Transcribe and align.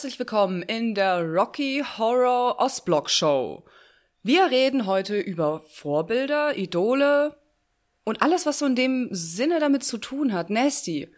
herzlich 0.00 0.18
willkommen 0.18 0.62
in 0.62 0.94
der 0.94 1.22
Rocky 1.22 1.84
Horror 1.98 2.58
Ostblock 2.58 3.10
Show. 3.10 3.66
Wir 4.22 4.50
reden 4.50 4.86
heute 4.86 5.20
über 5.20 5.60
Vorbilder, 5.68 6.56
Idole 6.56 7.36
und 8.04 8.22
alles, 8.22 8.46
was 8.46 8.60
so 8.60 8.64
in 8.64 8.74
dem 8.74 9.08
Sinne 9.10 9.60
damit 9.60 9.84
zu 9.84 9.98
tun 9.98 10.32
hat. 10.32 10.48
Nasty, 10.48 11.12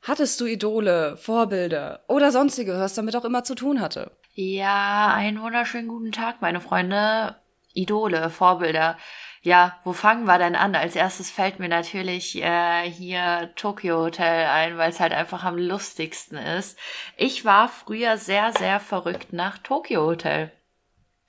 hattest 0.00 0.40
du 0.40 0.46
Idole, 0.46 1.18
Vorbilder 1.18 2.02
oder 2.08 2.32
sonstige, 2.32 2.72
was 2.72 2.94
damit 2.94 3.14
auch 3.14 3.26
immer 3.26 3.44
zu 3.44 3.54
tun 3.54 3.82
hatte? 3.82 4.10
Ja, 4.32 5.12
einen 5.12 5.42
wunderschönen 5.42 5.88
guten 5.88 6.10
Tag, 6.10 6.40
meine 6.40 6.62
Freunde. 6.62 7.36
Idole, 7.74 8.30
Vorbilder. 8.30 8.96
Ja, 9.44 9.78
wo 9.84 9.92
fangen 9.92 10.24
wir 10.24 10.38
denn 10.38 10.56
an? 10.56 10.74
Als 10.74 10.96
erstes 10.96 11.30
fällt 11.30 11.58
mir 11.58 11.68
natürlich 11.68 12.42
äh, 12.42 12.90
hier 12.90 13.52
Tokyo 13.56 13.98
Hotel 13.98 14.46
ein, 14.46 14.78
weil 14.78 14.88
es 14.88 15.00
halt 15.00 15.12
einfach 15.12 15.44
am 15.44 15.58
lustigsten 15.58 16.38
ist. 16.38 16.78
Ich 17.18 17.44
war 17.44 17.68
früher 17.68 18.16
sehr, 18.16 18.54
sehr 18.54 18.80
verrückt 18.80 19.34
nach 19.34 19.58
Tokyo 19.58 20.06
Hotel. 20.06 20.50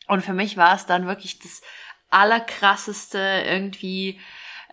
Und 0.07 0.21
für 0.23 0.31
mich 0.31 0.55
war 0.55 0.75
es 0.75 0.85
dann 0.85 1.07
wirklich 1.07 1.39
das 1.39 1.61
allerkrasseste 2.09 3.19
irgendwie 3.45 4.21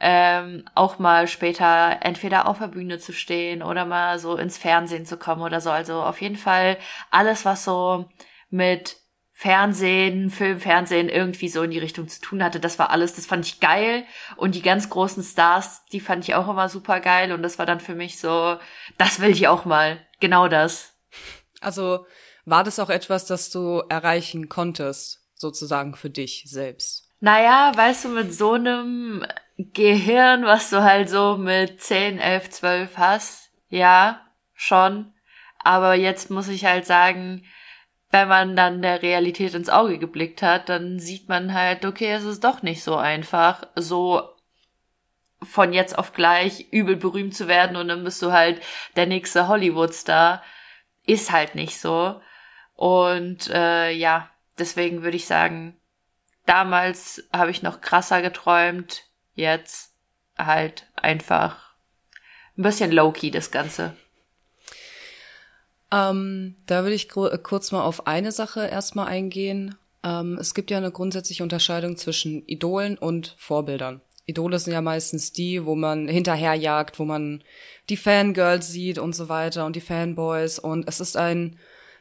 ähm, 0.01 0.65
auch 0.77 1.01
mal 1.01 1.27
später 1.27 1.99
entweder 2.03 2.47
auf 2.47 2.61
der 2.61 2.69
Bühne 2.69 3.01
zu 3.01 3.13
stehen 3.13 3.65
oder 3.65 3.85
mal 3.87 4.21
so 4.21 4.37
ins 4.37 4.57
Fernsehen 4.57 5.05
zu 5.05 5.17
kommen 5.17 5.43
oder 5.43 5.61
so. 5.61 5.73
Also 5.73 6.01
auf 6.01 6.21
jeden 6.21 6.37
Fall 6.37 6.79
alles, 7.11 7.45
was 7.45 7.65
so 7.65 8.09
mit 8.51 9.02
Fernsehen, 9.43 10.31
Film, 10.31 10.61
Fernsehen 10.61 11.09
irgendwie 11.09 11.49
so 11.49 11.65
in 11.65 11.73
die 11.73 11.81
Richtung 11.81 12.07
zu 12.07 12.21
tun 12.21 12.45
hatte. 12.45 12.61
Das 12.61 12.79
war 12.79 12.91
alles, 12.91 13.15
das 13.15 13.27
fand 13.27 13.45
ich 13.45 13.59
geil. 13.59 14.05
Und 14.37 14.55
die 14.55 14.63
ganz 14.63 14.89
großen 14.89 15.25
Stars, 15.25 15.85
die 15.87 15.99
fand 15.99 16.23
ich 16.23 16.37
auch 16.37 16.49
immer 16.49 16.69
super 16.69 17.01
geil. 17.01 17.33
Und 17.33 17.43
das 17.43 17.59
war 17.59 17.67
dann 17.67 17.81
für 17.81 17.97
mich 17.97 18.21
so, 18.21 18.57
das 18.99 19.19
will 19.19 19.31
ich 19.31 19.49
auch 19.49 19.65
mal. 19.65 19.99
Genau 20.21 20.47
das. 20.47 20.95
Also 21.61 22.07
war 22.45 22.63
das 22.63 22.79
auch 22.79 22.89
etwas, 22.89 23.27
das 23.27 23.51
du 23.51 23.83
erreichen 23.89 24.49
konntest, 24.49 25.19
sozusagen 25.35 25.97
für 25.97 26.11
dich 26.11 26.45
selbst? 26.47 27.09
Naja, 27.19 27.73
weißt 27.75 28.05
du, 28.05 28.09
mit 28.11 28.33
so 28.33 28.53
einem 28.53 29.27
Gehirn, 29.57 30.45
was 30.45 30.71
du 30.71 30.85
halt 30.85 31.11
so 31.11 31.37
mit 31.37 31.83
10, 31.83 32.21
11, 32.21 32.51
12 32.51 32.97
hast, 32.97 33.51
ja, 33.69 34.21
schon. 34.55 35.13
Aber 35.59 35.95
jetzt 35.95 36.31
muss 36.31 36.47
ich 36.47 36.65
halt 36.65 36.87
sagen, 36.87 37.43
wenn 38.13 38.29
man 38.29 38.55
dann 38.55 38.83
der 38.83 39.03
Realität 39.03 39.55
ins 39.55 39.71
Auge 39.71 39.99
geblickt 39.99 40.43
hat, 40.43 40.69
dann 40.69 40.99
sieht 40.99 41.29
man 41.31 41.55
halt, 41.55 41.87
okay, 41.87 42.13
es 42.13 42.25
ist 42.25 42.45
doch 42.45 42.63
nicht 42.63 42.85
so 42.85 42.97
einfach, 42.97 43.67
so 43.75 44.29
von 45.43 45.73
jetzt 45.73 45.99
auf 45.99 46.13
gleich 46.13 46.69
übel 46.71 46.97
berühmt 46.97 47.35
zu 47.35 47.49
werden 47.49 47.75
und 47.75 47.89
dann 47.89 48.05
bist 48.05 48.21
du 48.23 48.31
halt 48.31 48.63
der 48.97 49.07
nächste 49.07 49.49
Hollywood-Star. 49.49 50.43
Ist 51.05 51.33
halt 51.33 51.55
nicht 51.55 51.81
so. 51.81 52.21
Und 52.75 53.49
äh, 53.51 53.91
ja, 53.91 54.31
deswegen 54.59 55.03
würde 55.03 55.17
ich 55.17 55.27
sagen, 55.27 55.81
damals 56.47 57.27
habe 57.33 57.51
ich 57.51 57.63
noch 57.63 57.81
krasser 57.81 58.23
geträumt, 58.23 59.05
jetzt 59.35 59.97
halt 60.39 60.87
einfach 60.95 61.75
ein 62.59 62.63
bisschen 62.63 62.93
low-key 62.93 63.31
das 63.31 63.51
Ganze. 63.51 63.97
Ähm, 65.93 66.57
da 66.67 66.85
will 66.85 66.93
ich 66.93 67.09
kurz 67.11 67.71
mal 67.71 67.83
auf 67.83 68.07
eine 68.07 68.33
Sache 68.33 68.67
erstmal 68.67 69.09
eingehen. 69.09 69.75
Ähm, 70.03 70.39
es 70.41 70.55
gibt 70.55 70.71
ja 70.71 70.79
eine 70.79 70.91
grundsätzliche 70.91 71.43
Unterscheidung 71.43 71.97
zwischen 71.97 72.43
Idolen 72.47 72.97
und 72.97 73.35
Vorbildern. 73.39 74.01
Idole 74.25 74.59
sind 74.59 74.73
ja 74.73 74.81
meistens 74.81 75.33
die, 75.33 75.67
wo 75.67 75.75
man 75.75 76.09
hinterherjagt, 76.09 76.99
wo 76.99 77.05
man 77.05 77.43
die 77.91 77.97
Fangirls 77.97 78.69
sieht 78.69 78.99
und 78.99 79.15
so 79.15 79.29
weiter 79.29 79.67
und 79.67 79.77
die 79.77 79.81
Fanboys. 79.81 80.59
Und 80.59 80.89
es 80.89 81.01
ist 81.01 81.17
ein, 81.17 81.59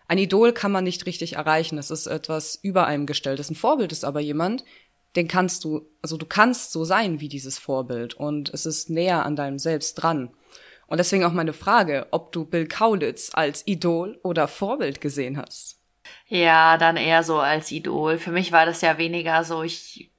ein 0.07 0.17
Idol 0.19 0.53
kann 0.53 0.71
man 0.71 0.83
nicht 0.83 1.05
richtig 1.05 1.33
erreichen. 1.33 1.77
Es 1.77 1.91
ist 1.91 2.07
etwas 2.07 2.59
über 2.61 2.85
einem 2.87 3.05
gestelltes. 3.05 3.49
Ein 3.49 3.55
Vorbild 3.55 3.91
ist 3.91 4.05
aber 4.05 4.21
jemand, 4.21 4.63
den 5.16 5.27
kannst 5.27 5.66
du, 5.66 5.89
also 6.01 6.16
du 6.16 6.25
kannst 6.25 6.71
so 6.71 6.85
sein 6.85 7.19
wie 7.19 7.27
dieses 7.27 7.57
Vorbild 7.57 8.13
und 8.13 8.53
es 8.53 8.66
ist 8.66 8.89
näher 8.89 9.25
an 9.25 9.35
deinem 9.35 9.59
Selbst 9.59 9.95
dran. 9.95 10.31
Und 10.91 10.97
deswegen 10.97 11.24
auch 11.24 11.31
meine 11.31 11.53
Frage, 11.53 12.07
ob 12.12 12.34
du 12.34 12.44
Bill 12.44 12.68
Kaulitz 12.68 13.31
als 13.34 13.66
Idol 13.66 14.19
oder 14.24 14.50
Vorbild 14.50 15.00
gesehen 15.00 15.38
hast. 15.38 15.79
Ja, 16.28 16.78
dann 16.78 16.97
eher 16.97 17.24
so 17.24 17.40
als 17.40 17.72
Idol. 17.72 18.18
Für 18.18 18.34
mich 18.34 18.52
war 18.52 18.66
das 18.66 18.81
ja 18.81 18.97
weniger 18.97 19.46
so, 19.46 19.63
ich 19.63 20.12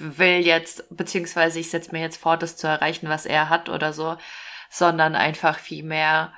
will 0.00 0.44
jetzt, 0.44 0.84
beziehungsweise 0.90 1.60
ich 1.60 1.70
setze 1.70 1.92
mir 1.92 2.00
jetzt 2.00 2.16
vor, 2.16 2.36
das 2.36 2.56
zu 2.56 2.66
erreichen, 2.66 3.08
was 3.08 3.24
er 3.24 3.48
hat 3.50 3.68
oder 3.68 3.92
so, 3.92 4.16
sondern 4.68 5.14
einfach 5.14 5.60
viel 5.60 5.84
mehr, 5.84 6.32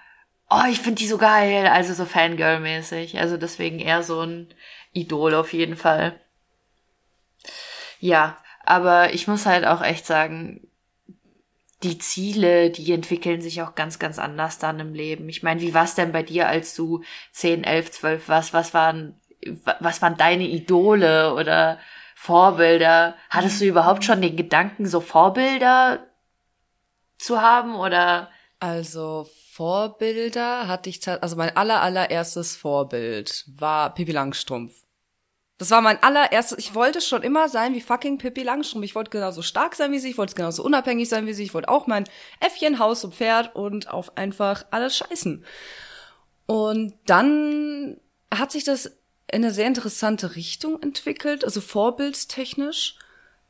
oh, 0.50 0.64
ich 0.70 0.80
finde 0.80 0.96
die 0.96 1.08
so 1.08 1.16
geil, 1.16 1.66
also 1.66 1.94
so 1.94 2.04
Fangirl-mäßig. 2.04 3.18
Also 3.18 3.38
deswegen 3.38 3.78
eher 3.78 4.02
so 4.02 4.20
ein 4.20 4.48
Idol 4.92 5.34
auf 5.34 5.54
jeden 5.54 5.76
Fall. 5.76 6.20
Ja, 8.00 8.36
aber 8.66 9.14
ich 9.14 9.28
muss 9.28 9.46
halt 9.46 9.66
auch 9.66 9.80
echt 9.80 10.04
sagen, 10.04 10.68
die 11.82 11.98
Ziele, 11.98 12.70
die 12.70 12.92
entwickeln 12.92 13.40
sich 13.40 13.62
auch 13.62 13.74
ganz, 13.74 13.98
ganz 13.98 14.18
anders 14.18 14.58
dann 14.58 14.80
im 14.80 14.94
Leben. 14.94 15.28
Ich 15.28 15.42
meine, 15.42 15.60
wie 15.60 15.74
war 15.74 15.84
es 15.84 15.94
denn 15.94 16.12
bei 16.12 16.22
dir, 16.22 16.48
als 16.48 16.74
du 16.74 17.02
10, 17.32 17.64
11, 17.64 17.90
12 17.92 18.28
warst? 18.28 18.52
Was 18.52 18.74
waren, 18.74 19.20
was 19.80 20.02
waren 20.02 20.16
deine 20.16 20.48
Idole 20.48 21.34
oder 21.34 21.78
Vorbilder? 22.16 23.16
Hattest 23.30 23.60
du 23.60 23.66
überhaupt 23.66 24.04
schon 24.04 24.20
den 24.20 24.36
Gedanken, 24.36 24.86
so 24.86 25.00
Vorbilder 25.00 26.04
zu 27.16 27.40
haben 27.40 27.76
oder? 27.76 28.30
Also 28.58 29.28
Vorbilder 29.52 30.66
hatte 30.66 30.90
ich, 30.90 31.06
also 31.06 31.36
mein 31.36 31.56
aller, 31.56 31.80
allererstes 31.80 32.56
Vorbild 32.56 33.44
war 33.56 33.94
Pippi 33.94 34.12
Langstrumpf. 34.12 34.87
Das 35.58 35.70
war 35.70 35.80
mein 35.80 36.00
allererstes, 36.02 36.58
ich 36.58 36.74
wollte 36.74 37.00
schon 37.00 37.24
immer 37.24 37.48
sein 37.48 37.74
wie 37.74 37.80
fucking 37.80 38.18
Pippi 38.18 38.44
Langstrumpf. 38.44 38.84
Ich 38.84 38.94
wollte 38.94 39.10
genauso 39.10 39.42
stark 39.42 39.74
sein 39.74 39.90
wie 39.90 39.98
sie, 39.98 40.10
ich 40.10 40.18
wollte 40.18 40.36
genauso 40.36 40.62
unabhängig 40.62 41.08
sein 41.08 41.26
wie 41.26 41.34
sie, 41.34 41.42
ich 41.42 41.52
wollte 41.52 41.68
auch 41.68 41.88
mein 41.88 42.04
Äffchen, 42.38 42.78
Haus 42.78 43.02
und 43.02 43.16
Pferd 43.16 43.56
und 43.56 43.90
auf 43.90 44.16
einfach 44.16 44.64
alles 44.70 44.96
scheißen. 44.96 45.44
Und 46.46 46.94
dann 47.06 48.00
hat 48.32 48.52
sich 48.52 48.62
das 48.62 48.86
in 49.30 49.44
eine 49.44 49.52
sehr 49.52 49.66
interessante 49.66 50.36
Richtung 50.36 50.80
entwickelt, 50.80 51.44
also 51.44 51.60
vorbildstechnisch. 51.60 52.96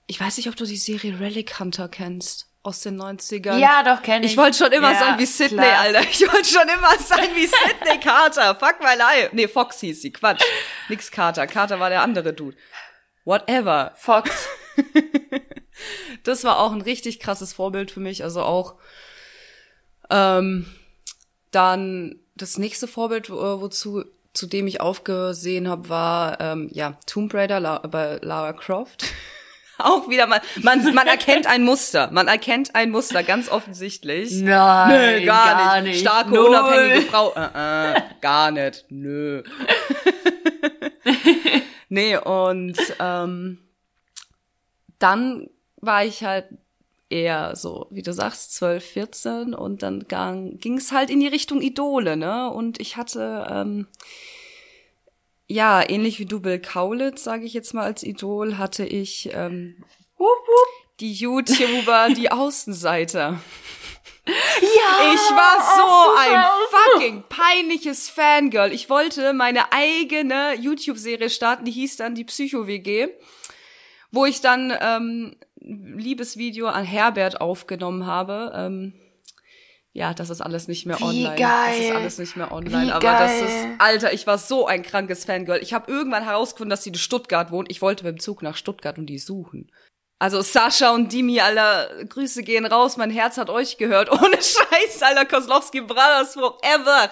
Ich 0.07 0.19
weiß 0.19 0.39
nicht, 0.39 0.49
ob 0.49 0.57
du 0.57 0.65
die 0.65 0.79
Serie 0.79 1.21
Relic 1.21 1.61
Hunter 1.61 1.89
kennst 1.89 2.48
aus 2.69 2.81
den 2.81 3.01
90ern. 3.01 3.59
Ja, 3.59 3.83
doch, 3.83 4.03
kenne 4.03 4.27
ich. 4.27 4.33
Ich 4.33 4.39
wollte 4.39 4.59
schon 4.59 4.73
immer 4.73 4.93
ja, 4.93 4.99
sein 4.99 5.19
wie 5.19 5.27
Sydney, 5.27 5.57
klar. 5.57 5.81
Alter. 5.81 6.03
Ich 6.03 6.21
wollte 6.21 6.49
schon 6.49 6.69
immer 6.69 6.99
sein 6.99 7.31
wie 7.35 7.47
Sydney 7.47 7.99
Carter. 8.01 8.55
Fuck 8.55 8.81
my 8.81 8.97
life. 8.97 9.31
Nee, 9.33 9.49
Fox 9.49 9.81
hieß 9.81 10.03
sie. 10.03 10.13
Quatsch. 10.13 10.43
Nix 10.89 11.11
Carter. 11.11 11.47
Carter 11.47 11.81
war 11.81 11.89
der 11.89 12.03
andere 12.03 12.33
Dude. 12.33 12.57
Whatever. 13.25 13.93
Fox. 13.97 14.31
das 16.25 16.45
war 16.45 16.59
auch 16.59 16.73
ein 16.73 16.83
richtig 16.83 17.21
krasses 17.21 17.55
Vorbild 17.55 17.91
für 17.91 18.01
mich. 18.01 18.23
Also 18.23 18.43
auch 18.43 18.77
ähm, 20.11 20.67
dann 21.51 22.21
das 22.37 22.59
nächste 22.59 22.87
Vorbild, 22.87 23.31
wozu 23.31 24.05
zu 24.35 24.47
dem 24.47 24.67
ich 24.67 24.81
aufgesehen 24.81 25.69
habe, 25.69 25.89
war 25.89 26.41
ähm, 26.41 26.69
ja 26.73 26.99
Tomb 27.07 27.33
Raider 27.35 27.61
La 27.61 27.79
bei 27.79 28.19
Lara 28.23 28.53
Croft. 28.53 29.07
auch 29.85 30.09
wieder 30.09 30.27
mal, 30.27 30.41
man, 30.63 30.83
man 30.95 31.07
erkennt 31.07 31.47
ein 31.47 31.63
Muster. 31.63 32.11
Man 32.13 32.29
erkennt 32.29 32.75
ein 32.75 32.91
Muster, 32.91 33.23
ganz 33.23 33.49
offensichtlich. 33.49 34.33
Nein, 34.33 35.21
nö, 35.21 35.27
gar, 35.27 35.57
gar 35.57 35.81
nicht. 35.81 35.93
nicht. 35.93 36.01
Starke, 36.01 36.35
Null. 36.35 36.47
unabhängige 36.49 37.03
Frau. 37.03 37.33
Äh, 37.35 37.93
äh, 37.93 38.01
gar 38.21 38.51
nicht. 38.51 38.85
Nö. 38.89 39.43
nee, 41.89 42.17
und 42.17 42.79
ähm, 42.99 43.59
dann 44.99 45.49
war 45.81 46.05
ich 46.05 46.25
halt 46.25 46.47
eher 47.11 47.57
so, 47.57 47.87
wie 47.91 48.03
du 48.03 48.13
sagst, 48.13 48.55
12, 48.55 48.85
14 48.85 49.55
und 49.55 49.83
dann 49.83 50.07
ging 50.09 50.77
es 50.77 50.93
halt 50.93 51.09
in 51.09 51.21
die 51.21 51.29
Richtung 51.29 51.63
Idole, 51.63 52.17
ne? 52.17 52.51
Und 52.51 52.81
ich 52.81 52.97
hatte 52.97 53.47
ähm, 53.51 53.87
ja, 55.49 55.89
ähnlich 55.89 56.19
wie 56.19 56.27
du 56.27 56.41
Bill 56.41 56.61
Kaulitz, 56.61 57.25
sage 57.25 57.45
ich 57.45 57.55
jetzt 57.55 57.73
mal 57.73 57.85
als 57.85 58.03
Idol, 58.03 58.59
hatte 58.59 58.85
ich 58.85 59.31
ähm, 59.33 59.83
die 61.01 61.13
YouTuber, 61.13 62.11
die 62.15 62.31
Außenseiter. 62.31 63.41
Ja! 64.27 65.15
Ich 65.15 65.21
war 65.31 65.77
so 65.77 66.19
ein 66.19 66.45
fucking 66.71 67.25
peinliches 67.31 68.11
Fangirl. 68.11 68.73
Ich 68.73 68.91
wollte 68.91 69.33
meine 69.33 69.73
eigene 69.73 70.55
YouTube-Serie 70.61 71.31
starten, 71.31 71.65
die 71.65 71.71
hieß 71.71 71.97
dann 71.97 72.15
die 72.15 72.25
Psycho-WG, 72.25 73.09
wo 74.11 74.27
ich 74.27 74.43
dann 74.43 74.77
ähm, 74.81 75.37
Liebesvideo 75.61 76.67
an 76.67 76.85
Herbert 76.85 77.41
aufgenommen 77.41 78.05
habe. 78.05 78.53
Ähm, 78.55 78.93
ja, 79.93 80.15
das 80.15 80.31
ist 80.31 80.41
alles 80.41 80.69
nicht 80.69 80.87
mehr 80.87 81.01
online. 81.03 81.35
Wie 81.35 81.41
geil. 81.41 81.77
Das 81.77 81.79
ist 81.79 81.97
alles 81.97 82.19
nicht 82.19 82.37
mehr 82.37 82.53
online. 82.53 82.87
Wie 82.87 82.93
aber 82.93 83.01
geil. 83.01 83.41
das 83.41 83.51
ist, 83.51 83.67
Alter, 83.79 84.13
ich 84.13 84.27
war 84.27 84.39
so 84.39 84.67
ein 84.67 84.83
krankes 84.83 85.25
Fangirl. 85.25 85.61
Ich 85.63 85.73
habe 85.73 85.91
irgendwann 85.91 86.25
herausgefunden, 86.25 86.71
dass 86.71 86.85
sie 86.85 86.91
in 86.91 86.97
Stuttgart 86.97 87.51
wohnt. 87.51 87.71
Ich 87.71 87.83
wollte 87.83 88.05
mit 88.05 88.17
dem 88.17 88.21
Zug 88.21 88.43
nach 88.43 88.57
Stuttgart 88.57 88.99
und 88.99 89.07
die 89.07 89.19
suchen. 89.19 89.71
Also 90.21 90.43
Sascha 90.43 90.91
und 90.91 91.13
Dimi, 91.13 91.41
aller 91.41 92.05
Grüße 92.05 92.43
gehen 92.43 92.67
raus. 92.67 92.97
Mein 92.97 93.11
Herz 93.11 93.39
hat 93.39 93.51
euch 93.51 93.79
gehört. 93.79 94.11
Ohne 94.13 94.37
Scheiß, 94.37 95.03
Alter, 95.03 95.25
Koslowski 95.25 95.81
Brothers 95.81 96.35
forever. 96.35 97.11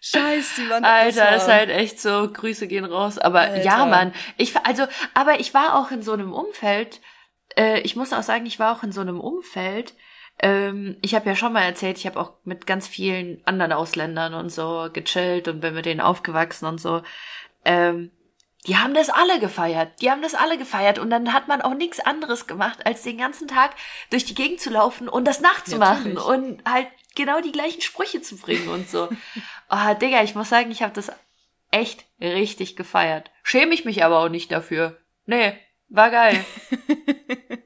Scheiß, 0.00 0.56
die 0.56 0.68
waren 0.68 0.84
Alter, 0.84 1.36
ist 1.36 1.46
halt 1.46 1.70
echt 1.70 2.00
so, 2.00 2.28
Grüße 2.32 2.66
gehen 2.66 2.84
raus. 2.84 3.18
Aber 3.18 3.42
Alter. 3.42 3.62
ja, 3.62 3.86
Mann, 3.86 4.12
ich 4.36 4.56
also, 4.64 4.86
aber 5.14 5.38
ich 5.38 5.54
war 5.54 5.76
auch 5.76 5.92
in 5.92 6.02
so 6.02 6.12
einem 6.12 6.32
Umfeld, 6.32 7.00
äh, 7.56 7.80
ich 7.82 7.94
muss 7.94 8.12
auch 8.12 8.24
sagen, 8.24 8.44
ich 8.46 8.58
war 8.58 8.76
auch 8.76 8.82
in 8.82 8.90
so 8.90 9.00
einem 9.00 9.20
Umfeld, 9.20 9.94
ähm, 10.42 10.96
ich 11.02 11.14
habe 11.14 11.28
ja 11.28 11.36
schon 11.36 11.52
mal 11.52 11.62
erzählt, 11.62 11.96
ich 11.98 12.06
habe 12.06 12.20
auch 12.20 12.32
mit 12.44 12.66
ganz 12.66 12.88
vielen 12.88 13.40
anderen 13.46 13.72
Ausländern 13.72 14.34
und 14.34 14.50
so 14.50 14.88
gechillt 14.92 15.46
und 15.46 15.60
bin 15.60 15.74
mit 15.74 15.86
denen 15.86 16.00
aufgewachsen 16.00 16.66
und 16.66 16.80
so. 16.80 17.02
Ähm, 17.64 18.10
die 18.66 18.76
haben 18.76 18.94
das 18.94 19.08
alle 19.08 19.40
gefeiert. 19.40 20.00
Die 20.00 20.10
haben 20.10 20.22
das 20.22 20.34
alle 20.34 20.58
gefeiert. 20.58 20.98
Und 20.98 21.10
dann 21.10 21.32
hat 21.32 21.48
man 21.48 21.62
auch 21.62 21.74
nichts 21.74 22.00
anderes 22.00 22.46
gemacht, 22.46 22.86
als 22.86 23.02
den 23.02 23.18
ganzen 23.18 23.48
Tag 23.48 23.72
durch 24.10 24.24
die 24.24 24.34
Gegend 24.34 24.60
zu 24.60 24.70
laufen 24.70 25.08
und 25.08 25.26
das 25.26 25.40
nachzumachen 25.40 26.14
ja, 26.14 26.22
und 26.22 26.62
halt 26.64 26.88
genau 27.14 27.40
die 27.40 27.52
gleichen 27.52 27.80
Sprüche 27.80 28.20
zu 28.20 28.36
bringen 28.36 28.68
und 28.68 28.88
so. 28.88 29.08
oh, 29.70 29.94
Digga, 30.00 30.22
ich 30.22 30.34
muss 30.34 30.48
sagen, 30.48 30.70
ich 30.70 30.82
habe 30.82 30.92
das 30.92 31.10
echt 31.70 32.04
richtig 32.20 32.76
gefeiert. 32.76 33.30
Schäme 33.42 33.74
ich 33.74 33.84
mich 33.84 34.04
aber 34.04 34.18
auch 34.20 34.28
nicht 34.28 34.52
dafür. 34.52 34.98
Nee, 35.26 35.54
war 35.88 36.10
geil. 36.10 36.44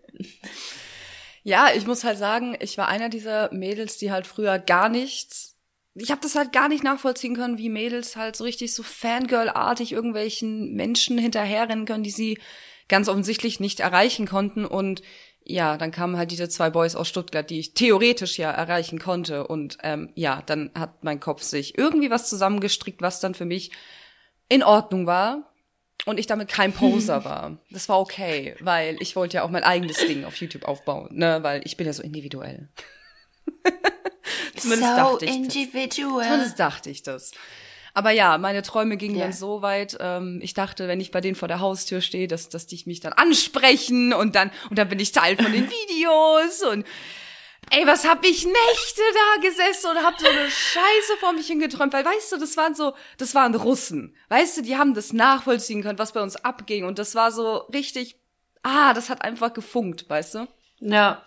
ja, 1.47 1.69
ich 1.75 1.87
muss 1.87 2.05
halt 2.05 2.19
sagen, 2.19 2.57
ich 2.61 2.77
war 2.77 2.89
einer 2.89 3.09
dieser 3.09 3.53
Mädels, 3.53 3.99
die 3.99 4.11
halt 4.11 4.27
früher 4.27 4.59
gar 4.59 4.89
nichts 4.89 5.57
ich 5.99 6.11
habe 6.11 6.21
das 6.21 6.35
halt 6.35 6.53
gar 6.53 6.69
nicht 6.69 6.85
nachvollziehen 6.85 7.35
können, 7.35 7.59
wie 7.59 7.71
Mädels 7.71 8.17
halt 8.17 8.37
so 8.37 8.45
richtig 8.45 8.75
so 8.75 8.83
Fangirl-artig 8.83 9.93
irgendwelchen 9.93 10.75
Menschen 10.75 11.17
hinterherrennen 11.17 11.87
können, 11.87 12.05
die 12.05 12.11
sie 12.11 12.39
ganz 12.89 13.09
offensichtlich 13.09 13.61
nicht 13.61 13.81
erreichen 13.81 14.27
konnten. 14.27 14.67
Und 14.67 15.03
ja, 15.43 15.79
dann 15.79 15.93
kamen 15.93 16.19
halt 16.19 16.31
diese 16.31 16.49
zwei 16.49 16.71
Boys 16.71 16.97
aus 16.97 17.09
Stuttgart, 17.09 17.49
die 17.49 17.59
ich 17.59 17.75
theoretisch 17.75 18.39
ja 18.39 18.51
erreichen 18.51 18.99
konnte. 18.99 19.47
Und 19.47 19.79
ähm, 19.83 20.11
ja, 20.15 20.43
dann 20.45 20.71
hat 20.75 21.03
mein 21.03 21.21
Kopf 21.21 21.43
sich 21.43 21.79
irgendwie 21.79 22.11
was 22.11 22.29
zusammengestrickt, 22.29 23.01
was 23.01 23.21
dann 23.21 23.35
für 23.35 23.47
mich 23.47 23.71
in 24.49 24.63
Ordnung 24.63 25.07
war. 25.07 25.51
Und 26.07 26.19
ich 26.19 26.27
damit 26.27 26.49
kein 26.49 26.73
Poser 26.73 27.25
war. 27.25 27.59
Das 27.71 27.89
war 27.89 28.01
okay, 28.01 28.55
weil 28.61 28.97
ich 29.01 29.17
wollte 29.17 29.39
ja 29.39 29.43
auch 29.43 29.51
mein 29.51 29.65
eigenes 29.65 29.99
Ding 29.99 30.25
auf 30.25 30.37
YouTube 30.37 30.65
aufbauen, 30.65 31.09
ne, 31.11 31.43
weil 31.43 31.61
ich 31.65 31.77
bin 31.77 31.87
ja 31.87 31.93
so 31.93 32.03
individuell. 32.03 32.69
Zumindest 34.57 34.91
so 34.91 34.97
dachte 34.97 35.25
ich 35.25 35.35
individual. 35.35 36.19
das. 36.19 36.27
Zumindest 36.29 36.61
dachte 36.61 36.91
ich 36.91 37.03
das. 37.03 37.33
Aber 37.93 38.11
ja, 38.11 38.39
meine 38.39 38.63
Träume 38.63 38.99
gingen 38.99 39.17
yeah. 39.17 39.25
dann 39.25 39.33
so 39.33 39.63
weit. 39.63 39.97
Ähm, 40.01 40.41
ich 40.43 40.55
dachte, 40.55 40.87
wenn 40.87 41.01
ich 41.01 41.11
bei 41.11 41.21
denen 41.21 41.35
vor 41.35 41.49
der 41.49 41.61
Haustür 41.61 42.01
stehe, 42.01 42.29
dass, 42.29 42.49
dass 42.51 42.67
die 42.67 42.81
mich 42.85 43.01
dann 43.01 43.13
ansprechen 43.15 44.13
und 44.13 44.35
dann 44.35 44.51
und 44.71 44.79
dann 44.79 44.89
bin 44.89 45.01
ich 45.01 45.13
Teil 45.13 45.37
von 45.37 45.51
den 45.51 45.69
Videos 45.71 46.63
und 46.63 46.87
ey, 47.71 47.87
was 47.87 48.07
hab 48.07 48.25
ich 48.25 48.45
Nächte 48.45 49.03
da 49.15 49.49
gesessen 49.49 49.91
und 49.91 50.03
hab 50.05 50.19
so 50.19 50.27
eine 50.27 50.51
Scheiße 50.51 51.17
vor 51.21 51.33
mich 51.33 51.47
hingeträumt, 51.47 51.93
weil 51.93 52.05
weißt 52.05 52.33
du, 52.33 52.37
das 52.39 52.57
waren 52.57 52.75
so, 52.75 52.95
das 53.19 53.35
waren 53.35 53.55
Russen. 53.55 54.17
Weißt 54.29 54.57
du, 54.57 54.63
die 54.63 54.77
haben 54.77 54.95
das 54.95 55.13
nachvollziehen 55.13 55.83
können, 55.83 55.99
was 55.99 56.13
bei 56.13 56.23
uns 56.23 56.37
abging 56.37 56.85
und 56.85 56.99
das 56.99 57.15
war 57.15 57.33
so 57.33 57.57
richtig, 57.73 58.17
ah, 58.63 58.95
das 58.95 59.11
hat 59.11 59.23
einfach 59.23 59.53
gefunkt, 59.53 60.09
weißt 60.09 60.35
du? 60.37 60.49
Ja. 60.81 61.23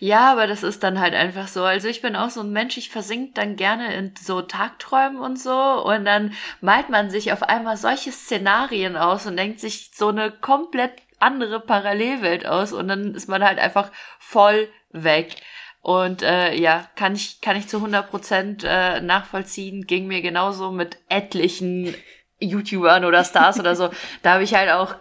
Ja, 0.00 0.32
aber 0.32 0.48
das 0.48 0.64
ist 0.64 0.82
dann 0.82 0.98
halt 0.98 1.14
einfach 1.14 1.46
so. 1.46 1.62
Also 1.62 1.86
ich 1.86 2.02
bin 2.02 2.16
auch 2.16 2.30
so 2.30 2.40
ein 2.40 2.50
Mensch, 2.50 2.76
ich 2.76 2.90
versink 2.90 3.36
dann 3.36 3.54
gerne 3.54 3.94
in 3.94 4.12
so 4.20 4.42
Tagträumen 4.42 5.18
und 5.18 5.38
so 5.38 5.54
und 5.84 6.04
dann 6.04 6.34
malt 6.60 6.88
man 6.88 7.10
sich 7.10 7.32
auf 7.32 7.44
einmal 7.44 7.76
solche 7.76 8.10
Szenarien 8.10 8.96
aus 8.96 9.24
und 9.26 9.36
denkt 9.36 9.60
sich 9.60 9.92
so 9.94 10.08
eine 10.08 10.32
komplett 10.32 11.05
andere 11.18 11.60
Parallelwelt 11.60 12.46
aus 12.46 12.72
und 12.72 12.88
dann 12.88 13.14
ist 13.14 13.28
man 13.28 13.44
halt 13.44 13.58
einfach 13.58 13.90
voll 14.18 14.68
weg. 14.90 15.36
Und 15.80 16.22
äh, 16.22 16.54
ja, 16.54 16.88
kann 16.96 17.14
ich, 17.14 17.40
kann 17.40 17.56
ich 17.56 17.68
zu 17.68 17.76
100 17.76 18.10
Prozent 18.10 18.64
äh, 18.64 19.00
nachvollziehen. 19.00 19.86
Ging 19.86 20.08
mir 20.08 20.20
genauso 20.20 20.72
mit 20.72 20.98
etlichen 21.08 21.94
YouTubern 22.40 23.04
oder 23.04 23.24
Stars 23.24 23.60
oder 23.60 23.76
so. 23.76 23.90
Da 24.22 24.34
habe 24.34 24.42
ich 24.42 24.54
halt 24.54 24.70
auch 24.70 24.96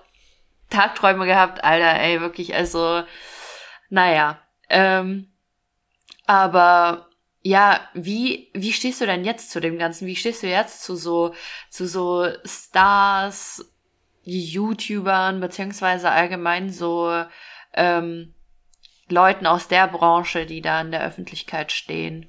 Tagträume 0.70 1.26
gehabt. 1.26 1.64
Alter, 1.64 2.00
ey, 2.00 2.22
wirklich, 2.22 2.54
also 2.54 3.04
naja, 3.90 4.40
ähm, 4.70 5.32
aber 6.28 7.10
ja, 7.42 7.80
wie, 7.94 8.50
wie 8.54 8.74
stehst 8.74 9.02
du 9.02 9.06
denn 9.06 9.24
jetzt 9.24 9.52
zu 9.52 9.62
dem 9.62 9.78
Ganzen? 9.78 10.08
Wie 10.08 10.16
stehst 10.16 10.42
du 10.44 10.48
jetzt 10.48 10.84
zu 10.84 10.96
so, 10.96 11.36
zu 11.70 11.88
so 11.88 12.28
Stars, 12.44 13.72
YouTubern, 14.26 15.40
beziehungsweise 15.40 16.12
allgemein 16.12 16.70
so 16.72 17.24
ähm, 17.74 18.34
Leuten 19.08 19.46
aus 19.46 19.68
der 19.68 19.88
Branche, 19.88 20.46
die 20.46 20.62
da 20.62 20.82
in 20.82 20.92
der 20.92 21.06
Öffentlichkeit 21.06 21.72
stehen? 21.72 22.28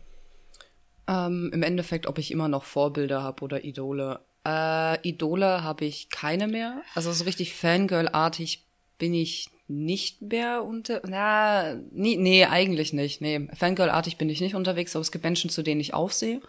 Ähm, 1.09 1.51
Im 1.53 1.63
Endeffekt, 1.63 2.07
ob 2.07 2.19
ich 2.19 2.31
immer 2.31 2.49
noch 2.49 2.65
Vorbilder 2.65 3.23
habe 3.23 3.43
oder 3.43 3.65
Idole. 3.65 4.21
Äh, 4.47 5.01
Idole 5.09 5.63
habe 5.63 5.85
ich 5.85 6.11
keine 6.11 6.47
mehr. 6.47 6.83
Also 6.95 7.13
so 7.13 7.25
richtig 7.25 7.55
Fangirl-artig 7.55 8.65
bin 8.99 9.15
ich 9.15 9.51
nicht 9.69 10.23
mehr 10.23 10.63
unter, 10.65 11.03
na, 11.07 11.75
nee, 11.91 12.17
nee, 12.17 12.45
eigentlich 12.45 12.93
nicht, 12.93 13.21
nee. 13.21 13.49
Fangirl-artig 13.53 14.17
bin 14.17 14.29
ich 14.29 14.41
nicht 14.41 14.55
unterwegs, 14.55 14.95
aber 14.95 15.01
es 15.01 15.11
gibt 15.11 15.25
Menschen, 15.25 15.51
zu 15.51 15.63
denen 15.63 15.81
ich 15.81 15.95
aufsehe 15.95 16.41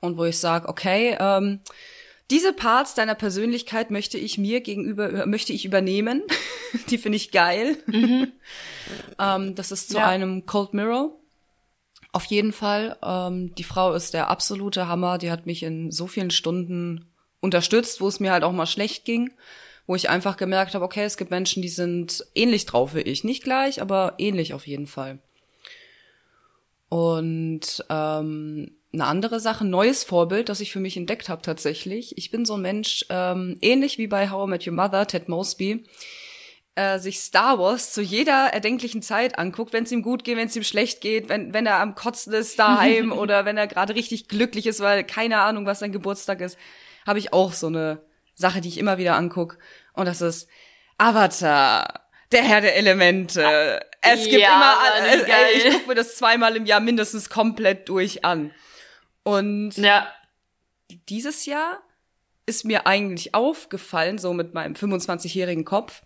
und 0.00 0.18
wo 0.18 0.24
ich 0.24 0.38
sage, 0.38 0.68
okay, 0.68 1.16
ähm, 1.18 1.60
diese 2.30 2.52
Parts 2.52 2.94
deiner 2.94 3.14
Persönlichkeit 3.14 3.90
möchte 3.90 4.18
ich 4.18 4.38
mir 4.38 4.60
gegenüber, 4.60 5.26
möchte 5.26 5.52
ich 5.52 5.64
übernehmen. 5.64 6.22
Die 6.90 6.98
finde 6.98 7.16
ich 7.16 7.30
geil. 7.30 7.76
Mhm. 7.86 8.32
ähm, 9.18 9.54
das 9.54 9.70
ist 9.70 9.90
zu 9.90 9.98
ja. 9.98 10.08
einem 10.08 10.46
Cold 10.46 10.74
Mirror. 10.74 11.14
Auf 12.12 12.24
jeden 12.26 12.52
Fall. 12.52 12.96
Ähm, 13.02 13.54
die 13.56 13.64
Frau 13.64 13.92
ist 13.92 14.14
der 14.14 14.28
absolute 14.28 14.88
Hammer. 14.88 15.18
Die 15.18 15.30
hat 15.30 15.46
mich 15.46 15.62
in 15.62 15.90
so 15.90 16.06
vielen 16.06 16.30
Stunden 16.30 17.06
unterstützt, 17.40 18.00
wo 18.00 18.08
es 18.08 18.20
mir 18.20 18.32
halt 18.32 18.44
auch 18.44 18.52
mal 18.52 18.66
schlecht 18.66 19.04
ging 19.04 19.30
wo 19.86 19.94
ich 19.94 20.08
einfach 20.08 20.36
gemerkt 20.36 20.74
habe, 20.74 20.84
okay, 20.84 21.04
es 21.04 21.16
gibt 21.16 21.30
Menschen, 21.30 21.62
die 21.62 21.68
sind 21.68 22.24
ähnlich 22.34 22.66
drauf 22.66 22.94
wie 22.94 23.00
ich. 23.00 23.24
Nicht 23.24 23.42
gleich, 23.42 23.82
aber 23.82 24.14
ähnlich 24.18 24.54
auf 24.54 24.66
jeden 24.66 24.86
Fall. 24.86 25.18
Und 26.88 27.84
ähm, 27.90 28.76
eine 28.94 29.06
andere 29.06 29.40
Sache, 29.40 29.64
neues 29.64 30.04
Vorbild, 30.04 30.48
das 30.48 30.60
ich 30.60 30.72
für 30.72 30.80
mich 30.80 30.96
entdeckt 30.96 31.28
habe 31.28 31.42
tatsächlich. 31.42 32.16
Ich 32.16 32.30
bin 32.30 32.44
so 32.44 32.54
ein 32.54 32.62
Mensch, 32.62 33.04
ähm, 33.10 33.58
ähnlich 33.60 33.98
wie 33.98 34.06
bei 34.06 34.30
How 34.30 34.46
I 34.46 34.50
Met 34.50 34.66
Your 34.66 34.72
Mother, 34.72 35.06
Ted 35.06 35.28
Mosby, 35.28 35.84
äh, 36.76 36.98
sich 36.98 37.20
Star 37.20 37.58
Wars 37.58 37.92
zu 37.92 38.02
jeder 38.02 38.52
erdenklichen 38.52 39.02
Zeit 39.02 39.38
anguckt, 39.38 39.72
wenn 39.72 39.84
es 39.84 39.92
ihm 39.92 40.02
gut 40.02 40.24
geht, 40.24 40.36
wenn 40.36 40.48
es 40.48 40.56
ihm 40.56 40.64
schlecht 40.64 41.00
geht, 41.00 41.28
wenn, 41.28 41.52
wenn 41.52 41.66
er 41.66 41.80
am 41.80 41.94
Kotzen 41.94 42.32
ist 42.32 42.58
daheim 42.58 43.12
oder 43.18 43.44
wenn 43.44 43.56
er 43.56 43.66
gerade 43.66 43.94
richtig 43.94 44.28
glücklich 44.28 44.66
ist, 44.66 44.80
weil 44.80 45.04
keine 45.04 45.38
Ahnung, 45.38 45.66
was 45.66 45.80
sein 45.80 45.92
Geburtstag 45.92 46.40
ist, 46.40 46.58
habe 47.06 47.18
ich 47.18 47.32
auch 47.32 47.52
so 47.52 47.66
eine 47.66 48.00
Sache, 48.34 48.60
die 48.60 48.68
ich 48.68 48.78
immer 48.78 48.98
wieder 48.98 49.16
anguck. 49.16 49.58
Und 49.92 50.06
das 50.06 50.20
ist 50.20 50.48
Avatar. 50.98 52.00
Der 52.32 52.42
Herr 52.42 52.60
der 52.60 52.76
Elemente. 52.76 53.80
Es 54.00 54.24
gibt 54.24 54.40
ja, 54.40 54.56
immer, 54.56 55.06
äh, 55.06 55.52
ich 55.56 55.72
gucke 55.72 55.88
mir 55.88 55.94
das 55.94 56.16
zweimal 56.16 56.56
im 56.56 56.66
Jahr 56.66 56.80
mindestens 56.80 57.30
komplett 57.30 57.88
durch 57.88 58.24
an. 58.24 58.52
Und 59.24 59.76
ja. 59.76 60.06
dieses 61.08 61.46
Jahr 61.46 61.82
ist 62.46 62.64
mir 62.64 62.86
eigentlich 62.86 63.34
aufgefallen, 63.34 64.18
so 64.18 64.32
mit 64.32 64.54
meinem 64.54 64.74
25-jährigen 64.74 65.64
Kopf, 65.64 66.02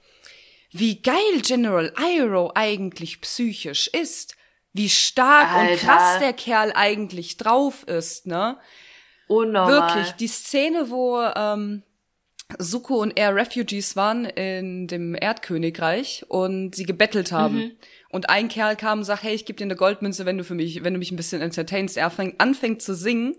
wie 0.71 1.03
geil 1.03 1.43
General 1.43 1.93
Iroh 1.99 2.53
eigentlich 2.55 3.21
psychisch 3.21 3.89
ist. 3.89 4.37
Wie 4.73 4.89
stark 4.89 5.51
Alter. 5.53 5.73
und 5.73 5.79
krass 5.81 6.19
der 6.21 6.33
Kerl 6.33 6.73
eigentlich 6.75 7.37
drauf 7.37 7.85
ist, 7.85 8.27
ne? 8.27 8.59
Unnormal. 9.27 9.95
Wirklich, 9.95 10.13
die 10.13 10.29
Szene, 10.29 10.91
wo 10.91 11.21
ähm, 11.21 11.83
Suko 12.59 13.01
und 13.01 13.17
er 13.17 13.35
Refugees 13.35 13.97
waren 13.97 14.25
in 14.25 14.87
dem 14.87 15.15
Erdkönigreich 15.15 16.25
und 16.29 16.75
sie 16.75 16.85
gebettelt 16.85 17.33
haben. 17.33 17.57
Mhm. 17.57 17.73
Und 18.11 18.31
ein 18.31 18.49
Kerl 18.49 18.77
kam 18.77 19.00
und 19.00 19.05
sagt, 19.05 19.23
hey, 19.23 19.35
ich 19.35 19.45
gebe 19.45 19.57
dir 19.57 19.65
eine 19.65 19.77
Goldmünze, 19.77 20.25
wenn 20.25 20.38
du 20.38 20.45
für 20.45 20.55
mich, 20.55 20.83
wenn 20.83 20.95
du 20.95 20.99
mich 20.99 21.11
ein 21.11 21.17
bisschen 21.17 21.43
entertainst. 21.43 21.97
Er 21.97 22.11
fängt, 22.11 22.41
anfängt 22.41 22.83
zu 22.83 22.95
singen. 22.95 23.37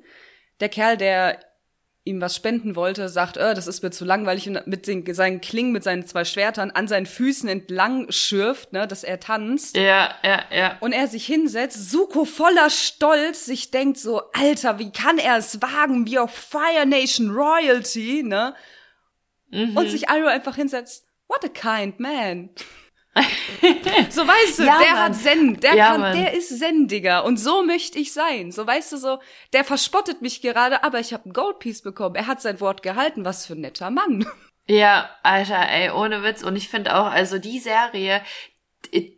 Der 0.59 0.69
Kerl, 0.69 0.97
der 0.97 1.39
ihm 2.03 2.21
was 2.21 2.35
spenden 2.35 2.75
wollte, 2.75 3.09
sagt, 3.09 3.37
äh, 3.37 3.53
das 3.53 3.67
ist 3.67 3.83
mir 3.83 3.91
zu 3.91 4.05
langweilig 4.05 4.47
und 4.47 4.65
mit 4.67 4.87
den, 4.87 5.11
seinen 5.13 5.41
Klingen, 5.41 5.71
mit 5.71 5.83
seinen 5.83 6.05
zwei 6.05 6.23
Schwertern 6.23 6.71
an 6.71 6.87
seinen 6.87 7.05
Füßen 7.05 7.49
entlang 7.49 8.11
schürft, 8.11 8.73
ne, 8.73 8.87
dass 8.87 9.03
er 9.03 9.19
tanzt. 9.19 9.75
Ja, 9.75 10.15
ja, 10.23 10.43
ja. 10.51 10.77
Und 10.79 10.93
er 10.93 11.07
sich 11.07 11.25
hinsetzt, 11.25 11.91
Suko 11.91 12.25
voller 12.25 12.69
Stolz 12.69 13.45
sich 13.45 13.71
denkt 13.71 13.97
so, 13.97 14.21
Alter, 14.31 14.79
wie 14.79 14.91
kann 14.91 15.17
er 15.17 15.37
es 15.37 15.61
wagen, 15.61 16.07
wie 16.07 16.19
auf 16.19 16.31
Fire 16.31 16.85
Nation 16.85 17.31
Royalty, 17.31 18.23
ne? 18.23 18.55
mhm. 19.51 19.77
und 19.77 19.89
sich 19.89 20.09
Iroh 20.09 20.27
einfach 20.27 20.55
hinsetzt. 20.55 21.05
What 21.27 21.45
a 21.45 21.49
kind 21.49 21.99
man. 21.99 22.49
so 24.09 24.27
weißt 24.27 24.59
du, 24.59 24.63
ja, 24.63 24.79
der 24.79 24.93
Mann. 24.93 24.97
hat 24.97 25.15
Zen, 25.15 25.59
der 25.59 25.75
ja, 25.75 25.87
kann, 25.95 26.15
der 26.15 26.33
ist 26.33 26.57
Zen, 26.59 26.87
Digga. 26.87 27.19
Und 27.19 27.37
so 27.37 27.63
möchte 27.63 27.99
ich 27.99 28.13
sein. 28.13 28.51
So 28.51 28.65
weißt 28.65 28.91
du 28.93 28.97
so, 28.97 29.19
der 29.53 29.63
verspottet 29.63 30.21
mich 30.21 30.41
gerade, 30.41 30.83
aber 30.83 30.99
ich 30.99 31.13
habe 31.13 31.29
ein 31.29 31.33
Goldpiece 31.33 31.81
bekommen. 31.81 32.15
Er 32.15 32.27
hat 32.27 32.41
sein 32.41 32.59
Wort 32.59 32.81
gehalten. 32.81 33.25
Was 33.25 33.45
für 33.45 33.53
ein 33.53 33.61
netter 33.61 33.89
Mann. 33.89 34.25
Ja, 34.71 35.09
Alter, 35.23 35.67
ey, 35.67 35.89
ohne 35.89 36.21
Witz. 36.21 36.43
Und 36.43 36.55
ich 36.55 36.69
finde 36.69 36.95
auch, 36.95 37.07
also 37.07 37.39
die 37.39 37.57
Serie, 37.57 38.21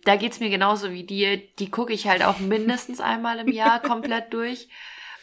da 0.05 0.15
geht's 0.15 0.39
mir 0.39 0.49
genauso 0.49 0.91
wie 0.91 1.03
dir. 1.03 1.35
Die 1.59 1.69
gucke 1.69 1.91
ich 1.91 2.07
halt 2.07 2.23
auch 2.23 2.39
mindestens 2.39 3.01
einmal 3.01 3.37
im 3.39 3.49
Jahr 3.49 3.81
komplett 3.81 4.33
durch. 4.33 4.69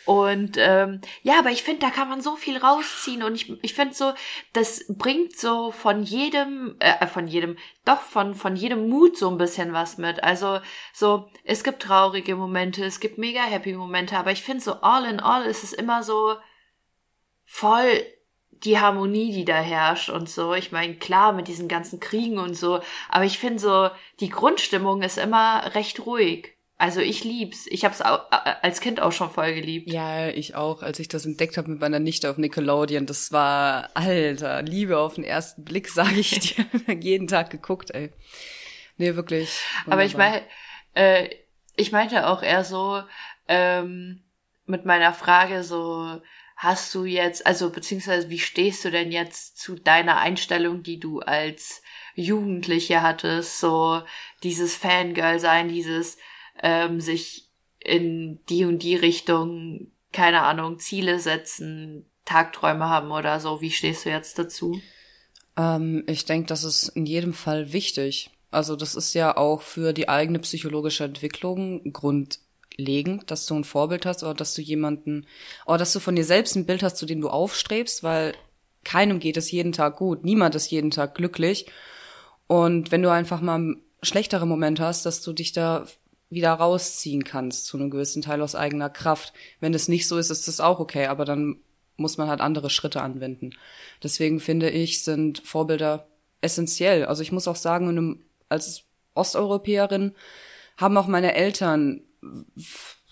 Und 0.08 0.56
ähm, 0.56 1.02
ja, 1.22 1.38
aber 1.38 1.50
ich 1.50 1.62
finde, 1.62 1.80
da 1.80 1.90
kann 1.90 2.08
man 2.08 2.22
so 2.22 2.34
viel 2.34 2.56
rausziehen 2.56 3.22
und 3.22 3.34
ich, 3.34 3.52
ich 3.62 3.74
finde 3.74 3.92
so, 3.92 4.14
das 4.54 4.86
bringt 4.88 5.38
so 5.38 5.70
von 5.70 6.02
jedem, 6.02 6.76
äh, 6.78 7.06
von 7.06 7.26
jedem, 7.26 7.58
doch 7.84 8.00
von 8.00 8.34
von 8.34 8.56
jedem 8.56 8.88
Mut 8.88 9.18
so 9.18 9.28
ein 9.28 9.36
bisschen 9.36 9.74
was 9.74 9.98
mit. 9.98 10.24
Also 10.24 10.60
so, 10.94 11.28
es 11.44 11.62
gibt 11.62 11.82
traurige 11.82 12.36
Momente, 12.36 12.86
es 12.86 13.00
gibt 13.00 13.18
mega 13.18 13.42
happy 13.42 13.74
Momente, 13.74 14.16
aber 14.16 14.32
ich 14.32 14.42
finde 14.42 14.64
so 14.64 14.80
all 14.80 15.04
in 15.04 15.20
all 15.20 15.44
ist 15.44 15.62
es 15.62 15.74
immer 15.74 16.02
so 16.02 16.36
voll 17.44 18.02
die 18.50 18.78
Harmonie, 18.80 19.34
die 19.34 19.44
da 19.44 19.56
herrscht 19.60 20.08
und 20.08 20.30
so. 20.30 20.54
Ich 20.54 20.72
meine, 20.72 20.94
klar, 20.94 21.34
mit 21.34 21.48
diesen 21.48 21.68
ganzen 21.68 22.00
Kriegen 22.00 22.38
und 22.38 22.54
so, 22.54 22.80
aber 23.10 23.26
ich 23.26 23.38
finde 23.38 23.58
so, 23.58 23.90
die 24.20 24.30
Grundstimmung 24.30 25.02
ist 25.02 25.18
immer 25.18 25.74
recht 25.74 26.06
ruhig. 26.06 26.57
Also 26.80 27.00
ich 27.00 27.24
lieb's. 27.24 27.66
Ich 27.66 27.84
hab's 27.84 28.00
auch, 28.00 28.30
als 28.30 28.80
Kind 28.80 29.00
auch 29.00 29.10
schon 29.10 29.30
voll 29.30 29.52
geliebt. 29.52 29.92
Ja, 29.92 30.28
ich 30.28 30.54
auch, 30.54 30.82
als 30.82 31.00
ich 31.00 31.08
das 31.08 31.26
entdeckt 31.26 31.56
habe 31.56 31.70
mit 31.72 31.80
meiner 31.80 31.98
Nichte 31.98 32.30
auf 32.30 32.38
Nickelodeon. 32.38 33.04
Das 33.04 33.32
war, 33.32 33.90
alter, 33.94 34.62
Liebe 34.62 34.98
auf 34.98 35.14
den 35.14 35.24
ersten 35.24 35.64
Blick, 35.64 35.88
sage 35.90 36.20
ich 36.20 36.38
dir. 36.38 36.66
Jeden 37.00 37.26
Tag 37.26 37.50
geguckt, 37.50 37.90
ey. 37.90 38.12
Nee, 38.96 39.16
wirklich. 39.16 39.60
Wunderbar. 39.84 39.92
Aber 39.92 40.04
ich 40.04 40.16
meine, 40.16 40.42
äh, 40.94 41.28
ich 41.76 41.90
meinte 41.90 42.28
auch 42.28 42.42
eher 42.42 42.62
so, 42.62 43.02
ähm, 43.48 44.22
mit 44.66 44.84
meiner 44.84 45.12
Frage 45.12 45.64
so, 45.64 46.20
hast 46.56 46.94
du 46.94 47.04
jetzt, 47.04 47.46
also 47.46 47.70
beziehungsweise 47.70 48.30
wie 48.30 48.38
stehst 48.38 48.84
du 48.84 48.90
denn 48.90 49.10
jetzt 49.10 49.58
zu 49.58 49.76
deiner 49.76 50.18
Einstellung, 50.18 50.82
die 50.82 51.00
du 51.00 51.20
als 51.20 51.82
Jugendliche 52.14 53.02
hattest, 53.02 53.60
so 53.60 54.02
dieses 54.42 54.74
Fangirl 54.74 55.38
sein, 55.38 55.68
dieses 55.68 56.18
ähm, 56.62 57.00
sich 57.00 57.48
in 57.80 58.40
die 58.48 58.64
und 58.64 58.82
die 58.82 58.96
Richtung, 58.96 59.92
keine 60.12 60.42
Ahnung, 60.42 60.78
Ziele 60.78 61.20
setzen, 61.20 62.06
Tagträume 62.24 62.88
haben 62.88 63.10
oder 63.10 63.40
so. 63.40 63.60
Wie 63.60 63.70
stehst 63.70 64.04
du 64.04 64.10
jetzt 64.10 64.38
dazu? 64.38 64.80
Ähm, 65.56 66.04
ich 66.06 66.24
denke, 66.24 66.48
das 66.48 66.64
ist 66.64 66.88
in 66.88 67.06
jedem 67.06 67.32
Fall 67.32 67.72
wichtig. 67.72 68.30
Also 68.50 68.76
das 68.76 68.94
ist 68.94 69.14
ja 69.14 69.36
auch 69.36 69.62
für 69.62 69.92
die 69.92 70.08
eigene 70.08 70.38
psychologische 70.38 71.04
Entwicklung 71.04 71.92
grundlegend, 71.92 73.30
dass 73.30 73.46
du 73.46 73.54
ein 73.54 73.64
Vorbild 73.64 74.06
hast 74.06 74.22
oder 74.22 74.34
dass 74.34 74.54
du 74.54 74.62
jemanden, 74.62 75.26
oder 75.66 75.78
dass 75.78 75.92
du 75.92 76.00
von 76.00 76.16
dir 76.16 76.24
selbst 76.24 76.56
ein 76.56 76.66
Bild 76.66 76.82
hast, 76.82 76.96
zu 76.96 77.06
dem 77.06 77.20
du 77.20 77.28
aufstrebst, 77.28 78.02
weil 78.02 78.34
keinem 78.84 79.18
geht 79.18 79.36
es 79.36 79.50
jeden 79.50 79.72
Tag 79.72 79.96
gut, 79.96 80.24
niemand 80.24 80.54
ist 80.54 80.70
jeden 80.70 80.90
Tag 80.90 81.14
glücklich. 81.14 81.66
Und 82.46 82.90
wenn 82.90 83.02
du 83.02 83.10
einfach 83.10 83.42
mal 83.42 83.76
schlechtere 84.02 84.46
Momente 84.46 84.82
hast, 84.82 85.04
dass 85.04 85.20
du 85.20 85.32
dich 85.34 85.52
da 85.52 85.86
wieder 86.30 86.52
rausziehen 86.52 87.24
kannst, 87.24 87.66
zu 87.66 87.76
einem 87.76 87.90
gewissen 87.90 88.22
Teil 88.22 88.42
aus 88.42 88.54
eigener 88.54 88.90
Kraft. 88.90 89.32
Wenn 89.60 89.74
es 89.74 89.88
nicht 89.88 90.06
so 90.06 90.18
ist, 90.18 90.30
ist 90.30 90.48
das 90.48 90.60
auch 90.60 90.78
okay, 90.78 91.06
aber 91.06 91.24
dann 91.24 91.56
muss 91.96 92.16
man 92.16 92.28
halt 92.28 92.40
andere 92.40 92.70
Schritte 92.70 93.02
anwenden. 93.02 93.50
Deswegen 94.02 94.40
finde 94.40 94.70
ich, 94.70 95.02
sind 95.02 95.40
Vorbilder 95.44 96.06
essentiell. 96.40 97.04
Also 97.06 97.22
ich 97.22 97.32
muss 97.32 97.48
auch 97.48 97.56
sagen, 97.56 98.22
als 98.48 98.84
Osteuropäerin 99.14 100.14
haben 100.76 100.96
auch 100.96 101.08
meine 101.08 101.34
Eltern 101.34 102.02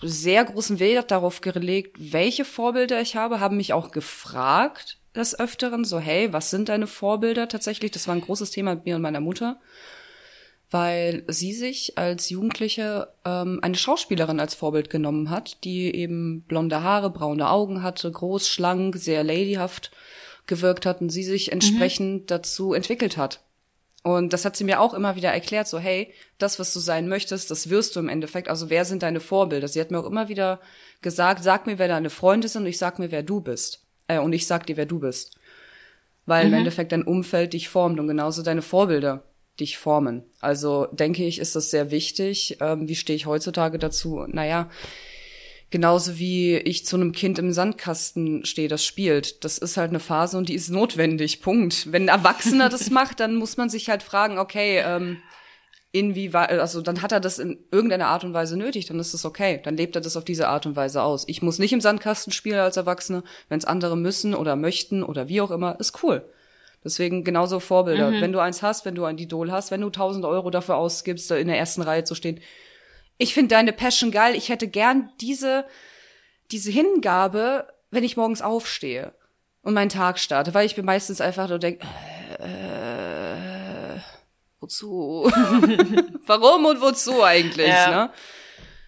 sehr 0.00 0.44
großen 0.44 0.78
Wert 0.78 1.10
darauf 1.10 1.40
gelegt, 1.40 1.96
welche 2.12 2.44
Vorbilder 2.44 3.00
ich 3.00 3.16
habe, 3.16 3.40
haben 3.40 3.56
mich 3.56 3.72
auch 3.72 3.90
gefragt 3.90 4.98
des 5.14 5.38
Öfteren, 5.38 5.84
so 5.84 5.98
hey, 5.98 6.32
was 6.32 6.50
sind 6.50 6.68
deine 6.68 6.86
Vorbilder 6.86 7.48
tatsächlich? 7.48 7.90
Das 7.90 8.06
war 8.06 8.14
ein 8.14 8.20
großes 8.20 8.50
Thema 8.50 8.74
mit 8.74 8.84
mir 8.84 8.96
und 8.96 9.02
meiner 9.02 9.20
Mutter 9.20 9.58
weil 10.76 11.24
sie 11.26 11.54
sich 11.54 11.96
als 11.96 12.28
Jugendliche 12.28 13.08
ähm, 13.24 13.60
eine 13.62 13.76
Schauspielerin 13.76 14.38
als 14.38 14.54
Vorbild 14.54 14.90
genommen 14.90 15.30
hat, 15.30 15.64
die 15.64 15.94
eben 15.94 16.42
blonde 16.42 16.82
Haare, 16.82 17.08
braune 17.08 17.48
Augen 17.48 17.82
hatte, 17.82 18.12
groß, 18.12 18.46
schlank, 18.46 18.96
sehr 18.96 19.24
ladyhaft 19.24 19.90
gewirkt 20.46 20.84
hat 20.84 21.00
und 21.00 21.08
sie 21.08 21.24
sich 21.24 21.50
entsprechend 21.50 22.24
mhm. 22.24 22.26
dazu 22.26 22.74
entwickelt 22.74 23.16
hat. 23.16 23.40
Und 24.02 24.34
das 24.34 24.44
hat 24.44 24.54
sie 24.54 24.64
mir 24.64 24.82
auch 24.82 24.92
immer 24.92 25.16
wieder 25.16 25.32
erklärt, 25.32 25.66
so 25.66 25.78
hey, 25.78 26.12
das, 26.36 26.58
was 26.58 26.74
du 26.74 26.78
sein 26.78 27.08
möchtest, 27.08 27.50
das 27.50 27.70
wirst 27.70 27.96
du 27.96 28.00
im 28.00 28.10
Endeffekt. 28.10 28.48
Also 28.48 28.68
wer 28.68 28.84
sind 28.84 29.02
deine 29.02 29.20
Vorbilder? 29.20 29.68
Sie 29.68 29.80
hat 29.80 29.90
mir 29.90 30.00
auch 30.00 30.06
immer 30.06 30.28
wieder 30.28 30.60
gesagt, 31.00 31.42
sag 31.42 31.66
mir, 31.66 31.78
wer 31.78 31.88
deine 31.88 32.10
Freunde 32.10 32.48
sind 32.48 32.64
und 32.64 32.68
ich 32.68 32.76
sag 32.76 32.98
mir, 32.98 33.10
wer 33.10 33.22
du 33.22 33.40
bist. 33.40 33.82
Äh, 34.08 34.18
und 34.18 34.34
ich 34.34 34.46
sag 34.46 34.66
dir, 34.66 34.76
wer 34.76 34.86
du 34.86 34.98
bist. 34.98 35.38
Weil 36.26 36.44
mhm. 36.44 36.52
im 36.52 36.58
Endeffekt 36.58 36.92
dein 36.92 37.02
Umfeld 37.02 37.54
dich 37.54 37.70
formt 37.70 37.98
und 37.98 38.08
genauso 38.08 38.42
deine 38.42 38.60
Vorbilder 38.60 39.22
dich 39.60 39.78
formen. 39.78 40.24
Also 40.40 40.86
denke 40.92 41.24
ich, 41.24 41.38
ist 41.38 41.56
das 41.56 41.70
sehr 41.70 41.90
wichtig. 41.90 42.58
Ähm, 42.60 42.88
wie 42.88 42.96
stehe 42.96 43.16
ich 43.16 43.26
heutzutage 43.26 43.78
dazu? 43.78 44.24
Naja, 44.26 44.70
genauso 45.70 46.18
wie 46.18 46.56
ich 46.56 46.86
zu 46.86 46.96
einem 46.96 47.12
Kind 47.12 47.38
im 47.38 47.52
Sandkasten 47.52 48.44
stehe, 48.44 48.68
das 48.68 48.84
spielt. 48.84 49.44
Das 49.44 49.58
ist 49.58 49.76
halt 49.76 49.90
eine 49.90 50.00
Phase 50.00 50.38
und 50.38 50.48
die 50.48 50.54
ist 50.54 50.70
notwendig. 50.70 51.40
Punkt. 51.40 51.90
Wenn 51.92 52.04
ein 52.04 52.20
Erwachsener 52.20 52.68
das 52.68 52.90
macht, 52.90 53.20
dann 53.20 53.36
muss 53.36 53.56
man 53.56 53.70
sich 53.70 53.88
halt 53.88 54.02
fragen, 54.02 54.38
okay, 54.38 54.82
ähm, 54.84 55.18
inwieweit, 55.92 56.50
also 56.50 56.82
dann 56.82 57.00
hat 57.00 57.12
er 57.12 57.20
das 57.20 57.38
in 57.38 57.58
irgendeiner 57.70 58.08
Art 58.08 58.24
und 58.24 58.34
Weise 58.34 58.56
nötig, 58.56 58.86
dann 58.86 59.00
ist 59.00 59.14
das 59.14 59.24
okay. 59.24 59.60
Dann 59.64 59.76
lebt 59.76 59.94
er 59.96 60.02
das 60.02 60.16
auf 60.16 60.24
diese 60.24 60.48
Art 60.48 60.66
und 60.66 60.76
Weise 60.76 61.02
aus. 61.02 61.24
Ich 61.26 61.42
muss 61.42 61.58
nicht 61.58 61.72
im 61.72 61.80
Sandkasten 61.80 62.32
spielen 62.32 62.58
als 62.58 62.76
Erwachsene. 62.76 63.22
Wenn 63.48 63.58
es 63.58 63.64
andere 63.64 63.96
müssen 63.96 64.34
oder 64.34 64.56
möchten 64.56 65.02
oder 65.02 65.28
wie 65.28 65.40
auch 65.40 65.50
immer, 65.50 65.80
ist 65.80 66.02
cool. 66.02 66.28
Deswegen 66.84 67.24
genauso 67.24 67.58
Vorbilder. 67.60 68.10
Mhm. 68.10 68.20
Wenn 68.20 68.32
du 68.32 68.38
eins 68.38 68.62
hast, 68.62 68.84
wenn 68.84 68.94
du 68.94 69.04
ein 69.04 69.18
Idol 69.18 69.50
hast, 69.50 69.70
wenn 69.70 69.80
du 69.80 69.88
1000 69.88 70.24
Euro 70.24 70.50
dafür 70.50 70.76
ausgibst, 70.76 71.30
in 71.30 71.48
der 71.48 71.58
ersten 71.58 71.82
Reihe 71.82 72.04
zu 72.04 72.14
stehen. 72.14 72.40
Ich 73.18 73.34
finde 73.34 73.54
deine 73.54 73.72
Passion 73.72 74.10
geil. 74.10 74.34
Ich 74.34 74.48
hätte 74.48 74.68
gern 74.68 75.10
diese, 75.20 75.64
diese 76.50 76.70
Hingabe, 76.70 77.66
wenn 77.90 78.04
ich 78.04 78.16
morgens 78.16 78.42
aufstehe 78.42 79.14
und 79.62 79.74
meinen 79.74 79.88
Tag 79.88 80.18
starte, 80.18 80.54
weil 80.54 80.66
ich 80.66 80.76
mir 80.76 80.82
meistens 80.82 81.20
einfach 81.20 81.48
nur 81.48 81.58
denke, 81.58 81.84
äh, 82.38 83.98
wozu? 84.60 85.24
Warum 86.26 86.66
und 86.66 86.80
wozu 86.80 87.22
eigentlich, 87.22 87.68
ja. 87.68 87.90
ne? 87.90 88.10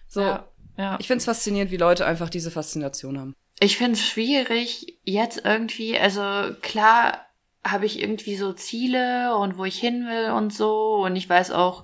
So. 0.07 0.21
Ja, 0.21 0.47
ja. 0.77 0.97
Ich 0.99 1.07
finde 1.07 1.19
es 1.19 1.25
faszinierend, 1.25 1.71
wie 1.71 1.77
Leute 1.77 2.05
einfach 2.05 2.29
diese 2.29 2.51
Faszination 2.51 3.19
haben. 3.19 3.35
Ich 3.59 3.77
finde 3.77 3.93
es 3.93 4.05
schwierig, 4.05 4.99
jetzt 5.03 5.41
irgendwie, 5.43 5.97
also 5.97 6.21
klar, 6.61 7.25
habe 7.63 7.85
ich 7.85 8.01
irgendwie 8.01 8.35
so 8.35 8.53
Ziele 8.53 9.35
und 9.35 9.57
wo 9.57 9.65
ich 9.65 9.79
hin 9.79 10.05
will 10.07 10.31
und 10.31 10.53
so. 10.53 11.03
Und 11.03 11.15
ich 11.15 11.29
weiß 11.29 11.51
auch 11.51 11.83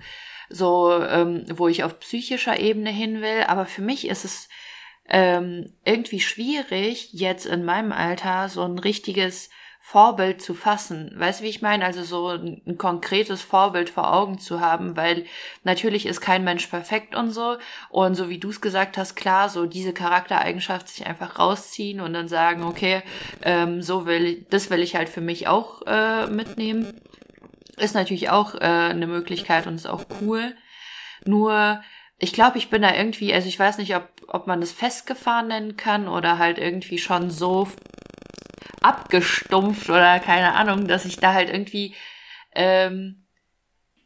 so, 0.50 1.02
ähm, 1.04 1.46
wo 1.54 1.68
ich 1.68 1.84
auf 1.84 2.00
psychischer 2.00 2.60
Ebene 2.60 2.92
hin 2.92 3.22
will. 3.22 3.44
Aber 3.48 3.66
für 3.66 3.82
mich 3.82 4.08
ist 4.08 4.26
es 4.26 4.50
ähm, 5.08 5.74
irgendwie 5.84 6.20
schwierig, 6.20 7.10
jetzt 7.14 7.46
in 7.46 7.66
meinem 7.66 7.92
Alter 7.92 8.50
so 8.50 8.64
ein 8.64 8.80
richtiges 8.80 9.50
Vorbild 9.88 10.42
zu 10.42 10.56
fassen. 10.56 11.12
Weißt 11.16 11.40
du, 11.40 11.44
wie 11.44 11.50
ich 11.50 11.62
meine? 11.62 11.86
Also 11.86 12.02
so 12.02 12.30
ein, 12.30 12.76
konkretes 12.76 13.44
Vorbild 13.44 13.92
vor 13.92 14.12
Augen 14.12 14.40
zu 14.40 14.60
haben, 14.60 14.98
weil 14.98 15.26
natürlich 15.64 16.08
ist 16.08 16.22
kein 16.22 16.44
Mensch 16.44 16.66
perfekt 16.66 17.16
und 17.16 17.30
so. 17.30 17.58
Und 17.92 18.16
so 18.16 18.28
wie 18.28 18.40
du 18.40 18.50
es 18.50 18.62
gesagt 18.62 18.98
hast, 18.98 19.16
klar, 19.16 19.48
so 19.48 19.68
diese 19.68 19.94
Charaktereigenschaft 19.94 20.88
sich 20.88 21.06
einfach 21.06 21.38
rausziehen 21.38 22.02
und 22.02 22.14
dann 22.14 22.28
sagen, 22.28 22.64
okay, 22.64 23.04
ähm, 23.44 23.84
so 23.84 24.08
will, 24.08 24.48
das 24.50 24.72
will 24.72 24.82
ich 24.82 24.96
halt 24.96 25.08
für 25.08 25.22
mich 25.22 25.48
auch 25.48 25.84
äh, 25.86 26.26
mitnehmen. 26.26 27.00
Ist 27.78 27.94
natürlich 27.94 28.32
auch 28.32 28.56
äh, 28.56 28.62
eine 28.62 29.06
Möglichkeit 29.06 29.68
und 29.68 29.76
ist 29.76 29.88
auch 29.88 30.06
cool. 30.20 30.56
Nur, 31.26 31.80
ich 32.18 32.34
glaube, 32.34 32.58
ich 32.58 32.72
bin 32.72 32.82
da 32.82 32.96
irgendwie, 32.96 33.36
also 33.36 33.48
ich 33.48 33.60
weiß 33.60 33.78
nicht, 33.78 33.96
ob, 33.96 34.10
ob 34.30 34.48
man 34.48 34.62
das 34.62 34.72
festgefahren 34.72 35.50
nennen 35.50 35.78
kann 35.78 36.08
oder 36.08 36.40
halt 36.40 36.58
irgendwie 36.58 36.98
schon 36.98 37.30
so 37.30 37.68
abgestumpft 38.86 39.90
oder 39.90 40.20
keine 40.20 40.54
Ahnung, 40.54 40.88
dass 40.88 41.06
ich 41.06 41.18
da 41.18 41.34
halt 41.34 41.50
irgendwie 41.50 41.96
ähm, 42.54 43.26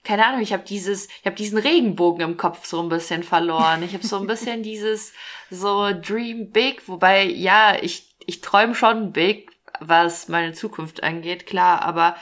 keine 0.03 0.25
Ahnung, 0.25 0.41
ich 0.41 0.53
habe 0.53 0.63
dieses, 0.63 1.07
ich 1.07 1.25
habe 1.25 1.35
diesen 1.35 1.57
Regenbogen 1.57 2.21
im 2.21 2.37
Kopf 2.37 2.65
so 2.65 2.81
ein 2.81 2.89
bisschen 2.89 3.21
verloren. 3.21 3.83
Ich 3.83 3.93
habe 3.93 4.07
so 4.07 4.17
ein 4.17 4.27
bisschen 4.27 4.63
dieses 4.63 5.13
so 5.51 5.91
Dream 5.91 6.51
Big, 6.51 6.87
wobei 6.87 7.25
ja, 7.25 7.75
ich 7.79 8.09
ich 8.25 8.41
träume 8.41 8.75
schon 8.75 9.11
big, 9.11 9.51
was 9.79 10.27
meine 10.27 10.53
Zukunft 10.53 11.03
angeht, 11.03 11.45
klar, 11.47 11.81
aber 11.81 12.15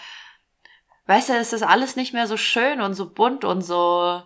weißt 1.05 1.29
du, 1.29 1.33
es 1.33 1.53
ist 1.53 1.63
alles 1.63 1.95
nicht 1.95 2.13
mehr 2.13 2.27
so 2.27 2.37
schön 2.37 2.81
und 2.81 2.93
so 2.93 3.09
bunt 3.09 3.43
und 3.43 3.61
so 3.61 4.23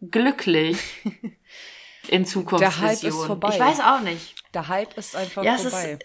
glücklich 0.00 0.78
in 2.08 2.26
Zukunft. 2.26 2.62
Der 2.62 2.80
Hype 2.80 3.04
ist 3.04 3.24
vorbei. 3.24 3.50
Ich 3.54 3.60
weiß 3.60 3.80
auch 3.80 4.00
nicht. 4.00 4.34
Der 4.52 4.68
Hype 4.68 4.96
ist 4.98 5.14
einfach 5.14 5.44
ja, 5.44 5.56
vorbei. 5.56 5.92
Ist, 5.92 6.04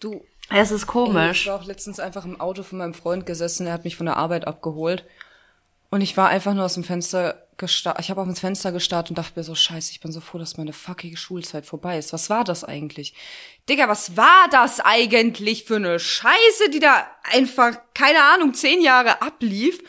Du. 0.00 0.24
Es 0.48 0.70
ist 0.70 0.86
komisch. 0.86 1.42
ich 1.42 1.46
war 1.46 1.60
auch 1.60 1.64
letztens 1.64 2.00
einfach 2.00 2.24
im 2.24 2.40
Auto 2.40 2.62
von 2.62 2.78
meinem 2.78 2.94
Freund 2.94 3.24
gesessen, 3.24 3.66
er 3.66 3.74
hat 3.74 3.84
mich 3.84 3.96
von 3.96 4.06
der 4.06 4.16
Arbeit 4.16 4.46
abgeholt. 4.46 5.04
Und 5.90 6.00
ich 6.00 6.16
war 6.16 6.28
einfach 6.28 6.54
nur 6.54 6.64
aus 6.64 6.74
dem 6.74 6.84
Fenster 6.84 7.46
gestarrt. 7.56 7.98
Ich 8.00 8.10
habe 8.10 8.20
auf 8.20 8.28
ins 8.28 8.40
Fenster 8.40 8.70
gestarrt 8.70 9.10
und 9.10 9.18
dachte 9.18 9.38
mir 9.38 9.42
so, 9.42 9.56
scheiße, 9.56 9.90
ich 9.90 10.00
bin 10.00 10.12
so 10.12 10.20
froh, 10.20 10.38
dass 10.38 10.56
meine 10.56 10.72
fuckige 10.72 11.16
Schulzeit 11.16 11.66
vorbei 11.66 11.98
ist. 11.98 12.12
Was 12.12 12.30
war 12.30 12.44
das 12.44 12.62
eigentlich? 12.62 13.12
Digga, 13.68 13.88
was 13.88 14.16
war 14.16 14.48
das 14.52 14.78
eigentlich 14.80 15.64
für 15.64 15.76
eine 15.76 15.98
Scheiße, 15.98 16.70
die 16.72 16.78
da 16.78 17.06
einfach, 17.24 17.76
keine 17.92 18.22
Ahnung, 18.22 18.54
zehn 18.54 18.80
Jahre 18.80 19.20
ablief? 19.20 19.82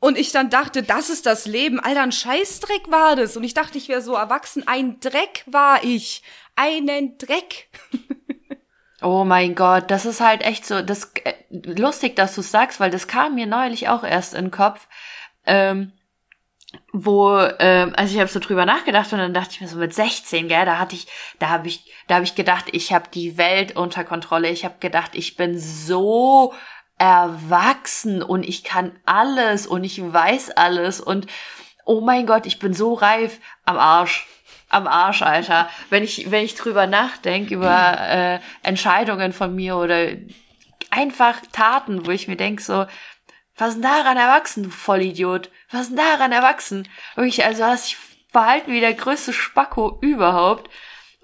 Und 0.00 0.18
ich 0.18 0.32
dann 0.32 0.50
dachte, 0.50 0.82
das 0.82 1.08
ist 1.08 1.24
das 1.24 1.46
Leben. 1.46 1.78
Alter, 1.78 2.02
ein 2.02 2.12
Scheißdreck 2.12 2.90
war 2.90 3.14
das. 3.14 3.36
Und 3.36 3.44
ich 3.44 3.54
dachte, 3.54 3.78
ich 3.78 3.88
wäre 3.88 4.02
so 4.02 4.14
erwachsen. 4.14 4.66
Ein 4.66 4.98
Dreck 5.00 5.44
war 5.46 5.84
ich. 5.84 6.22
einen 6.56 7.16
Dreck. 7.16 7.68
Oh 9.02 9.24
mein 9.24 9.54
Gott, 9.54 9.90
das 9.90 10.06
ist 10.06 10.20
halt 10.20 10.42
echt 10.42 10.64
so, 10.64 10.80
das 10.82 11.12
äh, 11.24 11.34
lustig, 11.50 12.16
dass 12.16 12.34
du 12.34 12.42
sagst, 12.42 12.80
weil 12.80 12.90
das 12.90 13.08
kam 13.08 13.34
mir 13.34 13.46
neulich 13.46 13.88
auch 13.88 14.04
erst 14.04 14.34
in 14.34 14.46
den 14.46 14.50
Kopf. 14.50 14.86
Ähm, 15.46 15.92
wo, 16.92 17.38
ähm, 17.58 17.92
also 17.96 18.14
ich 18.14 18.20
habe 18.20 18.30
so 18.30 18.40
drüber 18.40 18.66
nachgedacht 18.66 19.12
und 19.12 19.18
dann 19.18 19.34
dachte 19.34 19.50
ich 19.52 19.60
mir 19.60 19.68
so 19.68 19.76
mit 19.76 19.94
16, 19.94 20.48
gell, 20.48 20.64
da 20.64 20.78
hatte 20.78 20.94
ich, 20.94 21.06
da 21.38 21.48
habe 21.48 21.68
ich, 21.68 21.92
da 22.08 22.16
habe 22.16 22.24
ich 22.24 22.34
gedacht, 22.34 22.66
ich 22.72 22.92
habe 22.92 23.08
die 23.12 23.36
Welt 23.36 23.76
unter 23.76 24.04
Kontrolle. 24.04 24.48
Ich 24.48 24.64
habe 24.64 24.76
gedacht, 24.80 25.14
ich 25.14 25.36
bin 25.36 25.58
so 25.58 26.52
erwachsen 26.98 28.22
und 28.22 28.44
ich 28.44 28.64
kann 28.64 28.92
alles 29.04 29.66
und 29.66 29.84
ich 29.84 30.00
weiß 30.00 30.50
alles 30.52 31.00
und 31.00 31.26
oh 31.84 32.00
mein 32.00 32.26
Gott, 32.26 32.46
ich 32.46 32.58
bin 32.58 32.72
so 32.72 32.94
reif 32.94 33.40
am 33.64 33.76
Arsch. 33.76 34.26
Am 34.68 34.86
Arsch, 34.86 35.22
Alter. 35.22 35.68
Wenn 35.90 36.02
ich, 36.02 36.30
wenn 36.30 36.44
ich 36.44 36.54
drüber 36.54 36.86
nachdenke, 36.86 37.54
über 37.54 37.98
äh, 38.00 38.38
Entscheidungen 38.62 39.32
von 39.32 39.54
mir 39.54 39.76
oder 39.76 40.08
einfach 40.90 41.40
Taten, 41.52 42.06
wo 42.06 42.10
ich 42.10 42.28
mir 42.28 42.36
denk 42.36 42.60
so, 42.60 42.86
was 43.56 43.70
ist 43.70 43.74
denn 43.74 43.82
daran 43.82 44.16
erwachsen, 44.16 44.64
du 44.64 44.70
Vollidiot? 44.70 45.50
Was 45.70 45.82
ist 45.82 45.90
denn 45.90 45.98
daran 45.98 46.32
erwachsen? 46.32 46.88
Wirklich, 47.14 47.44
also 47.44 47.64
hast 47.64 47.86
dich 47.86 47.96
verhalten 48.28 48.72
wie 48.72 48.80
der 48.80 48.94
größte 48.94 49.32
Spacko 49.32 49.98
überhaupt. 50.00 50.70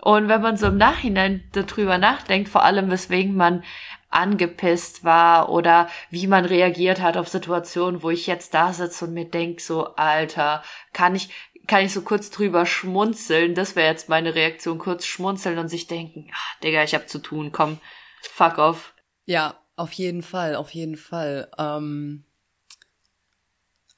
Und 0.00 0.28
wenn 0.28 0.40
man 0.40 0.56
so 0.56 0.68
im 0.68 0.76
Nachhinein 0.76 1.42
darüber 1.52 1.98
nachdenkt, 1.98 2.48
vor 2.48 2.64
allem 2.64 2.90
weswegen 2.90 3.36
man 3.36 3.64
angepisst 4.08 5.04
war 5.04 5.50
oder 5.50 5.88
wie 6.10 6.26
man 6.26 6.44
reagiert 6.44 7.00
hat 7.00 7.16
auf 7.16 7.28
Situationen, 7.28 8.02
wo 8.02 8.10
ich 8.10 8.26
jetzt 8.26 8.54
da 8.54 8.72
sitze 8.72 9.04
und 9.04 9.14
mir 9.14 9.26
denk 9.26 9.60
so, 9.60 9.94
Alter, 9.94 10.62
kann 10.92 11.14
ich, 11.14 11.30
kann 11.70 11.84
ich 11.84 11.92
so 11.92 12.02
kurz 12.02 12.30
drüber 12.30 12.66
schmunzeln? 12.66 13.54
Das 13.54 13.76
wäre 13.76 13.88
jetzt 13.88 14.08
meine 14.08 14.34
Reaktion, 14.34 14.78
kurz 14.78 15.06
schmunzeln 15.06 15.56
und 15.56 15.68
sich 15.68 15.86
denken, 15.86 16.28
ach, 16.34 16.58
Digga, 16.64 16.82
ich 16.82 16.96
hab 16.96 17.08
zu 17.08 17.20
tun, 17.20 17.52
komm, 17.52 17.78
fuck 18.22 18.58
off. 18.58 18.92
Ja, 19.24 19.56
auf 19.76 19.92
jeden 19.92 20.22
Fall, 20.22 20.56
auf 20.56 20.70
jeden 20.70 20.96
Fall. 20.96 21.48
Ähm, 21.58 22.24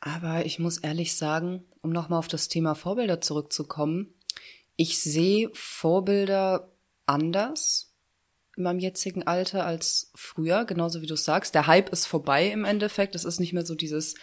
aber 0.01 0.45
ich 0.45 0.59
muss 0.59 0.77
ehrlich 0.79 1.17
sagen, 1.17 1.65
um 1.81 1.91
nochmal 1.93 2.19
auf 2.19 2.29
das 2.29 2.49
Thema 2.49 2.75
Vorbilder 2.75 3.23
zurückzukommen, 3.23 4.13
ich 4.77 5.01
sehe 5.01 5.49
Vorbilder 5.55 6.71
anders 7.07 7.95
in 8.55 8.65
meinem 8.65 8.81
jetzigen 8.81 9.27
Alter 9.27 9.65
als 9.65 10.13
früher, 10.15 10.67
genauso 10.67 11.01
wie 11.01 11.07
du 11.07 11.17
sagst. 11.17 11.55
Der 11.55 11.67
Hype 11.67 11.89
ist 11.89 12.05
vorbei 12.05 12.49
im 12.49 12.67
Endeffekt. 12.67 13.15
Es 13.15 13.25
ist 13.25 13.41
nicht 13.41 13.55
mehr 13.55 13.65
so 13.65 13.75
dieses, 13.75 14.15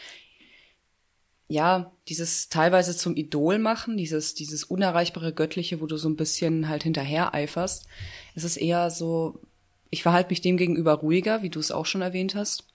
ja, 1.49 1.91
dieses 2.07 2.47
teilweise 2.49 2.95
zum 2.95 3.15
Idol 3.15 3.57
machen, 3.57 3.97
dieses, 3.97 4.35
dieses 4.35 4.63
unerreichbare 4.63 5.33
Göttliche, 5.33 5.81
wo 5.81 5.87
du 5.87 5.97
so 5.97 6.07
ein 6.07 6.15
bisschen 6.15 6.69
halt 6.69 6.83
hinterher 6.83 7.33
eiferst. 7.33 7.87
Es 8.35 8.43
ist 8.43 8.57
eher 8.57 8.91
so, 8.91 9.41
ich 9.89 10.03
verhalte 10.03 10.29
mich 10.29 10.41
dem 10.41 10.57
gegenüber 10.57 10.93
ruhiger, 10.93 11.41
wie 11.41 11.49
du 11.49 11.59
es 11.59 11.71
auch 11.71 11.87
schon 11.87 12.03
erwähnt 12.03 12.35
hast. 12.35 12.65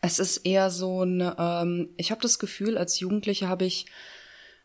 Es 0.00 0.18
ist 0.18 0.38
eher 0.38 0.70
so 0.70 1.04
ein, 1.04 1.30
ähm, 1.38 1.90
ich 1.98 2.10
habe 2.10 2.22
das 2.22 2.38
Gefühl, 2.38 2.78
als 2.78 2.98
Jugendliche 3.00 3.50
habe 3.50 3.66
ich, 3.66 3.84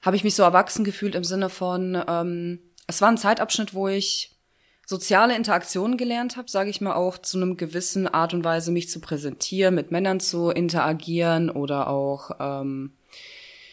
habe 0.02 0.16
ich 0.16 0.24
mich 0.24 0.36
so 0.36 0.44
erwachsen 0.44 0.86
gefühlt 0.86 1.14
im 1.14 1.26
Sinne 1.26 1.50
von, 1.50 2.02
ähm, 2.08 2.60
es 2.88 3.02
war 3.02 3.10
ein 3.10 3.18
Zeitabschnitt, 3.18 3.74
wo 3.74 3.90
ich 3.90 4.38
soziale 4.86 5.36
Interaktionen 5.36 5.98
gelernt 5.98 6.38
habe, 6.38 6.50
sage 6.50 6.70
ich 6.70 6.80
mal 6.80 6.94
auch 6.94 7.18
zu 7.18 7.36
einem 7.36 7.58
gewissen 7.58 8.08
Art 8.08 8.34
und 8.34 8.46
Weise 8.46 8.72
mich 8.72 8.90
zu 8.90 9.02
präsentieren, 9.02 9.76
mit 9.76 9.92
Männern 9.92 10.22
zu 10.22 10.52
interagieren 10.52 11.50
oder 11.50 11.90
auch 11.90 12.32
ähm, 12.40 12.94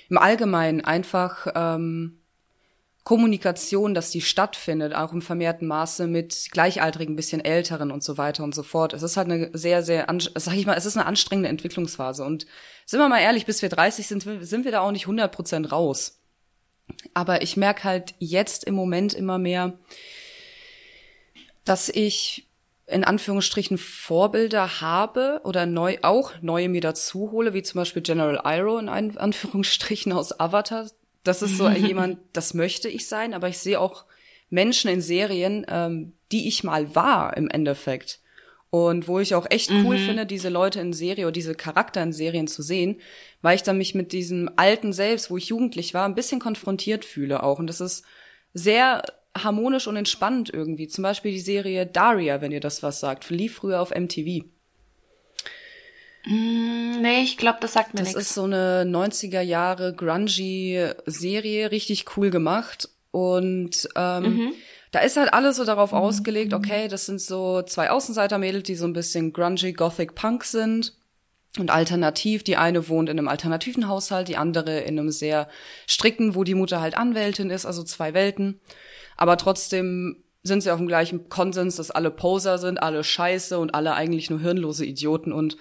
im 0.09 0.19
Allgemeinen 0.19 0.85
einfach 0.85 1.47
ähm, 1.55 2.21
Kommunikation, 3.07 3.95
dass 3.95 4.11
die 4.11 4.21
stattfindet, 4.21 4.93
auch 4.93 5.13
im 5.13 5.23
vermehrten 5.23 5.69
Maße 5.69 6.09
mit 6.09 6.49
Gleichaltrigen, 6.51 7.15
bisschen 7.15 7.45
Älteren 7.45 7.93
und 7.93 8.03
so 8.03 8.19
weiter 8.19 8.43
und 8.43 8.53
so 8.53 8.65
fort. 8.65 8.93
Es 8.95 9.05
ist 9.05 9.17
halt 9.17 9.31
eine 9.31 9.51
sehr, 9.53 9.85
sehr, 9.85 10.07
sag 10.35 10.55
ich 10.55 10.67
mal, 10.67 10.75
es 10.75 10.87
ist 10.87 10.97
eine 10.97 11.07
anstrengende 11.07 11.49
Entwicklungsphase. 11.49 12.25
Und 12.25 12.47
sind 12.85 12.99
wir 12.99 13.09
mal 13.09 13.21
ehrlich, 13.21 13.47
bis 13.47 13.63
wir 13.63 13.69
30 13.69 14.09
sind, 14.09 14.27
sind 14.41 14.65
wir 14.65 14.73
da 14.73 14.81
auch 14.81 14.91
nicht 14.91 15.05
100 15.05 15.31
Prozent 15.31 15.71
raus. 15.71 16.21
Aber 17.15 17.43
ich 17.43 17.57
merke 17.57 17.85
halt 17.85 18.15
jetzt 18.19 18.65
im 18.65 18.75
Moment 18.75 19.15
immer 19.15 19.39
mehr, 19.39 19.79
dass 21.65 21.89
ich 21.89 22.49
in 22.87 23.05
Anführungsstrichen 23.05 23.79
Vorbilder 23.79 24.81
habe 24.81 25.41
oder 25.45 25.67
neu 25.67 25.99
auch 26.03 26.33
neue 26.41 26.69
mir 26.69 26.81
dazu 26.81 27.33
hole, 27.33 27.53
wie 27.53 27.63
zum 27.63 27.81
Beispiel 27.81 28.03
General 28.03 28.41
Iroh 28.45 28.79
in 28.79 28.89
Anführungsstrichen 28.89 30.13
aus 30.13 30.39
Avatar 30.39 30.87
das 31.27 31.43
ist 31.43 31.57
so 31.57 31.69
jemand, 31.71 32.19
das 32.33 32.55
möchte 32.55 32.89
ich 32.89 33.07
sein, 33.09 33.35
aber 33.35 33.49
ich 33.49 33.59
sehe 33.59 33.81
auch 33.81 34.05
Menschen 34.49 34.91
in 34.91 35.01
Serien, 35.01 35.67
ähm, 35.69 36.13
die 36.33 36.49
ich 36.49 36.65
mal 36.65 36.95
war 36.95 37.37
im 37.37 37.49
Endeffekt. 37.49 38.21
Und 38.71 39.09
wo 39.09 39.21
ich 39.21 39.35
auch 39.35 39.47
echt 39.49 39.71
cool 39.71 39.97
mhm. 39.97 40.07
finde, 40.07 40.27
diese 40.27 40.49
Leute 40.49 40.81
in 40.81 40.93
Serie 40.93 41.25
oder 41.25 41.33
diese 41.33 41.55
Charakter 41.55 42.03
in 42.03 42.13
Serien 42.13 42.47
zu 42.49 42.63
sehen, 42.63 43.01
weil 43.41 43.57
ich 43.57 43.63
dann 43.63 43.79
mich 43.79 43.95
mit 43.95 44.13
diesem 44.13 44.51
alten 44.57 44.93
Selbst, 44.93 45.31
wo 45.31 45.37
ich 45.37 45.49
jugendlich 45.49 45.95
war, 45.95 46.05
ein 46.05 46.15
bisschen 46.15 46.41
konfrontiert 46.41 47.05
fühle 47.05 47.43
auch. 47.43 47.59
Und 47.59 47.69
das 47.69 47.81
ist 47.81 48.05
sehr 48.53 49.03
harmonisch 49.43 49.87
und 49.87 49.97
entspannend 49.97 50.53
irgendwie. 50.53 50.89
Zum 50.89 51.03
Beispiel 51.03 51.33
die 51.33 51.41
Serie 51.41 51.87
Daria, 51.87 52.41
wenn 52.41 52.53
ihr 52.53 52.61
das 52.61 52.83
was 52.83 53.01
sagt, 53.01 53.31
lief 53.31 53.57
früher 53.57 53.81
auf 53.81 53.91
MTV. 53.91 54.45
Mm, 56.27 57.01
nee, 57.01 57.23
ich 57.23 57.37
glaube, 57.37 57.59
das 57.61 57.73
sagt 57.73 57.95
mir 57.95 58.01
nichts. 58.01 58.15
Das 58.15 58.21
nix. 58.21 58.29
ist 58.31 58.35
so 58.35 58.45
eine 58.45 58.83
90er 58.85 59.41
Jahre 59.41 59.95
grungy 59.95 60.89
Serie, 61.07 61.71
richtig 61.71 62.17
cool 62.17 62.31
gemacht. 62.31 62.89
Und 63.13 63.89
ähm, 63.95 64.23
mhm. 64.25 64.53
da 64.91 65.01
ist 65.01 65.17
halt 65.17 65.33
alles 65.33 65.57
so 65.57 65.65
darauf 65.65 65.93
mhm. 65.93 65.99
ausgelegt, 65.99 66.53
okay, 66.53 66.89
das 66.89 67.07
sind 67.07 67.21
so 67.21 67.63
zwei 67.63 67.91
Außenseitermädels, 67.91 68.65
die 68.65 68.75
so 68.75 68.87
ein 68.87 68.93
bisschen 68.93 69.33
grungy 69.33 69.73
Gothic 69.73 70.15
Punk 70.15 70.45
sind. 70.45 70.95
Und 71.59 71.71
alternativ, 71.71 72.43
die 72.43 72.57
eine 72.57 72.89
wohnt 72.89 73.09
in 73.09 73.19
einem 73.19 73.29
alternativen 73.29 73.89
Haushalt, 73.89 74.29
die 74.29 74.37
andere 74.37 74.81
in 74.81 74.99
einem 74.99 75.11
sehr 75.11 75.49
strikten, 75.87 76.35
wo 76.35 76.45
die 76.45 76.55
Mutter 76.55 76.81
halt 76.81 76.99
Anwältin 76.99 77.51
ist, 77.51 77.65
also 77.65 77.83
zwei 77.83 78.13
Welten. 78.13 78.61
Aber 79.17 79.37
trotzdem 79.37 80.25
sind 80.43 80.63
sie 80.63 80.71
auf 80.71 80.79
dem 80.79 80.89
gleichen 80.89 81.29
Konsens, 81.29 81.77
dass 81.77 81.91
alle 81.91 82.11
Poser 82.11 82.59
sind, 82.59 82.83
alle 82.83 83.03
scheiße 83.05 83.59
und 83.59 83.75
alle 83.75 83.95
eigentlich 83.95 84.31
nur 84.31 84.41
hirnlose 84.41 84.85
Idioten. 84.85 85.33
Und 85.33 85.57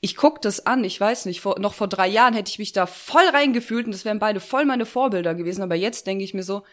ich 0.00 0.16
guck 0.16 0.42
das 0.42 0.66
an, 0.66 0.84
ich 0.84 1.00
weiß 1.00 1.26
nicht, 1.26 1.40
vor, 1.40 1.58
noch 1.58 1.74
vor 1.74 1.88
drei 1.88 2.08
Jahren 2.08 2.34
hätte 2.34 2.50
ich 2.50 2.58
mich 2.58 2.72
da 2.72 2.86
voll 2.86 3.26
reingefühlt 3.32 3.86
und 3.86 3.92
das 3.92 4.04
wären 4.04 4.18
beide 4.18 4.40
voll 4.40 4.64
meine 4.64 4.84
Vorbilder 4.84 5.34
gewesen, 5.34 5.62
aber 5.62 5.76
jetzt 5.76 6.08
denke 6.08 6.24
ich 6.24 6.34
mir 6.34 6.42
so, 6.42 6.64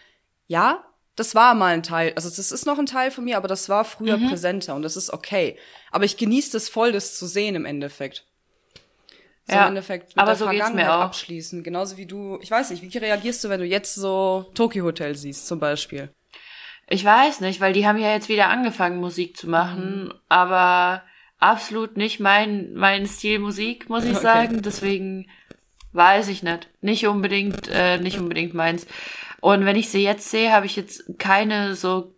ja, 0.47 0.83
das 1.15 1.35
war 1.35 1.53
mal 1.53 1.73
ein 1.73 1.83
Teil, 1.83 2.13
also 2.15 2.27
das 2.27 2.51
ist 2.51 2.65
noch 2.65 2.79
ein 2.79 2.87
Teil 2.87 3.11
von 3.11 3.25
mir, 3.25 3.37
aber 3.37 3.47
das 3.47 3.69
war 3.69 3.85
früher 3.85 4.17
mhm. 4.17 4.29
präsenter 4.29 4.73
und 4.73 4.81
das 4.81 4.97
ist 4.97 5.11
okay. 5.13 5.57
Aber 5.91 6.05
ich 6.05 6.17
genieße 6.17 6.53
das 6.53 6.69
voll, 6.69 6.91
das 6.91 7.17
zu 7.17 7.27
sehen 7.27 7.55
im 7.55 7.65
Endeffekt. 7.65 8.25
So 9.49 9.55
ja, 9.55 9.63
im 9.63 9.69
Endeffekt 9.69 10.09
mit 10.09 10.17
aber 10.17 10.31
der 10.31 10.35
so 10.35 10.45
Vergangenheit 10.45 10.75
geht's 10.75 10.87
mir 10.87 10.95
auch. 10.95 11.01
abschließen. 11.05 11.63
Genauso 11.63 11.97
wie 11.97 12.05
du, 12.05 12.37
ich 12.41 12.51
weiß 12.51 12.69
nicht, 12.69 12.83
wie 12.83 12.97
reagierst 12.97 13.43
du, 13.43 13.49
wenn 13.49 13.59
du 13.59 13.65
jetzt 13.65 13.95
so 13.95 14.49
Tokyo 14.53 14.85
Hotel 14.85 15.15
siehst, 15.15 15.47
zum 15.47 15.59
Beispiel? 15.59 16.09
Ich 16.87 17.03
weiß 17.03 17.41
nicht, 17.41 17.61
weil 17.61 17.73
die 17.73 17.87
haben 17.87 17.97
ja 17.97 18.11
jetzt 18.11 18.29
wieder 18.29 18.49
angefangen, 18.49 18.99
Musik 18.99 19.37
zu 19.37 19.49
machen, 19.49 20.05
mhm. 20.05 20.13
aber 20.27 21.03
absolut 21.39 21.97
nicht 21.97 22.19
mein, 22.19 22.73
mein 22.73 23.07
Stil 23.07 23.39
Musik, 23.39 23.89
muss 23.89 24.03
ich 24.03 24.11
okay. 24.15 24.21
sagen. 24.21 24.61
Deswegen 24.61 25.27
weiß 25.93 26.27
ich 26.27 26.43
nicht. 26.43 26.69
Nicht 26.81 27.07
unbedingt, 27.07 27.67
äh, 27.69 27.97
nicht 27.97 28.19
unbedingt 28.19 28.53
meins. 28.53 28.85
Und 29.41 29.65
wenn 29.65 29.75
ich 29.75 29.89
sie 29.89 30.03
jetzt 30.03 30.29
sehe, 30.29 30.51
habe 30.51 30.65
ich 30.65 30.75
jetzt 30.75 31.03
keine 31.17 31.75
so 31.75 32.13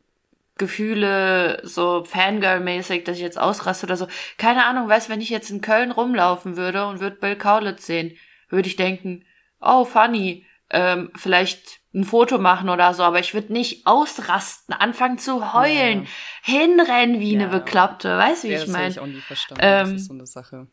Gefühle, 0.62 1.60
so 1.64 2.04
Fangirl-mäßig, 2.06 3.04
dass 3.04 3.18
ich 3.18 3.24
jetzt 3.24 3.40
ausraste 3.40 3.88
oder 3.88 3.98
so. 3.98 4.08
Keine 4.38 4.66
Ahnung, 4.66 4.88
weißt, 4.88 5.10
wenn 5.10 5.20
ich 5.20 5.30
jetzt 5.30 5.50
in 5.50 5.62
Köln 5.62 5.92
rumlaufen 5.92 6.56
würde 6.56 6.86
und 6.86 7.00
würde 7.00 7.16
Bill 7.16 7.36
Kaulitz 7.36 7.88
sehen, 7.88 8.16
würde 8.50 8.68
ich 8.68 8.76
denken, 8.76 9.26
oh, 9.60 9.86
funny, 9.86 10.46
ähm, 10.70 11.10
vielleicht 11.16 11.80
ein 11.94 12.06
Foto 12.06 12.38
machen 12.38 12.70
oder 12.70 12.94
so, 12.94 13.04
aber 13.04 13.20
ich 13.20 13.34
würde 13.34 13.52
nicht 13.52 13.88
ausrasten, 13.88 14.74
anfangen 14.74 15.18
zu 15.18 15.54
heulen, 15.54 16.04
ja. 16.04 16.10
hinrennen 16.44 17.20
wie 17.20 17.34
ja. 17.34 17.40
eine 17.40 17.50
Bekloppte, 17.50 18.18
weißt 18.18 18.44
du, 18.44 18.50
wie 18.50 18.54
ja, 18.54 18.62
ich 18.62 18.68
meine? 18.68 18.86
Das 18.86 18.96
ich 18.96 19.00
auch 19.02 19.08
nie 19.08 19.20
verstanden, 19.20 19.62
ähm, 19.66 19.94
das 19.94 20.02
ist 20.02 20.08
so 20.08 20.14
eine 20.14 20.28
Sache. 20.28 20.68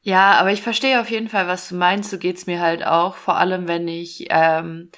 Ja, 0.00 0.32
aber 0.32 0.52
ich 0.52 0.62
verstehe 0.62 1.00
auf 1.00 1.10
jeden 1.10 1.28
Fall, 1.28 1.46
was 1.46 1.68
du 1.68 1.74
meinst, 1.74 2.10
so 2.10 2.18
geht's 2.18 2.46
mir 2.46 2.60
halt 2.60 2.86
auch, 2.86 3.16
vor 3.16 3.36
allem 3.36 3.68
wenn 3.68 3.86
ich, 3.86 4.26
ähm, 4.30 4.90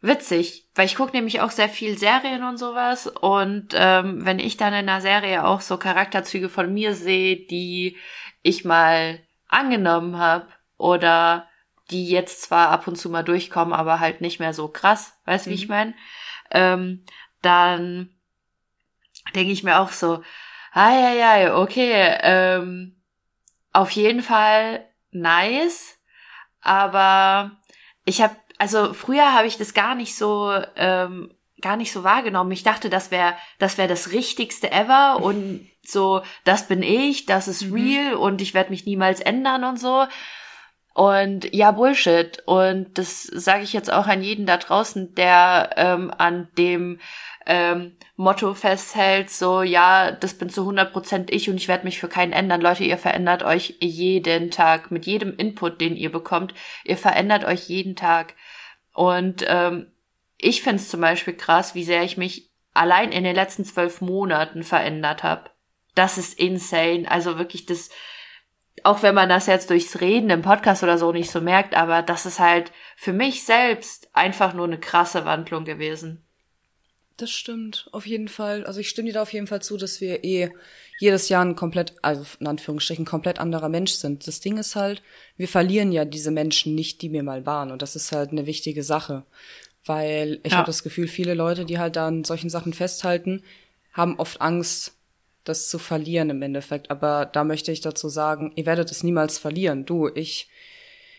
witzig, 0.00 0.63
weil 0.74 0.86
ich 0.86 0.96
gucke 0.96 1.12
nämlich 1.12 1.40
auch 1.40 1.50
sehr 1.50 1.68
viel 1.68 1.98
Serien 1.98 2.42
und 2.42 2.58
sowas 2.58 3.06
und 3.06 3.68
ähm, 3.74 4.24
wenn 4.24 4.38
ich 4.38 4.56
dann 4.56 4.72
in 4.72 4.88
einer 4.88 5.00
Serie 5.00 5.44
auch 5.44 5.60
so 5.60 5.76
Charakterzüge 5.76 6.48
von 6.48 6.72
mir 6.72 6.94
sehe, 6.94 7.36
die 7.36 7.96
ich 8.42 8.64
mal 8.64 9.20
angenommen 9.48 10.18
habe 10.18 10.48
oder 10.76 11.48
die 11.90 12.08
jetzt 12.08 12.42
zwar 12.42 12.70
ab 12.70 12.86
und 12.86 12.96
zu 12.96 13.10
mal 13.10 13.22
durchkommen, 13.22 13.74
aber 13.74 14.00
halt 14.00 14.20
nicht 14.20 14.40
mehr 14.40 14.54
so 14.54 14.68
krass, 14.68 15.16
weißt 15.26 15.46
du, 15.46 15.50
mhm. 15.50 15.52
wie 15.52 15.58
ich 15.58 15.68
mhm. 15.68 15.74
meine? 15.74 15.94
Ähm, 16.50 17.04
dann 17.42 18.10
denke 19.34 19.52
ich 19.52 19.62
mir 19.62 19.78
auch 19.78 19.90
so, 19.90 20.22
ah 20.72 20.90
ja, 20.90 21.12
ja, 21.38 21.56
okay, 21.56 22.16
ähm, 22.22 22.96
auf 23.72 23.90
jeden 23.90 24.22
Fall 24.22 24.84
nice, 25.10 25.98
aber 26.60 27.52
ich 28.04 28.22
habe, 28.22 28.36
also 28.58 28.94
früher 28.94 29.32
habe 29.32 29.46
ich 29.46 29.58
das 29.58 29.74
gar 29.74 29.94
nicht 29.94 30.16
so 30.16 30.52
ähm, 30.76 31.32
gar 31.60 31.76
nicht 31.76 31.92
so 31.92 32.04
wahrgenommen. 32.04 32.52
Ich 32.52 32.62
dachte, 32.62 32.90
das 32.90 33.10
wäre 33.10 33.34
das 33.58 33.78
wäre 33.78 33.88
das 33.88 34.12
Richtigste 34.12 34.70
ever 34.70 35.20
und 35.22 35.66
so, 35.82 36.22
das 36.44 36.66
bin 36.68 36.82
ich, 36.82 37.26
das 37.26 37.48
ist 37.48 37.66
mhm. 37.66 37.74
real 37.74 38.14
und 38.14 38.40
ich 38.40 38.54
werde 38.54 38.70
mich 38.70 38.86
niemals 38.86 39.20
ändern 39.20 39.64
und 39.64 39.78
so. 39.78 40.06
Und 40.94 41.52
ja, 41.52 41.72
Bullshit. 41.72 42.40
Und 42.46 42.96
das 42.98 43.24
sage 43.24 43.64
ich 43.64 43.72
jetzt 43.72 43.92
auch 43.92 44.06
an 44.06 44.22
jeden 44.22 44.46
da 44.46 44.56
draußen, 44.56 45.14
der 45.16 45.70
ähm, 45.76 46.12
an 46.16 46.48
dem 46.56 47.00
ähm, 47.46 47.96
Motto 48.16 48.54
festhält, 48.54 49.28
so 49.28 49.62
ja, 49.62 50.12
das 50.12 50.34
bin 50.34 50.48
zu 50.48 50.62
100% 50.62 51.30
ich 51.30 51.50
und 51.50 51.56
ich 51.56 51.66
werde 51.66 51.84
mich 51.84 51.98
für 51.98 52.08
keinen 52.08 52.32
ändern. 52.32 52.60
Leute, 52.60 52.84
ihr 52.84 52.96
verändert 52.96 53.42
euch 53.42 53.76
jeden 53.80 54.52
Tag 54.52 54.92
mit 54.92 55.04
jedem 55.04 55.36
Input, 55.36 55.80
den 55.80 55.96
ihr 55.96 56.12
bekommt. 56.12 56.54
Ihr 56.84 56.96
verändert 56.96 57.44
euch 57.44 57.68
jeden 57.68 57.96
Tag. 57.96 58.34
Und 58.94 59.44
ähm, 59.46 59.88
ich 60.38 60.62
finde 60.62 60.80
es 60.80 60.88
zum 60.88 61.00
Beispiel 61.00 61.36
krass, 61.36 61.74
wie 61.74 61.84
sehr 61.84 62.04
ich 62.04 62.16
mich 62.16 62.50
allein 62.72 63.12
in 63.12 63.24
den 63.24 63.34
letzten 63.34 63.64
zwölf 63.64 64.00
Monaten 64.00 64.62
verändert 64.62 65.22
habe. 65.22 65.50
Das 65.94 66.16
ist 66.16 66.38
insane. 66.38 67.10
Also 67.10 67.38
wirklich 67.38 67.66
das, 67.66 67.90
auch 68.82 69.02
wenn 69.02 69.14
man 69.14 69.28
das 69.28 69.46
jetzt 69.46 69.70
durchs 69.70 70.00
Reden 70.00 70.30
im 70.30 70.42
Podcast 70.42 70.82
oder 70.82 70.96
so 70.96 71.12
nicht 71.12 71.30
so 71.30 71.40
merkt, 71.40 71.74
aber 71.74 72.02
das 72.02 72.24
ist 72.24 72.38
halt 72.38 72.72
für 72.96 73.12
mich 73.12 73.44
selbst 73.44 74.08
einfach 74.14 74.54
nur 74.54 74.66
eine 74.66 74.78
krasse 74.78 75.24
Wandlung 75.24 75.64
gewesen. 75.64 76.24
Das 77.16 77.30
stimmt, 77.30 77.88
auf 77.92 78.06
jeden 78.06 78.28
Fall. 78.28 78.64
Also 78.64 78.80
ich 78.80 78.88
stimme 78.88 79.06
dir 79.06 79.14
da 79.14 79.22
auf 79.22 79.32
jeden 79.32 79.46
Fall 79.46 79.62
zu, 79.62 79.76
dass 79.76 80.00
wir 80.00 80.24
eh 80.24 80.50
jedes 80.98 81.28
Jahr 81.28 81.44
ein 81.44 81.56
komplett, 81.56 81.94
also 82.02 82.24
in 82.38 82.46
Anführungsstrichen, 82.46 83.04
komplett 83.04 83.38
anderer 83.38 83.68
Mensch 83.68 83.92
sind. 83.92 84.26
Das 84.26 84.40
Ding 84.40 84.58
ist 84.58 84.76
halt, 84.76 85.02
wir 85.36 85.48
verlieren 85.48 85.92
ja 85.92 86.04
diese 86.04 86.30
Menschen 86.30 86.74
nicht, 86.74 87.02
die 87.02 87.12
wir 87.12 87.22
mal 87.22 87.46
waren. 87.46 87.72
Und 87.72 87.82
das 87.82 87.96
ist 87.96 88.12
halt 88.12 88.30
eine 88.30 88.46
wichtige 88.46 88.82
Sache. 88.82 89.24
Weil 89.84 90.40
ich 90.44 90.52
ja. 90.52 90.58
habe 90.58 90.66
das 90.66 90.82
Gefühl, 90.82 91.08
viele 91.08 91.34
Leute, 91.34 91.64
die 91.64 91.78
halt 91.78 91.96
da 91.96 92.06
an 92.06 92.24
solchen 92.24 92.48
Sachen 92.48 92.72
festhalten, 92.72 93.42
haben 93.92 94.18
oft 94.18 94.40
Angst, 94.40 94.94
das 95.44 95.68
zu 95.68 95.78
verlieren 95.78 96.30
im 96.30 96.42
Endeffekt. 96.42 96.90
Aber 96.90 97.26
da 97.26 97.44
möchte 97.44 97.70
ich 97.70 97.80
dazu 97.80 98.08
sagen, 98.08 98.52
ihr 98.56 98.66
werdet 98.66 98.90
es 98.90 99.02
niemals 99.02 99.38
verlieren. 99.38 99.84
Du, 99.84 100.08
ich, 100.14 100.48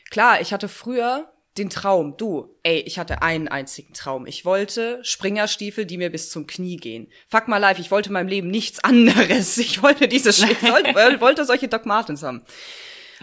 klar, 0.10 0.42
ich 0.42 0.52
hatte 0.52 0.68
früher 0.68 1.30
den 1.58 1.70
Traum, 1.70 2.18
du, 2.18 2.54
ey, 2.64 2.80
ich 2.82 3.00
hatte 3.00 3.22
einen 3.22 3.48
einzigen 3.48 3.94
Traum. 3.94 4.28
Ich 4.28 4.44
wollte 4.44 5.00
Springerstiefel, 5.04 5.86
die 5.86 5.98
mir 5.98 6.10
bis 6.10 6.30
zum 6.30 6.48
Knie 6.48 6.76
gehen. 6.76 7.08
Fuck 7.30 7.48
mal 7.48 7.60
life, 7.60 7.80
ich 7.80 7.92
wollte 7.92 8.10
in 8.10 8.14
meinem 8.14 8.28
Leben 8.28 8.50
nichts 8.50 8.84
anderes. 8.84 9.58
Ich 9.66 9.82
wollte 9.82 10.08
diese, 10.08 10.30
ich 10.30 10.64
wollte, 10.64 10.94
wollte 11.22 11.46
solche 11.46 11.68
Doc 11.68 11.86
Martens 11.86 12.24
haben. 12.24 12.44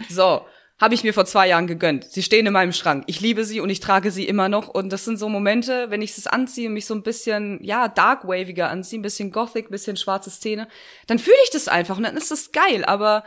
So, 0.09 0.45
habe 0.79 0.95
ich 0.95 1.03
mir 1.03 1.13
vor 1.13 1.25
zwei 1.25 1.47
Jahren 1.47 1.67
gegönnt. 1.67 2.05
Sie 2.05 2.23
stehen 2.23 2.45
in 2.45 2.53
meinem 2.53 2.73
Schrank. 2.73 3.05
Ich 3.07 3.21
liebe 3.21 3.45
sie 3.45 3.59
und 3.59 3.69
ich 3.69 3.79
trage 3.79 4.11
sie 4.11 4.27
immer 4.27 4.49
noch. 4.49 4.67
Und 4.67 4.89
das 4.91 5.05
sind 5.05 5.17
so 5.17 5.29
Momente, 5.29 5.89
wenn 5.89 6.01
ich 6.01 6.17
es 6.17 6.27
anziehe 6.27 6.67
und 6.67 6.73
mich 6.73 6.85
so 6.85 6.95
ein 6.95 7.03
bisschen, 7.03 7.63
ja, 7.63 7.87
darkwaviger 7.87 8.69
anziehe, 8.69 8.99
ein 8.99 9.03
bisschen 9.03 9.31
gothic, 9.31 9.67
ein 9.67 9.71
bisschen 9.71 9.95
schwarze 9.95 10.29
Szene, 10.29 10.67
dann 11.07 11.19
fühle 11.19 11.37
ich 11.43 11.51
das 11.51 11.67
einfach 11.67 11.97
und 11.97 12.03
dann 12.03 12.17
ist 12.17 12.31
das 12.31 12.51
geil. 12.51 12.83
Aber 12.83 13.23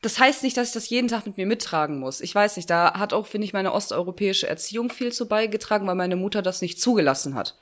das 0.00 0.18
heißt 0.18 0.42
nicht, 0.42 0.56
dass 0.56 0.68
ich 0.68 0.74
das 0.74 0.88
jeden 0.90 1.08
Tag 1.08 1.26
mit 1.26 1.36
mir 1.36 1.46
mittragen 1.46 1.98
muss. 1.98 2.20
Ich 2.20 2.34
weiß 2.34 2.56
nicht, 2.56 2.70
da 2.70 2.94
hat 2.98 3.12
auch, 3.12 3.26
finde 3.26 3.46
ich, 3.46 3.52
meine 3.52 3.72
osteuropäische 3.72 4.48
Erziehung 4.48 4.90
viel 4.90 5.12
zu 5.12 5.26
beigetragen, 5.26 5.86
weil 5.86 5.96
meine 5.96 6.16
Mutter 6.16 6.42
das 6.42 6.62
nicht 6.62 6.80
zugelassen 6.80 7.34
hat. 7.34 7.58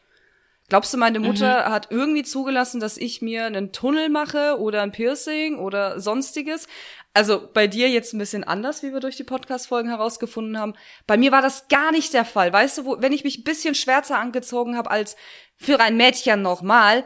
Glaubst 0.69 0.93
du, 0.93 0.99
meine 0.99 1.21
Mutter 1.21 1.69
mhm. 1.69 1.73
hat 1.73 1.89
irgendwie 1.91 2.25
zugelassen, 2.25 2.81
dass 2.81 2.97
ich 2.97 3.23
mir 3.23 3.47
einen 3.47 3.73
Tunnel 3.73 4.09
mache 4.09 4.59
oder 4.59 4.83
ein 4.83 4.91
Piercing 4.91 5.59
oder 5.59 6.01
sonstiges? 6.01 6.67
Also 7.15 7.49
bei 7.55 7.69
dir 7.69 7.89
jetzt 7.89 8.13
ein 8.13 8.19
bisschen 8.19 8.43
anders, 8.43 8.83
wie 8.83 8.93
wir 8.93 8.99
durch 8.99 9.17
die 9.17 9.25
Podcast-Folgen 9.25 9.89
herausgefunden 9.89 10.59
haben. 10.59 10.75
Bei 11.07 11.17
mir 11.17 11.31
war 11.31 11.41
das 11.41 11.69
gar 11.69 11.93
nicht 11.93 12.13
der 12.15 12.25
Fall. 12.25 12.53
Weißt 12.53 12.79
du, 12.79 12.85
wo, 12.85 12.97
wenn 13.01 13.13
ich 13.13 13.23
mich 13.23 13.39
ein 13.39 13.45
bisschen 13.45 13.77
schwärzer 13.77 14.19
angezogen 14.19 14.77
habe 14.77 14.91
als 14.91 15.17
für 15.57 15.79
ein 15.79 15.97
Mädchen 15.97 16.43
nochmal, 16.43 17.05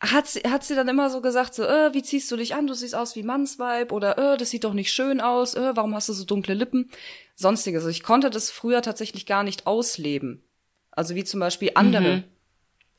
hat 0.00 0.26
sie, 0.26 0.40
hat 0.40 0.62
sie 0.62 0.74
dann 0.74 0.88
immer 0.88 1.08
so 1.10 1.20
gesagt, 1.20 1.54
so, 1.54 1.64
äh, 1.64 1.94
wie 1.94 2.02
ziehst 2.02 2.30
du 2.30 2.36
dich 2.36 2.54
an? 2.54 2.66
Du 2.66 2.74
siehst 2.74 2.94
aus 2.94 3.16
wie 3.16 3.22
Mannsweib 3.22 3.92
oder 3.92 4.18
äh, 4.18 4.36
das 4.36 4.50
sieht 4.50 4.64
doch 4.64 4.74
nicht 4.74 4.92
schön 4.92 5.20
aus, 5.20 5.54
äh, 5.54 5.74
warum 5.74 5.94
hast 5.94 6.08
du 6.08 6.12
so 6.12 6.24
dunkle 6.24 6.54
Lippen? 6.54 6.90
Sonstiges. 7.34 7.80
Also 7.80 7.90
ich 7.90 8.02
konnte 8.02 8.30
das 8.30 8.50
früher 8.50 8.82
tatsächlich 8.82 9.26
gar 9.26 9.42
nicht 9.42 9.66
ausleben. 9.66 10.42
Also 10.90 11.14
wie 11.14 11.24
zum 11.24 11.40
Beispiel 11.40 11.72
andere 11.74 12.16
mhm. 12.16 12.24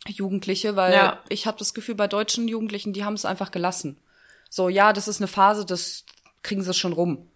Jugendliche, 0.08 0.76
weil 0.76 0.94
ja. 0.94 1.24
ich 1.30 1.46
habe 1.46 1.58
das 1.58 1.74
Gefühl, 1.74 1.96
bei 1.96 2.08
deutschen 2.08 2.48
Jugendlichen, 2.48 2.94
die 2.94 3.04
haben 3.04 3.16
es 3.16 3.26
einfach 3.26 3.52
gelassen. 3.52 3.98
So, 4.50 4.70
ja, 4.70 4.94
das 4.94 5.08
ist 5.08 5.20
eine 5.20 5.28
Phase, 5.28 5.66
das 5.66 6.06
kriegen 6.42 6.64
sie 6.64 6.74
schon 6.74 6.94
rum. 6.94 7.28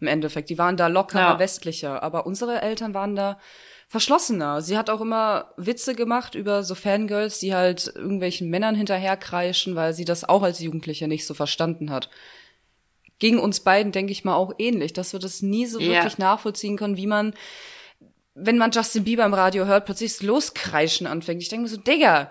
Im 0.00 0.08
Endeffekt. 0.08 0.50
Die 0.50 0.58
waren 0.58 0.76
da 0.76 0.88
lockerer, 0.88 1.20
ja. 1.20 1.38
westlicher. 1.38 2.02
Aber 2.02 2.26
unsere 2.26 2.60
Eltern 2.60 2.92
waren 2.92 3.16
da 3.16 3.38
verschlossener. 3.88 4.62
Sie 4.62 4.76
hat 4.76 4.90
auch 4.90 5.00
immer 5.00 5.52
Witze 5.56 5.94
gemacht 5.94 6.34
über 6.34 6.62
so 6.62 6.74
Fangirls, 6.74 7.38
die 7.38 7.54
halt 7.54 7.92
irgendwelchen 7.94 8.50
Männern 8.50 8.74
hinterherkreischen, 8.74 9.76
weil 9.76 9.94
sie 9.94 10.04
das 10.04 10.28
auch 10.28 10.42
als 10.42 10.60
Jugendliche 10.60 11.08
nicht 11.08 11.26
so 11.26 11.34
verstanden 11.34 11.90
hat. 11.90 12.10
Ging 13.18 13.38
uns 13.38 13.60
beiden, 13.60 13.92
denke 13.92 14.12
ich 14.12 14.24
mal, 14.24 14.34
auch 14.34 14.52
ähnlich, 14.58 14.92
dass 14.92 15.12
wir 15.12 15.20
das 15.20 15.40
nie 15.40 15.66
so 15.66 15.78
yeah. 15.78 15.88
wirklich 15.88 16.18
nachvollziehen 16.18 16.76
können, 16.76 16.96
wie 16.96 17.06
man, 17.06 17.32
wenn 18.34 18.58
man 18.58 18.72
Justin 18.72 19.04
Bieber 19.04 19.24
im 19.24 19.34
Radio 19.34 19.64
hört, 19.66 19.86
plötzlich 19.86 20.12
das 20.12 20.22
Loskreischen 20.22 21.06
anfängt. 21.06 21.40
Ich 21.40 21.48
denke 21.48 21.62
mir 21.62 21.68
so, 21.68 21.78
Digga, 21.78 22.30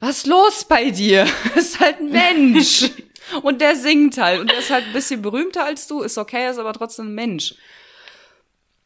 was 0.00 0.18
ist 0.18 0.26
los 0.26 0.64
bei 0.64 0.90
dir? 0.90 1.26
Das 1.54 1.64
ist 1.68 1.80
halt 1.80 2.00
ein 2.00 2.10
Mensch. 2.10 2.90
und 3.42 3.60
der 3.60 3.76
singt 3.76 4.18
halt. 4.18 4.40
Und 4.40 4.50
der 4.50 4.58
ist 4.58 4.70
halt 4.70 4.84
ein 4.84 4.92
bisschen 4.92 5.22
berühmter 5.22 5.64
als 5.64 5.86
du, 5.86 6.02
ist 6.02 6.18
okay, 6.18 6.50
ist 6.50 6.58
aber 6.58 6.72
trotzdem 6.72 7.06
ein 7.06 7.14
Mensch. 7.14 7.54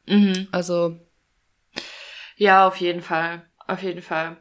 Mhm. 0.06 0.48
Also, 0.52 0.96
ja, 2.40 2.66
auf 2.66 2.76
jeden 2.76 3.03
Fall. 3.03 3.46
Auf 3.66 3.83
jeden 3.83 4.00
Fall. 4.00 4.38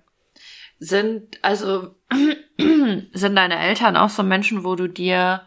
Sind, 0.80 1.38
also, 1.42 1.96
sind 2.58 3.36
deine 3.36 3.60
Eltern 3.60 3.98
auch 3.98 4.10
so 4.10 4.24
Menschen, 4.24 4.64
wo 4.64 4.76
du 4.76 4.88
dir 4.88 5.46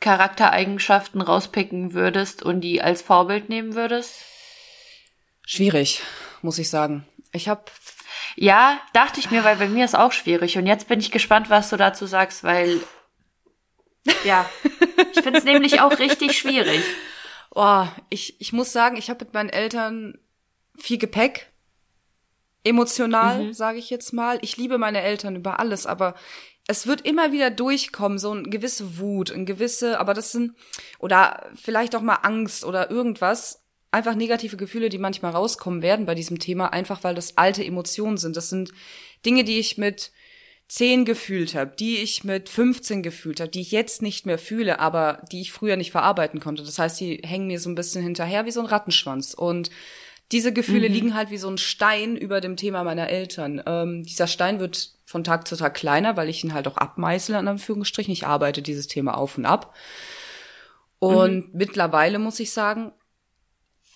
Charaktereigenschaften 0.00 1.20
rauspicken 1.20 1.94
würdest 1.94 2.44
und 2.44 2.60
die 2.60 2.80
als 2.80 3.02
Vorbild 3.02 3.48
nehmen 3.48 3.74
würdest? 3.74 4.14
Schwierig, 5.44 6.02
muss 6.40 6.60
ich 6.60 6.70
sagen. 6.70 7.04
Ich 7.32 7.48
habe 7.48 7.64
ja, 8.36 8.80
dachte 8.92 9.18
ich 9.18 9.32
mir, 9.32 9.42
weil 9.42 9.56
bei 9.56 9.66
mir 9.66 9.84
ist 9.84 9.98
auch 9.98 10.12
schwierig 10.12 10.56
und 10.56 10.68
jetzt 10.68 10.86
bin 10.86 11.00
ich 11.00 11.10
gespannt, 11.10 11.50
was 11.50 11.68
du 11.68 11.76
dazu 11.76 12.06
sagst, 12.06 12.44
weil 12.44 12.80
ja, 14.24 14.48
ich 15.12 15.20
finde 15.20 15.40
es 15.40 15.44
nämlich 15.44 15.80
auch 15.80 15.98
richtig 15.98 16.38
schwierig. 16.38 16.84
Boah, 17.50 17.92
ich 18.08 18.40
ich 18.40 18.52
muss 18.52 18.72
sagen, 18.72 18.96
ich 18.96 19.10
habe 19.10 19.24
mit 19.24 19.34
meinen 19.34 19.48
Eltern 19.48 20.16
viel 20.76 20.98
Gepäck 20.98 21.50
emotional, 22.64 23.44
mhm. 23.44 23.52
sage 23.52 23.78
ich 23.78 23.90
jetzt 23.90 24.12
mal. 24.12 24.38
Ich 24.42 24.56
liebe 24.56 24.78
meine 24.78 25.02
Eltern 25.02 25.36
über 25.36 25.60
alles, 25.60 25.86
aber 25.86 26.14
es 26.66 26.86
wird 26.86 27.00
immer 27.06 27.32
wieder 27.32 27.50
durchkommen, 27.50 28.18
so 28.18 28.30
eine 28.30 28.42
gewisse 28.42 28.98
Wut, 28.98 29.30
ein 29.30 29.46
gewisse, 29.46 29.98
aber 29.98 30.12
das 30.12 30.32
sind, 30.32 30.54
oder 30.98 31.50
vielleicht 31.54 31.96
auch 31.96 32.02
mal 32.02 32.16
Angst 32.22 32.64
oder 32.64 32.90
irgendwas, 32.90 33.64
einfach 33.90 34.14
negative 34.14 34.56
Gefühle, 34.56 34.90
die 34.90 34.98
manchmal 34.98 35.32
rauskommen 35.32 35.80
werden 35.80 36.04
bei 36.04 36.14
diesem 36.14 36.38
Thema, 36.38 36.72
einfach 36.72 37.04
weil 37.04 37.14
das 37.14 37.38
alte 37.38 37.64
Emotionen 37.64 38.18
sind. 38.18 38.36
Das 38.36 38.50
sind 38.50 38.70
Dinge, 39.24 39.44
die 39.44 39.58
ich 39.58 39.78
mit 39.78 40.12
10 40.68 41.06
gefühlt 41.06 41.54
habe, 41.54 41.74
die 41.74 41.96
ich 41.96 42.24
mit 42.24 42.50
15 42.50 43.02
gefühlt 43.02 43.40
habe, 43.40 43.50
die 43.50 43.62
ich 43.62 43.72
jetzt 43.72 44.02
nicht 44.02 44.26
mehr 44.26 44.38
fühle, 44.38 44.78
aber 44.78 45.22
die 45.32 45.40
ich 45.40 45.52
früher 45.52 45.76
nicht 45.76 45.90
verarbeiten 45.90 46.40
konnte. 46.40 46.62
Das 46.62 46.78
heißt, 46.78 47.00
die 47.00 47.22
hängen 47.24 47.46
mir 47.46 47.58
so 47.58 47.70
ein 47.70 47.74
bisschen 47.74 48.02
hinterher 48.02 48.44
wie 48.44 48.50
so 48.50 48.60
ein 48.60 48.66
Rattenschwanz. 48.66 49.32
Und 49.32 49.70
diese 50.32 50.52
Gefühle 50.52 50.88
mhm. 50.88 50.94
liegen 50.94 51.14
halt 51.14 51.30
wie 51.30 51.38
so 51.38 51.48
ein 51.48 51.58
Stein 51.58 52.16
über 52.16 52.40
dem 52.40 52.56
Thema 52.56 52.84
meiner 52.84 53.08
Eltern. 53.08 53.62
Ähm, 53.66 54.04
dieser 54.04 54.26
Stein 54.26 54.60
wird 54.60 54.90
von 55.06 55.24
Tag 55.24 55.48
zu 55.48 55.56
Tag 55.56 55.74
kleiner, 55.74 56.16
weil 56.16 56.28
ich 56.28 56.44
ihn 56.44 56.52
halt 56.52 56.68
auch 56.68 56.76
abmeißle, 56.76 57.38
an 57.38 57.48
Anführungsstrichen. 57.48 58.12
Ich 58.12 58.26
arbeite 58.26 58.60
dieses 58.60 58.88
Thema 58.88 59.16
auf 59.16 59.38
und 59.38 59.46
ab. 59.46 59.74
Und 60.98 61.46
mhm. 61.46 61.50
mittlerweile 61.54 62.18
muss 62.18 62.40
ich 62.40 62.52
sagen, 62.52 62.92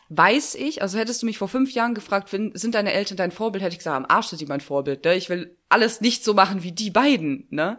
weiß 0.09 0.55
ich, 0.55 0.81
also 0.81 0.99
hättest 0.99 1.23
du 1.23 1.27
mich 1.27 1.39
vor 1.39 1.49
fünf 1.49 1.73
Jahren 1.73 1.95
gefragt, 1.95 2.29
sind 2.31 2.75
deine 2.75 2.93
Eltern 2.93 3.17
dein 3.17 3.31
Vorbild, 3.31 3.63
hätte 3.63 3.73
ich 3.73 3.79
gesagt, 3.79 3.97
am 3.97 4.07
Arsch 4.09 4.29
sind 4.29 4.41
die 4.41 4.47
mein 4.47 4.61
Vorbild. 4.61 5.05
Ne? 5.05 5.15
Ich 5.15 5.29
will 5.29 5.57
alles 5.69 6.01
nicht 6.01 6.25
so 6.25 6.33
machen 6.33 6.63
wie 6.63 6.73
die 6.73 6.91
beiden. 6.91 7.47
Ne? 7.51 7.79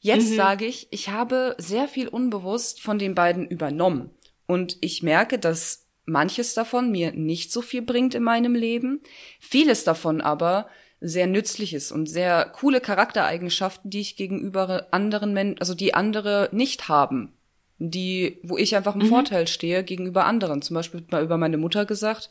Jetzt 0.00 0.30
mhm. 0.30 0.36
sage 0.36 0.66
ich, 0.66 0.88
ich 0.90 1.08
habe 1.08 1.56
sehr 1.58 1.88
viel 1.88 2.08
unbewusst 2.08 2.80
von 2.80 2.98
den 2.98 3.14
beiden 3.14 3.46
übernommen. 3.46 4.10
Und 4.46 4.76
ich 4.80 5.02
merke, 5.02 5.38
dass 5.38 5.81
manches 6.04 6.54
davon 6.54 6.90
mir 6.90 7.12
nicht 7.12 7.52
so 7.52 7.62
viel 7.62 7.82
bringt 7.82 8.14
in 8.14 8.22
meinem 8.22 8.54
Leben, 8.54 9.00
vieles 9.40 9.84
davon 9.84 10.20
aber 10.20 10.68
sehr 11.00 11.26
nützlich 11.26 11.74
ist 11.74 11.90
und 11.90 12.08
sehr 12.08 12.44
coole 12.46 12.80
Charaktereigenschaften, 12.80 13.90
die 13.90 14.00
ich 14.00 14.16
gegenüber 14.16 14.86
anderen 14.92 15.32
Menschen, 15.34 15.58
also 15.58 15.74
die 15.74 15.94
andere 15.94 16.48
nicht 16.52 16.88
haben, 16.88 17.32
die, 17.78 18.38
wo 18.44 18.56
ich 18.56 18.76
einfach 18.76 18.94
im 18.94 19.02
mhm. 19.02 19.08
Vorteil 19.08 19.48
stehe 19.48 19.82
gegenüber 19.82 20.26
anderen. 20.26 20.62
Zum 20.62 20.74
Beispiel 20.74 21.04
mal 21.10 21.24
über 21.24 21.38
meine 21.38 21.56
Mutter 21.56 21.86
gesagt, 21.86 22.30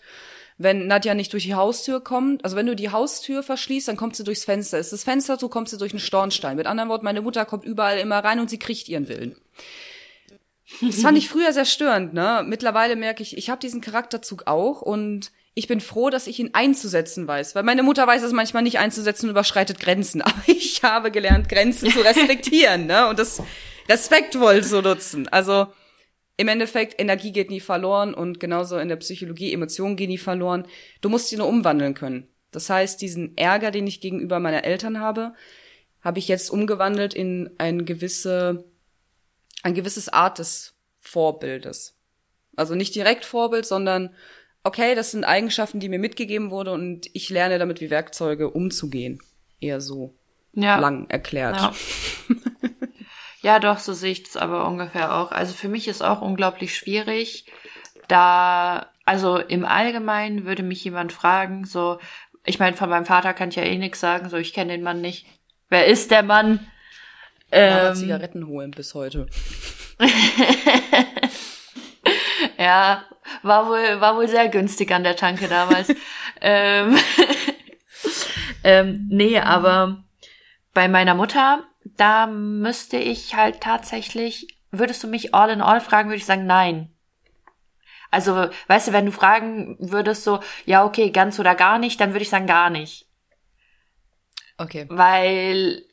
wenn 0.58 0.88
Nadja 0.88 1.16
nicht 1.16 1.34
durch 1.34 1.44
die 1.44 1.56
Haustür 1.56 2.02
kommt, 2.02 2.46
also 2.46 2.56
wenn 2.56 2.68
du 2.68 2.76
die 2.76 2.92
Haustür 2.92 3.44
verschließt, 3.44 3.90
dann 3.90 3.98
kommt 3.98 4.16
sie 4.16 4.24
durchs 4.24 4.46
Fenster. 4.46 4.80
Ist 4.80 4.94
das 4.94 5.04
Fenster 5.04 5.38
zu, 5.38 5.50
kommt 5.50 5.70
sie 5.70 5.78
durch 5.78 5.92
einen 5.92 6.00
Stornstein. 6.00 6.56
Mit 6.56 6.68
anderen 6.68 6.90
Worten, 6.90 7.06
meine 7.06 7.22
Mutter 7.22 7.46
kommt 7.46 7.66
überall 7.66 7.98
immer 7.98 8.20
rein 8.20 8.40
und 8.40 8.50
sie 8.50 8.60
kriegt 8.60 8.88
ihren 8.88 9.10
Willen. 9.10 9.36
Das 10.80 11.02
fand 11.02 11.18
ich 11.18 11.30
früher 11.30 11.52
sehr 11.54 11.66
störend, 11.66 12.14
ne? 12.14 12.44
Mittlerweile 12.48 12.96
merke 12.96 13.22
ich, 13.22 13.38
ich 13.38 13.50
habe 13.50 13.60
diesen 13.60 13.82
Charakterzug 13.82 14.48
auch 14.48 14.82
und 14.82 15.32
ich 15.54 15.68
bin 15.68 15.82
froh, 15.82 16.10
dass 16.10 16.28
ich 16.28 16.40
ihn 16.40 16.52
einzusetzen 16.54 17.28
weiß, 17.28 17.56
weil 17.56 17.64
meine 17.64 17.84
Mutter 17.84 18.08
weiß 18.08 18.24
es 18.24 18.32
manchmal 18.32 18.64
nicht 18.64 18.80
einzusetzen 18.80 19.26
und 19.26 19.32
überschreitet 19.32 19.80
Grenzen. 19.80 20.22
Aber 20.22 20.42
ich 20.48 20.82
habe 20.84 21.12
gelernt, 21.12 21.50
Grenzen 21.50 21.92
zu 21.92 22.00
respektieren, 22.00 22.86
ne? 22.86 23.08
Und 23.10 23.20
das 23.20 23.42
respektvoll 23.90 24.64
zu 24.64 24.82
nutzen. 24.82 25.28
Also 25.28 25.68
im 26.38 26.48
Endeffekt, 26.48 27.00
Energie 27.00 27.32
geht 27.32 27.50
nie 27.50 27.60
verloren 27.60 28.14
und 28.14 28.40
genauso 28.40 28.78
in 28.78 28.88
der 28.88 28.96
Psychologie, 28.96 29.54
Emotionen 29.54 29.96
gehen 29.96 30.10
nie 30.10 30.18
verloren. 30.18 30.66
Du 31.02 31.10
musst 31.10 31.30
sie 31.30 31.38
nur 31.38 31.48
umwandeln 31.48 31.94
können. 31.94 32.28
Das 32.52 32.70
heißt, 32.70 33.02
diesen 33.02 33.38
Ärger, 33.38 33.72
den 33.72 33.88
ich 33.88 34.02
gegenüber 34.02 34.40
meiner 34.40 34.64
Eltern 34.64 35.00
habe, 35.00 35.34
habe 36.02 36.20
ich 36.20 36.28
jetzt 36.28 36.50
umgewandelt 36.50 37.14
in 37.14 37.52
ein 37.58 37.86
gewisse, 37.86 38.66
ein 39.64 39.74
gewisses 39.74 40.10
Art 40.10 40.40
des 40.40 40.76
Vorbildes. 41.00 41.98
Also 42.56 42.76
nicht 42.76 42.96
direkt 42.96 43.26
Vorbild, 43.26 43.66
sondern 43.66 44.14
okay, 44.64 44.96
das 44.96 45.12
sind 45.12 45.24
Eigenschaften, 45.24 45.80
die 45.80 45.90
mir 45.90 46.00
mitgegeben 46.00 46.52
wurde 46.52 46.72
und 46.72 47.08
ich 47.14 47.30
lerne 47.30 47.60
damit 47.60 47.82
wie 47.82 47.90
Werkzeuge 47.90 48.50
umzugehen. 48.50 49.20
Eher 49.60 49.82
so 49.82 50.16
ja. 50.54 50.78
lang 50.78 51.10
erklärt. 51.10 51.58
Ja. 51.58 51.74
ja, 53.42 53.60
doch, 53.60 53.80
so 53.80 53.94
sehe 53.94 54.12
ich 54.12 54.28
es 54.28 54.38
aber 54.38 54.68
ungefähr 54.68 55.16
auch. 55.16 55.32
Also 55.32 55.54
für 55.54 55.70
mich 55.70 55.88
ist 55.88 56.02
auch 56.04 56.22
unglaublich 56.22 56.76
schwierig, 56.76 57.46
da, 58.08 58.88
also 59.06 59.38
im 59.38 59.64
Allgemeinen 59.66 60.46
würde 60.46 60.64
mich 60.64 60.84
jemand 60.84 61.14
fragen, 61.14 61.66
so, 61.66 62.00
ich 62.44 62.60
meine, 62.60 62.76
von 62.76 62.90
meinem 62.90 63.06
Vater 63.06 63.34
kann 63.34 63.50
ich 63.50 63.56
ja 63.56 63.64
eh 63.64 63.78
nichts 63.78 64.00
sagen, 64.00 64.30
so, 64.30 64.38
ich 64.38 64.54
kenne 64.54 64.74
den 64.74 64.84
Mann 64.84 65.02
nicht. 65.02 65.28
Wer 65.70 65.86
ist 65.88 66.12
der 66.12 66.24
Mann? 66.24 66.68
Ähm, 67.52 67.96
Zigaretten 67.96 68.48
holen 68.48 68.72
bis 68.72 68.94
heute. 68.94 69.28
ja, 72.58 73.04
war 73.44 73.68
wohl, 73.68 74.02
war 74.02 74.16
wohl 74.16 74.28
sehr 74.28 74.48
günstig 74.50 74.92
an 74.92 75.04
der 75.04 75.16
Tanke 75.16 75.48
damals. 75.48 75.94
ähm, 76.42 76.98
ähm, 78.64 79.08
nee, 79.10 79.40
aber 79.40 80.04
bei 80.74 80.88
meiner 80.88 81.14
Mutter, 81.16 81.64
da 81.98 82.28
müsste 82.28 82.98
ich 82.98 83.36
halt 83.36 83.62
tatsächlich, 83.62 84.48
würdest 84.72 85.04
du 85.04 85.08
mich 85.08 85.36
all 85.36 85.50
in 85.50 85.62
all 85.62 85.82
fragen, 85.82 86.10
würde 86.10 86.18
ich 86.18 86.26
sagen, 86.26 86.46
nein. 86.46 86.94
Also, 88.12 88.50
weißt 88.68 88.90
du, 88.90 88.94
wenn 88.94 89.06
du 89.06 89.12
fragen 89.12 89.78
würdest 89.80 90.24
so, 90.24 90.42
ja, 90.66 90.84
okay, 90.86 91.12
ganz 91.12 91.40
oder 91.40 91.56
gar 91.56 91.80
nicht, 91.80 92.00
dann 92.00 92.12
würde 92.12 92.24
ich 92.24 92.30
sagen, 92.30 92.48
gar 92.48 92.70
nicht. 92.70 93.08
Okay. 94.58 94.86
Weil 94.90 95.84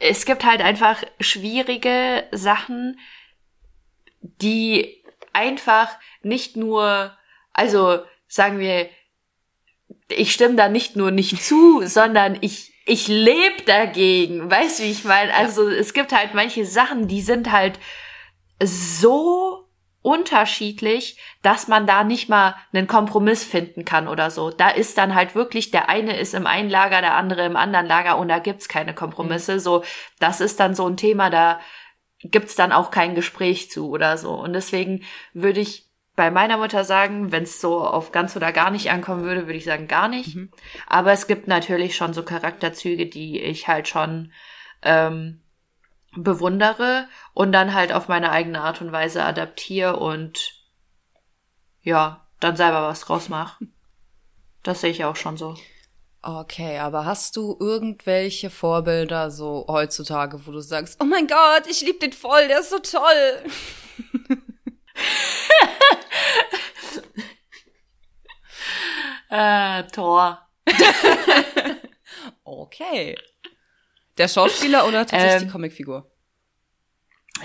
es 0.00 0.24
gibt 0.24 0.44
halt 0.44 0.62
einfach 0.62 1.04
schwierige 1.20 2.24
Sachen, 2.32 2.98
die 4.20 5.04
einfach 5.32 5.88
nicht 6.22 6.56
nur, 6.56 7.16
also 7.52 8.00
sagen 8.26 8.58
wir, 8.58 8.88
ich 10.08 10.32
stimme 10.32 10.56
da 10.56 10.68
nicht 10.68 10.96
nur 10.96 11.10
nicht 11.10 11.44
zu, 11.44 11.82
sondern 11.86 12.38
ich, 12.40 12.72
ich 12.86 13.08
lebe 13.08 13.62
dagegen. 13.66 14.50
Weißt 14.50 14.80
du, 14.80 14.84
wie 14.84 14.90
ich 14.90 15.04
meine? 15.04 15.32
Also 15.34 15.68
es 15.68 15.92
gibt 15.92 16.12
halt 16.12 16.34
manche 16.34 16.64
Sachen, 16.64 17.06
die 17.06 17.20
sind 17.20 17.52
halt 17.52 17.78
so 18.62 19.68
unterschiedlich, 20.02 21.18
dass 21.42 21.68
man 21.68 21.86
da 21.86 22.04
nicht 22.04 22.28
mal 22.28 22.56
einen 22.72 22.86
Kompromiss 22.86 23.44
finden 23.44 23.84
kann 23.84 24.08
oder 24.08 24.30
so. 24.30 24.50
Da 24.50 24.70
ist 24.70 24.96
dann 24.96 25.14
halt 25.14 25.34
wirklich, 25.34 25.70
der 25.70 25.88
eine 25.88 26.18
ist 26.18 26.34
im 26.34 26.46
einen 26.46 26.70
Lager, 26.70 27.00
der 27.02 27.16
andere 27.16 27.44
im 27.44 27.56
anderen 27.56 27.86
Lager 27.86 28.16
und 28.18 28.28
da 28.28 28.38
gibt's 28.38 28.68
keine 28.68 28.94
Kompromisse. 28.94 29.54
Mhm. 29.54 29.58
So, 29.60 29.84
das 30.18 30.40
ist 30.40 30.58
dann 30.58 30.74
so 30.74 30.86
ein 30.86 30.96
Thema, 30.96 31.28
da 31.28 31.60
gibt's 32.22 32.54
dann 32.54 32.72
auch 32.72 32.90
kein 32.90 33.14
Gespräch 33.14 33.70
zu 33.70 33.90
oder 33.90 34.16
so. 34.16 34.32
Und 34.32 34.54
deswegen 34.54 35.04
würde 35.34 35.60
ich 35.60 35.86
bei 36.16 36.30
meiner 36.30 36.56
Mutter 36.56 36.84
sagen, 36.84 37.32
wenn 37.32 37.44
es 37.44 37.60
so 37.60 37.80
auf 37.80 38.12
ganz 38.12 38.36
oder 38.36 38.52
gar 38.52 38.70
nicht 38.70 38.90
ankommen 38.90 39.24
würde, 39.24 39.46
würde 39.46 39.58
ich 39.58 39.64
sagen 39.64 39.86
gar 39.86 40.08
nicht. 40.08 40.36
Mhm. 40.36 40.50
Aber 40.86 41.12
es 41.12 41.26
gibt 41.26 41.46
natürlich 41.46 41.94
schon 41.96 42.14
so 42.14 42.22
Charakterzüge, 42.22 43.06
die 43.06 43.40
ich 43.40 43.68
halt 43.68 43.88
schon 43.88 44.32
ähm, 44.82 45.40
bewundere 46.16 47.08
und 47.34 47.52
dann 47.52 47.74
halt 47.74 47.92
auf 47.92 48.08
meine 48.08 48.30
eigene 48.30 48.60
Art 48.60 48.80
und 48.80 48.92
Weise 48.92 49.24
adaptiere 49.24 49.96
und 49.96 50.54
ja, 51.82 52.26
dann 52.40 52.56
selber 52.56 52.82
was 52.82 53.00
draus 53.00 53.28
mache. 53.28 53.64
Das 54.62 54.82
sehe 54.82 54.90
ich 54.90 55.06
auch 55.06 55.16
schon 55.16 55.38
so. 55.38 55.56
Okay, 56.20 56.76
aber 56.80 57.06
hast 57.06 57.34
du 57.36 57.56
irgendwelche 57.58 58.50
Vorbilder 58.50 59.30
so 59.30 59.64
heutzutage, 59.68 60.46
wo 60.46 60.52
du 60.52 60.60
sagst, 60.60 61.00
oh 61.00 61.06
mein 61.06 61.26
Gott, 61.26 61.66
ich 61.66 61.80
liebe 61.80 61.98
den 61.98 62.12
voll, 62.12 62.46
der 62.46 62.60
ist 62.60 62.68
so 62.68 62.78
toll. 62.78 63.42
äh, 69.30 69.84
Tor. 69.84 70.46
okay. 72.44 73.16
Der 74.20 74.28
Schauspieler 74.28 74.86
oder 74.86 75.06
tatsächlich 75.06 75.32
ähm, 75.32 75.46
die 75.46 75.52
Comicfigur? 75.52 76.10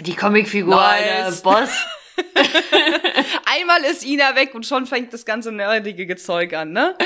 Die 0.02 0.14
Comicfigur, 0.14 0.76
nice. 0.76 1.42
Boss. 1.42 1.70
Einmal 3.46 3.82
ist 3.86 4.04
Ina 4.04 4.36
weg 4.36 4.54
und 4.54 4.66
schon 4.66 4.86
fängt 4.86 5.14
das 5.14 5.24
ganze 5.24 5.54
nerdige 5.54 6.18
Zeug 6.18 6.54
an, 6.54 6.74
ne? 6.74 6.98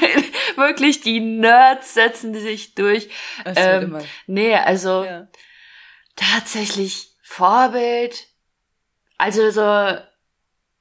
Wirklich, 0.56 1.00
die 1.00 1.20
Nerds 1.20 1.94
setzen 1.94 2.34
sich 2.34 2.74
durch. 2.74 3.08
Ähm, 3.46 3.96
nee, 4.26 4.54
also 4.56 5.04
ja. 5.04 5.26
tatsächlich 6.16 7.16
Vorbild. 7.22 8.26
Also 9.16 9.50
so 9.50 9.96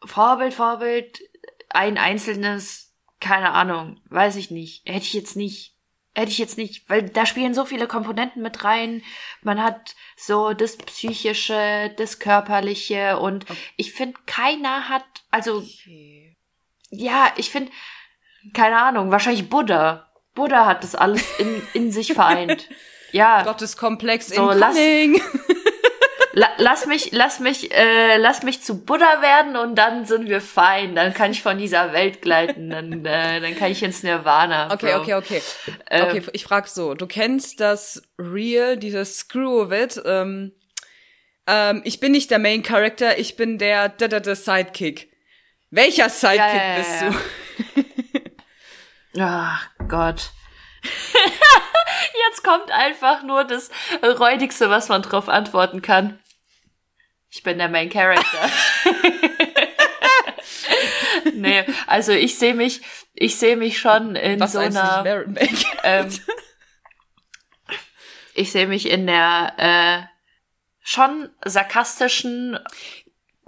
Vorbild, 0.06 0.54
Vorbild, 0.54 1.22
ein 1.70 1.98
einzelnes, 1.98 2.94
keine 3.22 3.52
Ahnung, 3.52 4.02
weiß 4.10 4.36
ich 4.36 4.52
nicht. 4.52 4.86
Hätte 4.86 5.06
ich 5.06 5.14
jetzt 5.14 5.38
nicht 5.38 5.73
hätte 6.16 6.32
ich 6.32 6.38
jetzt 6.38 6.58
nicht, 6.58 6.90
weil 6.90 7.10
da 7.10 7.26
spielen 7.26 7.54
so 7.54 7.66
viele 7.66 7.88
Komponenten 7.88 8.42
mit 8.42 8.64
rein. 8.64 9.04
Man 9.42 9.62
hat 9.62 9.96
so 10.16 10.54
das 10.54 10.78
Psychische, 10.78 11.94
das 11.98 12.20
Körperliche 12.20 13.20
und 13.20 13.50
okay. 13.50 13.60
ich 13.78 13.94
finde, 13.94 14.20
keiner 14.26 14.90
hat, 14.90 15.06
also, 15.32 15.58
okay. 15.58 16.38
ja, 16.90 17.34
ich 17.38 17.50
finde, 17.50 17.72
keine 18.54 18.78
Ahnung, 18.78 19.12
wahrscheinlich 19.12 19.50
Buddha. 19.50 20.12
Buddha 20.36 20.66
hat 20.66 20.84
das 20.84 20.96
alles 20.96 21.24
in, 21.40 21.62
in 21.74 21.92
sich 21.92 22.14
vereint. 22.14 22.70
Ja. 23.14 23.44
Gottes 23.44 23.78
Komplex 23.78 24.30
so, 24.30 24.50
incoming. 24.50 25.22
Lass, 25.22 25.53
La 26.36 26.50
lass 26.58 26.88
mich, 26.88 27.12
lass 27.12 27.40
mich, 27.40 27.72
äh, 27.72 28.18
lass 28.18 28.42
mich 28.42 28.64
zu 28.64 28.84
Buddha 28.84 29.22
werden 29.22 29.56
und 29.56 29.76
dann 29.76 30.06
sind 30.06 30.28
wir 30.28 30.42
fein. 30.42 30.96
Dann 30.96 31.14
kann 31.14 31.30
ich 31.30 31.44
von 31.44 31.60
dieser 31.60 31.94
Welt 31.94 32.24
gleiten. 32.24 32.72
Dann, 32.72 33.06
äh, 33.06 33.40
dann 33.40 33.56
kann 33.56 33.72
ich 33.72 33.84
ins 33.84 34.02
Nirvana. 34.02 34.74
Okay, 34.74 34.94
Bro. 34.94 35.02
okay, 35.02 35.14
okay. 35.14 35.42
Ähm, 35.92 36.06
okay, 36.06 36.24
ich 36.34 36.44
frag 36.44 36.68
so. 36.68 36.96
Du 36.96 37.06
kennst 37.06 37.60
das 37.60 38.02
Real, 38.18 38.78
dieses 38.78 39.18
Screw 39.18 39.62
of 39.62 39.72
it. 39.72 40.02
Ähm, 40.06 40.54
ähm, 41.46 41.82
ich 41.86 42.00
bin 42.00 42.12
nicht 42.12 42.32
der 42.32 42.40
Main 42.40 42.64
Character, 42.64 43.20
ich 43.20 43.36
bin 43.36 43.60
der, 43.60 43.90
der, 43.90 44.08
der, 44.08 44.22
der 44.22 44.36
Sidekick. 44.36 45.12
Welcher 45.70 46.10
Sidekick 46.10 46.40
ja, 46.40 46.56
ja, 46.56 46.78
ja, 46.78 47.10
bist 47.12 47.26
du? 47.76 49.22
Ach 49.22 49.70
Gott. 49.88 50.32
Jetzt 52.30 52.44
kommt 52.44 52.72
einfach 52.72 53.24
nur 53.24 53.44
das 53.44 53.70
Räudigste, 54.02 54.70
was 54.70 54.90
man 54.90 55.02
drauf 55.02 55.30
antworten 55.30 55.82
kann. 55.82 56.20
Ich 57.36 57.42
bin 57.42 57.58
der 57.58 57.68
Main 57.68 57.90
Character. 57.90 58.48
nee, 61.34 61.66
also 61.88 62.12
ich 62.12 62.38
sehe 62.38 62.54
mich, 62.54 62.82
ich 63.16 63.38
sehe 63.38 63.58
mich 63.58 63.80
schon 63.80 64.16
in 64.16 64.40
Was 64.40 64.52
so 64.52 64.60
einer. 64.60 65.04
Ähm, 65.84 66.10
ich 68.36 68.52
sehe 68.52 68.68
mich 68.68 68.88
in 68.88 69.08
der 69.08 69.54
äh, 69.58 70.04
schon 70.84 71.32
sarkastischen, 71.44 72.60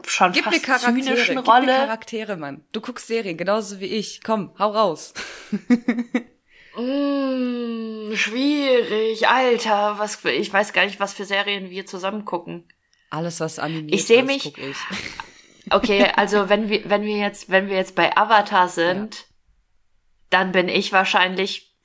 schon 0.04 0.32
gib 0.32 0.46
fast 0.46 0.56
mir 0.56 0.64
Charaktere, 0.64 1.04
zynischen 1.04 1.38
Rolle. 1.38 1.60
Gib 1.60 1.68
mir 1.68 1.78
Charaktere, 1.78 2.38
Mann. 2.38 2.66
Du 2.72 2.82
guckst 2.82 3.06
Serien 3.06 3.38
genauso 3.38 3.80
wie 3.80 3.86
ich. 3.86 4.24
Komm, 4.24 4.52
hau 4.58 4.72
raus. 4.72 5.14
mm, 6.76 8.16
schwierig, 8.16 9.28
Alter. 9.28 10.00
Was 10.00 10.26
ich 10.26 10.52
weiß 10.52 10.74
gar 10.74 10.86
nicht, 10.86 11.00
was 11.00 11.14
für 11.14 11.26
Serien 11.26 11.70
wir 11.70 11.86
zusammen 11.86 12.26
gucken. 12.26 12.68
Alles, 13.10 13.40
was 13.40 13.60
animiert 13.60 13.94
ich 13.94 14.06
sehe 14.06 14.24
mich. 14.24 14.58
Ich. 14.58 14.78
Okay, 15.72 16.12
also 16.16 16.48
wenn 16.48 16.70
wir, 16.70 16.88
wenn 16.90 17.02
wir 17.02 17.18
jetzt, 17.18 17.50
wenn 17.50 17.70
wir 17.70 17.76
jetzt 17.76 17.96
bei 17.96 18.16
Avatar 18.16 18.70
sind, 18.70 19.16
ja. 19.16 19.22
dann 20.30 20.52
bin 20.52 20.70
ich 20.70 20.94
wahrscheinlich 20.94 21.76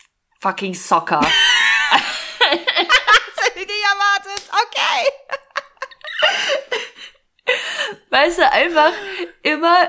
fucking 0.40 0.74
Soccer. 0.74 1.20
das 1.20 1.30
hätte 3.46 3.58
ich 3.58 3.66
nicht 3.66 3.84
erwartet. 3.90 4.50
Okay. 4.52 5.08
Weißt 8.10 8.38
du, 8.38 8.52
einfach 8.52 8.92
immer 9.42 9.88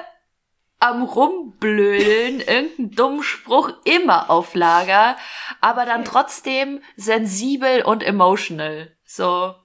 am 0.80 1.04
rumblödeln, 1.04 2.40
irgendeinen 2.40 2.92
dummen 2.92 3.24
Spruch 3.24 3.72
immer 3.84 4.30
auf 4.30 4.56
Lager, 4.56 5.16
aber 5.60 5.86
dann 5.86 6.06
trotzdem 6.06 6.82
sensibel 6.96 7.84
und 7.84 8.04
emotional. 8.04 8.96
So. 9.06 9.56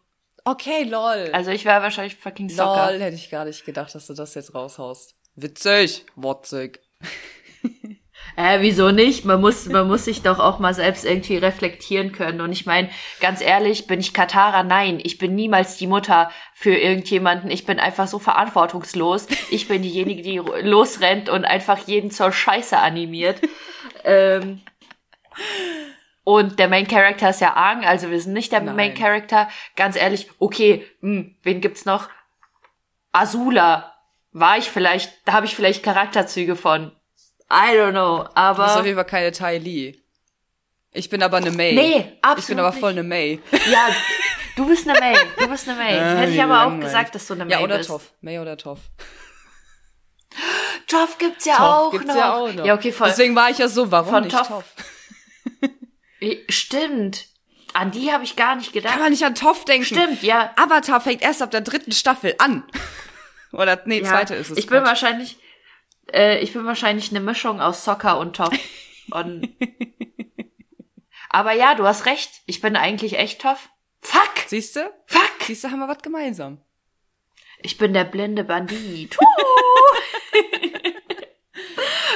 Okay, 0.47 0.85
lol. 0.85 1.31
Also 1.33 1.51
ich 1.51 1.65
wäre 1.65 1.83
wahrscheinlich 1.83 2.15
fucking 2.15 2.49
Soccer. 2.49 2.93
Lol, 2.93 3.01
hätte 3.01 3.17
ich 3.17 3.31
gar 3.31 3.45
nicht 3.45 3.65
gedacht, 3.65 3.93
dass 3.97 4.07
du 4.07 4.15
das 4.15 4.35
jetzt 4.37 4.55
raushaust. 4.55 5.17
Witzig, 5.35 6.07
wotzig. 6.15 6.81
Äh, 8.37 8.61
wieso 8.61 8.91
nicht? 8.91 9.25
Man 9.25 9.41
muss, 9.41 9.67
man 9.67 9.87
muss 9.87 10.05
sich 10.05 10.21
doch 10.21 10.39
auch 10.39 10.59
mal 10.59 10.75
selbst 10.75 11.07
irgendwie 11.07 11.37
reflektieren 11.37 12.13
können. 12.13 12.41
Und 12.43 12.53
ich 12.53 12.67
meine, 12.67 12.91
ganz 13.21 13.41
ehrlich, 13.41 13.87
bin 13.87 14.01
ich 14.01 14.13
Katara? 14.13 14.63
Nein, 14.63 15.01
ich 15.03 15.17
bin 15.17 15.35
niemals 15.35 15.77
die 15.77 15.87
Mutter 15.87 16.31
für 16.53 16.75
irgendjemanden. 16.75 17.51
Ich 17.51 17.65
bin 17.65 17.79
einfach 17.79 18.09
so 18.09 18.19
verantwortungslos. 18.19 19.27
Ich 19.51 19.69
bin 19.69 19.83
diejenige, 19.83 20.23
die 20.23 20.37
losrennt 20.37 21.31
und 21.31 21.45
einfach 21.45 21.87
jeden 21.87 22.11
zur 22.11 22.31
Scheiße 22.33 22.77
animiert. 22.77 23.41
ähm, 24.05 24.61
und 26.29 26.59
der 26.59 26.67
Main 26.67 26.89
Character 26.89 27.31
ist 27.31 27.41
ja 27.41 27.55
Aang, 27.55 27.85
also 27.85 28.11
wir 28.11 28.21
sind 28.21 28.33
nicht 28.33 28.51
der 28.51 28.61
Nein. 28.61 28.75
Main 28.75 28.95
Character. 28.95 29.49
Ganz 29.77 29.95
ehrlich, 29.95 30.29
okay, 30.41 30.85
hm, 31.01 31.37
wen 31.45 31.61
gibt's 31.61 31.85
noch? 31.85 32.09
Azula. 33.13 33.95
War 34.33 34.59
ich 34.59 34.69
vielleicht, 34.69 35.13
da 35.25 35.35
habe 35.35 35.47
ich 35.47 35.55
vielleicht 35.55 35.85
Charakterzüge 35.85 36.57
von. 36.57 36.91
I 37.49 37.77
don't 37.77 37.93
know, 37.93 38.29
aber. 38.35 38.57
Du 38.57 38.63
bist 38.65 38.77
auf 38.77 38.85
jeden 38.85 38.97
Fall 38.97 39.05
keine 39.05 39.31
Tai 39.31 39.59
Lee. 39.59 40.01
Ich 40.91 41.09
bin 41.09 41.23
aber 41.23 41.37
eine 41.37 41.53
May. 41.53 41.75
Nee, 41.75 42.19
absolut. 42.23 42.39
Ich 42.41 42.47
bin 42.49 42.59
aber 42.59 42.73
voll 42.73 42.91
eine 42.91 43.05
May. 43.05 43.41
Ja, 43.71 43.89
du 44.57 44.67
bist 44.67 44.89
eine 44.89 44.99
May. 44.99 45.17
Du 45.39 45.47
bist 45.47 45.69
eine 45.69 45.79
May. 45.79 45.95
Hätte 45.95 46.33
ich 46.33 46.43
aber 46.43 46.67
auch 46.67 46.81
gesagt, 46.81 47.15
dass 47.15 47.25
du 47.29 47.35
eine 47.35 47.45
May 47.45 47.51
bist. 47.51 47.61
Ja, 47.61 47.65
oder 47.65 47.77
bist. 47.79 47.89
Toff. 47.89 48.13
May 48.21 48.41
oder 48.41 48.57
Toff. 48.57 48.81
Toff 50.89 51.19
gibt's 51.19 51.45
ja 51.45 51.55
Toff 51.55 51.67
auch 51.69 51.91
gibt's 51.93 52.09
noch. 52.09 52.17
Ja, 52.17 52.35
auch 52.35 52.53
noch. 52.53 52.67
ja, 52.67 52.75
okay, 52.75 52.91
voll. 52.91 53.11
Deswegen 53.11 53.37
war 53.37 53.49
ich 53.49 53.59
ja 53.59 53.69
so, 53.69 53.93
warum 53.93 54.11
von 54.11 54.25
nicht 54.25 54.37
Toff? 54.37 54.49
Toff? 54.49 54.65
Stimmt. 56.49 57.27
An 57.73 57.91
die 57.91 58.11
habe 58.13 58.25
ich 58.25 58.37
gar 58.37 58.57
nicht 58.57 58.73
gedacht. 58.73 58.93
Kann 58.93 59.03
man 59.03 59.11
nicht 59.11 59.25
an 59.25 59.35
Toff 59.35 59.65
denken. 59.65 59.85
Stimmt, 59.85 60.23
ja. 60.23 60.53
Avatar 60.57 61.01
fängt 61.01 61.23
erst 61.23 61.43
ab 61.43 61.51
der 61.51 61.61
dritten 61.61 61.93
Staffel 61.93 62.35
an. 62.39 62.65
Oder 63.53 63.83
nee, 63.85 64.01
Ja, 64.01 64.09
zweite 64.09 64.35
ist 64.35 64.51
es. 64.51 64.59
Ich 64.59 64.67
bin 64.67 64.79
Quatsch. 64.79 64.89
wahrscheinlich, 64.89 65.37
äh, 66.13 66.39
ich 66.41 66.53
bin 66.53 66.65
wahrscheinlich 66.65 67.11
eine 67.11 67.21
Mischung 67.21 67.61
aus 67.61 67.85
Soccer 67.85 68.19
und 68.19 68.37
Toff. 68.37 68.55
und 69.11 69.49
aber 71.29 71.53
ja, 71.53 71.75
du 71.75 71.85
hast 71.85 72.07
recht. 72.07 72.31
Ich 72.47 72.61
bin 72.63 72.77
eigentlich 72.77 73.19
echt 73.19 73.43
Toff. 73.43 73.69
Fuck! 74.01 74.33
Siehst 74.47 74.77
du? 74.77 74.91
Fuck! 75.07 75.33
Siehst 75.43 75.65
du, 75.65 75.71
haben 75.71 75.81
wir 75.81 75.89
was 75.89 75.99
gemeinsam. 76.03 76.63
Ich 77.59 77.77
bin 77.79 77.93
der 77.93 78.05
blinde 78.05 78.45
Bandit. 78.45 79.17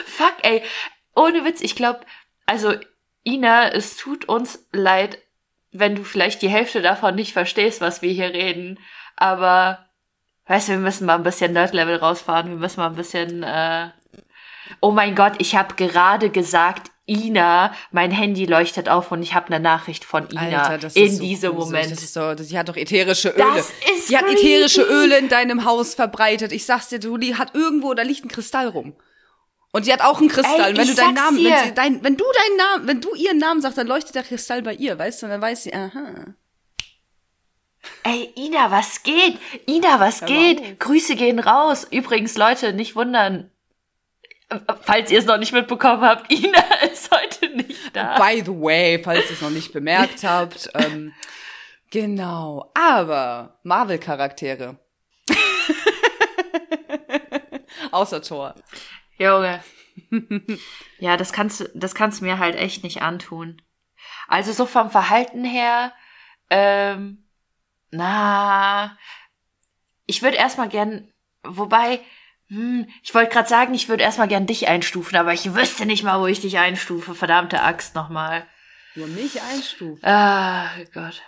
Fuck, 0.06 0.36
ey. 0.42 0.62
Ohne 1.14 1.44
Witz, 1.44 1.60
ich 1.60 1.74
glaube, 1.76 2.00
also 2.46 2.74
Ina, 3.24 3.70
es 3.72 3.96
tut 3.96 4.28
uns 4.28 4.66
leid, 4.72 5.18
wenn 5.72 5.94
du 5.94 6.04
vielleicht 6.04 6.42
die 6.42 6.48
Hälfte 6.48 6.82
davon 6.82 7.14
nicht 7.14 7.32
verstehst, 7.32 7.80
was 7.80 8.02
wir 8.02 8.12
hier 8.12 8.32
reden. 8.32 8.78
Aber, 9.16 9.86
weißt 10.46 10.68
du, 10.68 10.72
wir 10.72 10.78
müssen 10.78 11.06
mal 11.06 11.16
ein 11.16 11.22
bisschen 11.22 11.52
Nerd-Level 11.52 11.96
rausfahren. 11.96 12.48
Wir 12.48 12.56
müssen 12.56 12.80
mal 12.80 12.88
ein 12.88 12.96
bisschen, 12.96 13.42
äh 13.42 13.90
Oh 14.80 14.92
mein 14.92 15.14
Gott, 15.14 15.34
ich 15.38 15.56
habe 15.56 15.74
gerade 15.74 16.30
gesagt, 16.30 16.90
Ina, 17.06 17.74
mein 17.90 18.12
Handy 18.12 18.46
leuchtet 18.46 18.88
auf 18.88 19.10
und 19.10 19.22
ich 19.22 19.34
habe 19.34 19.46
eine 19.46 19.58
Nachricht 19.58 20.04
von 20.04 20.30
Ina 20.30 20.62
Alter, 20.62 20.78
das 20.78 20.94
in 20.94 21.06
ist 21.06 21.16
so 21.16 21.22
diesem 21.22 21.50
gruselig. 21.50 21.72
Moment. 21.72 21.92
Das 21.92 22.02
ist 22.04 22.14
so, 22.14 22.36
sie 22.36 22.56
hat 22.56 22.68
doch 22.68 22.76
ätherische 22.76 23.30
Öle. 23.30 23.44
Das 23.56 23.70
ist 23.92 24.08
sie 24.08 24.16
hat 24.16 24.26
ätherische 24.26 24.82
Öle 24.82 25.18
in 25.18 25.28
deinem 25.28 25.64
Haus 25.64 25.94
verbreitet. 25.94 26.52
Ich 26.52 26.64
sag's 26.66 26.88
dir, 26.88 27.00
du, 27.00 27.18
die 27.18 27.34
hat 27.34 27.54
irgendwo, 27.54 27.94
da 27.94 28.02
liegt 28.02 28.24
ein 28.24 28.28
Kristall 28.28 28.68
rum. 28.68 28.94
Und 29.72 29.84
sie 29.84 29.92
hat 29.92 30.00
auch 30.00 30.18
einen 30.18 30.28
Kristall. 30.28 30.72
Ey, 30.72 30.76
wenn 30.76 30.88
du 30.88 30.94
deinen 30.94 31.14
Namen, 31.14 31.36
dir. 31.38 31.50
wenn, 31.50 31.64
sie, 31.64 31.74
dein, 31.74 32.04
wenn 32.04 32.16
du 32.16 32.24
deinen 32.24 32.56
Namen, 32.56 32.86
wenn 32.88 33.00
du 33.00 33.14
ihren 33.14 33.38
Namen 33.38 33.60
sagst, 33.60 33.78
dann 33.78 33.86
leuchtet 33.86 34.14
der 34.14 34.24
Kristall 34.24 34.62
bei 34.62 34.74
ihr, 34.74 34.98
weißt 34.98 35.22
du? 35.22 35.26
Und 35.26 35.30
dann 35.30 35.40
weiß 35.40 35.64
sie, 35.64 35.74
aha. 35.74 36.34
Ey, 38.02 38.32
Ina, 38.36 38.70
was 38.70 39.02
geht? 39.02 39.38
Ina, 39.68 40.00
was 40.00 40.24
geht? 40.24 40.80
Grüße 40.80 41.14
gehen 41.16 41.38
raus. 41.38 41.86
Übrigens, 41.90 42.36
Leute, 42.36 42.72
nicht 42.72 42.96
wundern. 42.96 43.50
Falls 44.82 45.10
ihr 45.12 45.20
es 45.20 45.26
noch 45.26 45.38
nicht 45.38 45.52
mitbekommen 45.52 46.02
habt, 46.02 46.30
Ina 46.32 46.62
ist 46.92 47.10
heute 47.12 47.48
nicht 47.56 47.94
da. 47.94 48.16
By 48.16 48.42
the 48.44 48.50
way, 48.50 49.00
falls 49.02 49.26
ihr 49.26 49.36
es 49.36 49.40
noch 49.40 49.50
nicht 49.50 49.72
bemerkt 49.72 50.24
habt, 50.24 50.68
ähm, 50.74 51.12
genau. 51.90 52.70
Aber 52.74 53.60
Marvel-Charaktere. 53.62 54.78
Außer 57.92 58.20
Thor. 58.22 58.54
Junge. 59.20 59.62
ja, 60.98 61.16
das 61.18 61.32
kannst 61.32 61.60
du, 61.60 61.70
das 61.74 61.94
kannst 61.94 62.20
du 62.20 62.24
mir 62.24 62.38
halt 62.38 62.56
echt 62.56 62.82
nicht 62.82 63.02
antun. 63.02 63.60
Also 64.28 64.52
so 64.52 64.64
vom 64.64 64.90
Verhalten 64.90 65.44
her, 65.44 65.92
ähm, 66.48 67.28
na, 67.90 68.96
ich 70.06 70.22
würde 70.22 70.38
erstmal 70.38 70.68
gern, 70.68 71.12
wobei, 71.42 72.00
hm, 72.48 72.88
ich 73.02 73.14
wollte 73.14 73.30
gerade 73.30 73.48
sagen, 73.48 73.74
ich 73.74 73.90
würde 73.90 74.04
erstmal 74.04 74.28
gern 74.28 74.46
dich 74.46 74.68
einstufen, 74.68 75.18
aber 75.18 75.34
ich 75.34 75.54
wüsste 75.54 75.84
nicht 75.84 76.02
mal, 76.02 76.18
wo 76.20 76.26
ich 76.26 76.40
dich 76.40 76.56
einstufe. 76.58 77.14
Verdammte 77.14 77.62
Axt 77.62 77.94
nochmal. 77.94 78.46
Nur 78.94 79.06
mich 79.06 79.42
einstufen. 79.42 80.02
Ah, 80.02 80.70
Gott. 80.94 81.22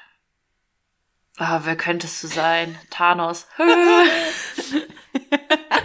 Ah, 1.36 1.60
wer 1.64 1.76
könntest 1.76 2.22
du 2.22 2.28
sein? 2.28 2.78
Thanos. 2.90 3.46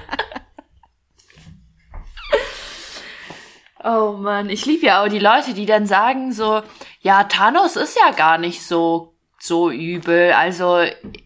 oh 3.88 4.13
Mann, 4.17 4.50
ich 4.50 4.65
liebe 4.65 4.86
ja 4.88 5.04
auch 5.04 5.08
die 5.08 5.19
Leute, 5.19 5.54
die 5.54 5.65
dann 5.65 5.88
sagen 5.88 6.32
so, 6.34 6.62
ja, 7.02 7.23
Thanos 7.23 7.76
ist 7.76 7.97
ja 7.97 8.12
gar 8.12 8.38
nicht 8.38 8.62
so 8.63 9.13
so 9.39 9.69
übel. 9.71 10.34
Also 10.34 10.84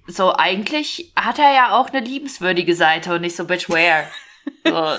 so 0.07 0.33
eigentlich 0.35 1.11
hat 1.15 1.39
er 1.39 1.53
ja 1.53 1.71
auch 1.79 1.89
eine 1.89 2.01
liebenswürdige 2.05 2.75
Seite 2.75 3.13
und 3.15 3.21
nicht 3.21 3.35
so 3.35 3.45
bitch 3.45 3.69
where. 3.69 4.07
So. 4.65 4.97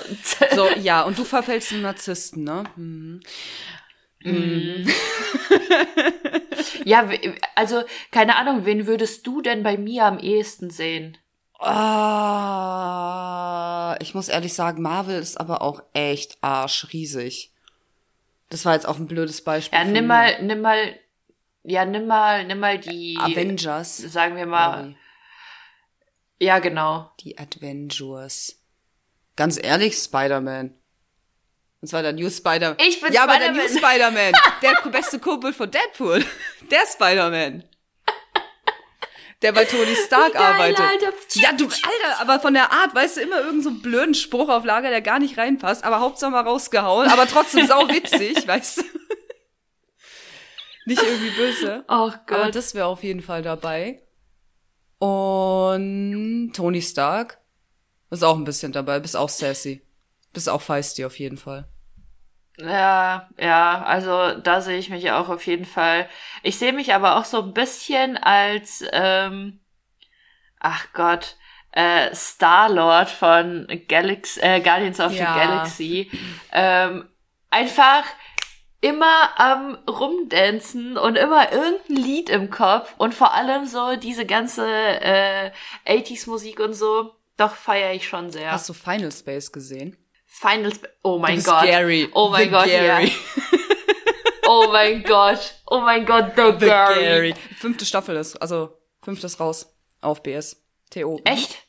So, 0.55 0.69
ja, 0.79 1.01
und 1.01 1.17
du 1.17 1.25
verfällst 1.25 1.67
zum 1.69 1.81
Narzissten, 1.81 2.45
ne? 2.45 2.63
Mhm. 2.77 3.21
ja, 6.85 7.09
w- 7.09 7.35
also 7.55 7.83
keine 8.11 8.37
Ahnung, 8.37 8.63
wen 8.65 8.87
würdest 8.87 9.27
du 9.27 9.41
denn 9.41 9.61
bei 9.63 9.75
mir 9.77 10.05
am 10.05 10.17
ehesten 10.19 10.69
sehen? 10.69 11.17
Ah, 12.63 13.95
ich 13.99 14.15
muss 14.15 14.29
ehrlich 14.29 14.53
sagen, 14.53 14.81
Marvel 14.81 15.19
ist 15.19 15.37
aber 15.39 15.61
auch 15.61 15.81
echt 15.93 16.37
arschriesig. 16.41 17.52
Das 18.53 18.65
war 18.65 18.75
jetzt 18.75 18.87
auch 18.87 18.97
ein 18.99 19.07
blödes 19.07 19.43
Beispiel. 19.43 19.79
Ja, 19.79 19.83
nimm 19.83 20.05
mal, 20.05 20.39
nimm 20.43 20.61
mal, 20.61 20.95
ja, 21.63 21.85
nimm 21.85 22.05
mal, 22.05 22.45
nimm 22.45 22.59
mal 22.59 22.77
die, 22.77 23.17
Avengers. 23.19 23.97
sagen 23.97 24.35
wir 24.35 24.45
mal, 24.45 24.77
Sorry. 24.83 24.95
ja, 26.37 26.59
genau. 26.59 27.11
Die 27.21 27.35
Avengers. 27.35 28.61
Ganz 29.35 29.57
ehrlich, 29.59 29.95
Spider-Man. 29.95 30.71
Und 31.81 31.87
zwar 31.87 32.03
der 32.03 32.13
New 32.13 32.29
Spider-Man. 32.29 32.77
Ich 32.87 33.01
bin 33.01 33.11
Ja, 33.11 33.23
aber 33.23 33.39
der 33.39 33.53
New 33.53 33.67
Spider-Man. 33.67 34.35
Spider-Man. 34.35 34.81
der 34.83 34.91
beste 34.91 35.17
Kumpel 35.17 35.51
von 35.51 35.71
Deadpool. 35.71 36.23
Der 36.69 36.85
Spider-Man. 36.85 37.63
Der 39.43 39.51
bei 39.51 39.65
Tony 39.65 39.95
Stark 39.95 40.33
geil, 40.33 40.41
arbeitet. 40.41 40.79
Alter. 40.79 41.13
Ja, 41.33 41.51
du, 41.53 41.65
Alter, 41.65 42.21
aber 42.21 42.39
von 42.39 42.53
der 42.53 42.71
Art, 42.71 42.95
weißt 42.95 43.17
du, 43.17 43.21
immer 43.21 43.41
irgend 43.41 43.63
so 43.63 43.69
einen 43.69 43.81
blöden 43.81 44.15
Spruch 44.15 44.49
auf 44.49 44.65
Lager, 44.65 44.89
der 44.89 45.01
gar 45.01 45.19
nicht 45.19 45.37
reinpasst, 45.37 45.83
aber 45.83 45.99
Hauptsache 45.99 46.31
mal 46.31 46.41
rausgehauen, 46.41 47.09
aber 47.09 47.27
trotzdem 47.27 47.67
sau 47.67 47.87
witzig, 47.89 48.47
weißt 48.47 48.77
du. 48.79 48.83
Nicht 50.85 51.01
irgendwie 51.01 51.29
böse. 51.29 51.85
Oh 51.87 51.93
Aber 51.93 52.19
Gott. 52.25 52.55
das 52.55 52.73
wäre 52.73 52.87
auf 52.87 53.03
jeden 53.03 53.21
Fall 53.21 53.41
dabei. 53.41 54.01
Und 54.99 56.53
Tony 56.53 56.81
Stark 56.81 57.39
ist 58.09 58.23
auch 58.23 58.35
ein 58.35 58.43
bisschen 58.43 58.71
dabei, 58.71 58.99
bist 58.99 59.15
auch 59.15 59.29
sassy. 59.29 59.81
Bist 60.33 60.49
auch 60.49 60.61
feisty 60.61 61.05
auf 61.05 61.19
jeden 61.19 61.37
Fall. 61.37 61.67
Ja, 62.57 63.29
ja, 63.39 63.83
also 63.83 64.33
da 64.39 64.61
sehe 64.61 64.77
ich 64.77 64.89
mich 64.89 65.11
auch 65.11 65.29
auf 65.29 65.45
jeden 65.47 65.65
Fall. 65.65 66.07
Ich 66.43 66.59
sehe 66.59 66.73
mich 66.73 66.93
aber 66.93 67.17
auch 67.17 67.25
so 67.25 67.41
ein 67.41 67.53
bisschen 67.53 68.15
als, 68.17 68.83
ähm, 68.91 69.59
ach 70.59 70.85
Gott, 70.93 71.35
äh, 71.71 72.13
Star-Lord 72.13 73.09
von 73.09 73.67
Galax 73.87 74.37
äh, 74.37 74.59
Guardians 74.61 74.99
of 74.99 75.11
Ja. 75.11 75.33
the 75.33 75.39
Galaxy. 75.39 76.11
Ähm, 76.51 77.09
einfach 77.49 78.03
immer 78.81 79.39
am 79.39 79.75
Rumdancen 79.89 80.97
und 80.97 81.15
immer 81.17 81.51
irgendein 81.51 81.95
Lied 81.95 82.29
im 82.29 82.49
Kopf 82.51 82.93
und 82.97 83.15
vor 83.15 83.33
allem 83.33 83.65
so 83.65 83.95
diese 83.95 84.25
ganze 84.25 84.67
äh, 84.67 85.51
80s-Musik 85.87 86.59
und 86.59 86.73
so. 86.73 87.15
Doch 87.37 87.55
feiere 87.55 87.93
ich 87.93 88.07
schon 88.07 88.29
sehr. 88.29 88.51
Hast 88.51 88.69
du 88.69 88.73
Final 88.73 89.11
Space 89.11 89.51
gesehen? 89.51 89.97
Final 90.33 90.71
Sp 90.73 90.89
oh 91.03 91.19
mein 91.19 91.41
Gott. 91.43 91.63
Gary. 91.63 92.09
Oh 92.13 92.29
mein 92.29 92.49
Gott, 92.49 92.65
Gary. 92.65 93.07
ja. 93.07 93.11
Oh 94.45 94.67
mein 94.71 95.03
Gott. 95.03 95.55
Oh 95.67 95.79
mein 95.79 96.05
Gott, 96.05 96.33
The, 96.35 96.51
The 96.59 96.65
Gary. 96.65 96.99
Gary. 96.99 97.33
Fünfte 97.57 97.85
Staffel 97.85 98.17
ist, 98.17 98.35
also 98.35 98.77
fünftes 99.01 99.39
raus 99.39 99.73
auf 100.01 100.21
BS. 100.21 100.61
TO. 100.89 101.21
Echt? 101.23 101.65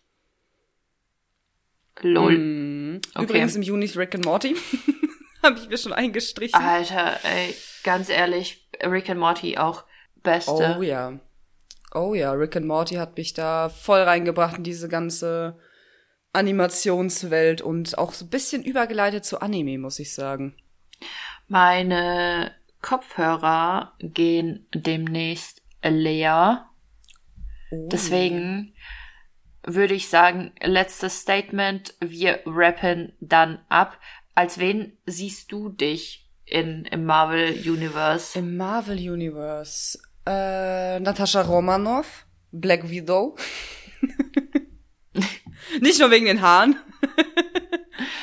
Lol. 2.01 2.37
Mhm. 2.37 3.01
Okay. 3.15 3.25
Übrigens 3.25 3.55
im 3.55 3.62
Juni 3.62 3.85
ist 3.85 3.97
Rick 3.97 4.17
and 4.17 4.25
Morty. 4.25 4.57
Habe 5.43 5.59
ich 5.59 5.69
mir 5.69 5.79
schon 5.79 5.93
eingestrichen. 5.93 6.61
Alter, 6.61 7.21
ey, 7.23 7.55
ganz 7.85 8.09
ehrlich, 8.09 8.69
Rick 8.83 9.09
and 9.09 9.21
Morty 9.21 9.57
auch 9.57 9.85
beste. 10.23 10.77
Oh 10.79 10.83
ja. 10.83 11.21
Oh 11.93 12.15
ja, 12.15 12.33
Rick 12.33 12.57
and 12.57 12.67
Morty 12.67 12.97
hat 12.97 13.17
mich 13.17 13.35
da 13.35 13.69
voll 13.69 14.01
reingebracht 14.01 14.57
in 14.57 14.65
diese 14.65 14.89
ganze 14.89 15.59
Animationswelt 16.35 17.62
und 17.62 17.97
auch 17.97 18.12
so 18.12 18.24
ein 18.24 18.30
bisschen 18.30 18.62
übergeleitet 18.62 19.24
zu 19.24 19.41
Anime, 19.41 19.78
muss 19.78 19.99
ich 19.99 20.12
sagen. 20.12 20.55
Meine 21.49 22.53
Kopfhörer 22.82 23.95
gehen 24.01 24.66
demnächst 24.74 25.62
leer. 25.82 26.66
Oh. 27.70 27.89
Deswegen 27.91 28.74
würde 29.66 29.95
ich 29.95 30.09
sagen, 30.09 30.53
letztes 30.62 31.20
Statement, 31.20 31.95
wir 32.01 32.41
rappen 32.47 33.14
dann 33.20 33.61
ab. 33.68 33.99
Als 34.35 34.59
wen 34.59 34.99
siehst 35.07 35.53
du 35.53 35.68
dich 35.68 36.28
in, 36.45 36.85
im 36.87 37.05
Marvel 37.05 37.53
Universe? 37.53 38.39
Im 38.39 38.57
Marvel 38.57 38.99
Universe. 38.99 39.99
Äh, 40.26 41.01
Natascha 41.01 41.43
Romanoff, 41.43 42.26
Black 42.53 42.89
Widow. 42.91 43.37
Nicht 45.85 46.01
nur 46.01 46.11
wegen 46.11 46.24
den 46.24 46.41
Haaren. 46.41 46.76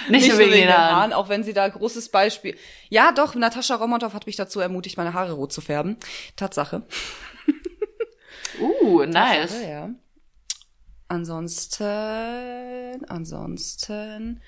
Nicht, 0.09 0.27
nur 0.29 0.39
wegen, 0.39 0.51
den 0.51 0.73
Haaren. 0.75 1.13
auch 1.13 1.29
wenn 1.29 1.43
sie 1.43 1.53
da 1.53 1.67
großes 1.69 2.09
Beispiel. 2.09 2.57
Ja, 2.89 3.11
doch, 3.11 3.35
Natascha 3.35 3.75
Romanoff 3.75 4.15
hat 4.15 4.25
mich 4.25 4.35
dazu 4.35 4.59
ermutigt, 4.59 4.97
meine 4.97 5.13
Haare 5.13 5.33
rot 5.33 5.53
zu 5.53 5.61
färben. 5.61 5.97
Tatsache. 6.35 6.83
Uh, 8.59 9.05
nice. 9.05 9.51
Tatsache, 9.51 9.69
ja. 9.69 9.89
Ansonsten, 11.07 11.85
ansonsten, 13.07 14.41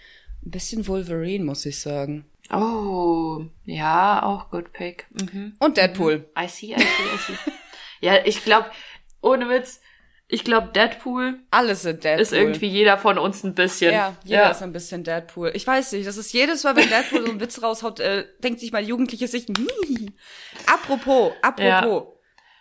ein 0.46 0.52
bisschen 0.52 0.88
Wolverine, 0.88 1.46
muss 1.46 1.66
ich 1.66 1.80
sagen. 1.80 2.26
Oh, 2.52 3.46
ja, 3.64 4.22
auch 4.24 4.50
good 4.50 4.74
pick. 4.74 5.08
Mhm. 5.12 5.56
Und 5.60 5.78
Deadpool. 5.78 6.30
I 6.38 6.48
see, 6.50 6.74
I 6.74 6.80
see, 6.80 6.84
I 6.84 7.18
see. 7.18 7.38
ja, 8.02 8.26
ich 8.26 8.44
glaube, 8.44 8.70
ohne 9.22 9.48
Witz, 9.48 9.80
ich 10.34 10.44
glaube, 10.44 10.70
Deadpool 10.74 11.40
Alles 11.52 11.84
sind 11.84 12.04
Deadpool. 12.04 12.22
ist 12.22 12.34
irgendwie 12.34 12.66
jeder 12.68 12.98
von 12.98 13.20
uns 13.20 13.44
ein 13.44 13.54
bisschen. 13.54 13.94
Ja, 13.94 14.16
jeder 14.24 14.50
ist 14.50 14.64
ein 14.64 14.74
bisschen 14.74 15.04
Deadpool. 15.04 15.52
Ich 15.54 15.68
weiß 15.68 15.92
nicht, 15.92 16.08
das 16.08 16.18
ist 16.18 16.34
jedes 16.34 16.64
Mal, 16.64 16.76
wenn 16.76 16.90
Deadpool 16.90 17.24
so 17.24 17.30
einen 17.32 17.40
Witz 17.40 17.62
raushaut, 17.62 18.00
äh, 18.00 18.26
denkt 18.40 18.60
sich 18.60 18.72
mal 18.72 18.84
Jugendliche 18.84 19.28
sich, 19.28 19.46
"Hm." 19.46 20.14
apropos, 20.66 21.34
apropos, 21.44 22.16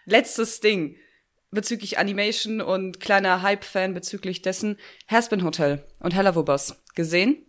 letztes 0.05 0.61
Ding 0.61 0.97
bezüglich 1.51 1.99
Animation 1.99 2.61
und 2.61 3.01
kleiner 3.01 3.41
Hype-Fan 3.41 3.95
bezüglich 3.95 4.43
dessen, 4.43 4.79
Haspin 5.09 5.43
Hotel 5.43 5.83
und 6.01 6.15
Hellavobos. 6.15 6.83
Gesehen? 6.95 7.47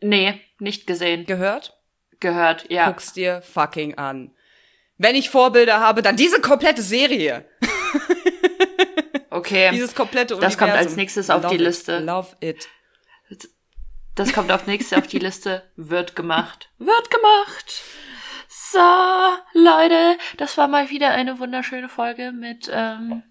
Nee, 0.00 0.40
nicht 0.58 0.88
gesehen. 0.88 1.26
Gehört? 1.26 1.78
Gehört, 2.18 2.68
ja. 2.70 2.88
Guck's 2.88 3.12
dir 3.12 3.40
fucking 3.42 3.94
an. 3.98 4.34
Wenn 4.96 5.14
ich 5.14 5.30
Vorbilder 5.30 5.78
habe, 5.78 6.02
dann 6.02 6.16
diese 6.16 6.40
komplette 6.40 6.82
Serie. 6.82 7.48
Okay. 9.38 9.70
Dieses 9.70 9.94
komplette 9.94 10.34
Das 10.34 10.38
Universum. 10.38 10.58
kommt 10.58 10.72
als 10.72 10.96
nächstes 10.96 11.30
auf 11.30 11.42
Love 11.42 11.54
die 11.54 11.60
it, 11.62 11.66
Liste. 11.66 11.98
Love 12.00 12.36
it. 12.40 12.68
Das 14.14 14.32
kommt 14.32 14.50
auf 14.50 14.66
nächste 14.66 14.98
auf 14.98 15.06
die 15.06 15.20
Liste. 15.20 15.70
Wird 15.76 16.16
gemacht. 16.16 16.70
Wird 16.78 17.10
gemacht. 17.10 17.82
So, 18.48 18.78
Leute, 19.54 20.18
das 20.36 20.58
war 20.58 20.66
mal 20.68 20.90
wieder 20.90 21.10
eine 21.10 21.38
wunderschöne 21.38 21.88
Folge 21.88 22.32
mit 22.32 22.68
ähm, 22.72 23.22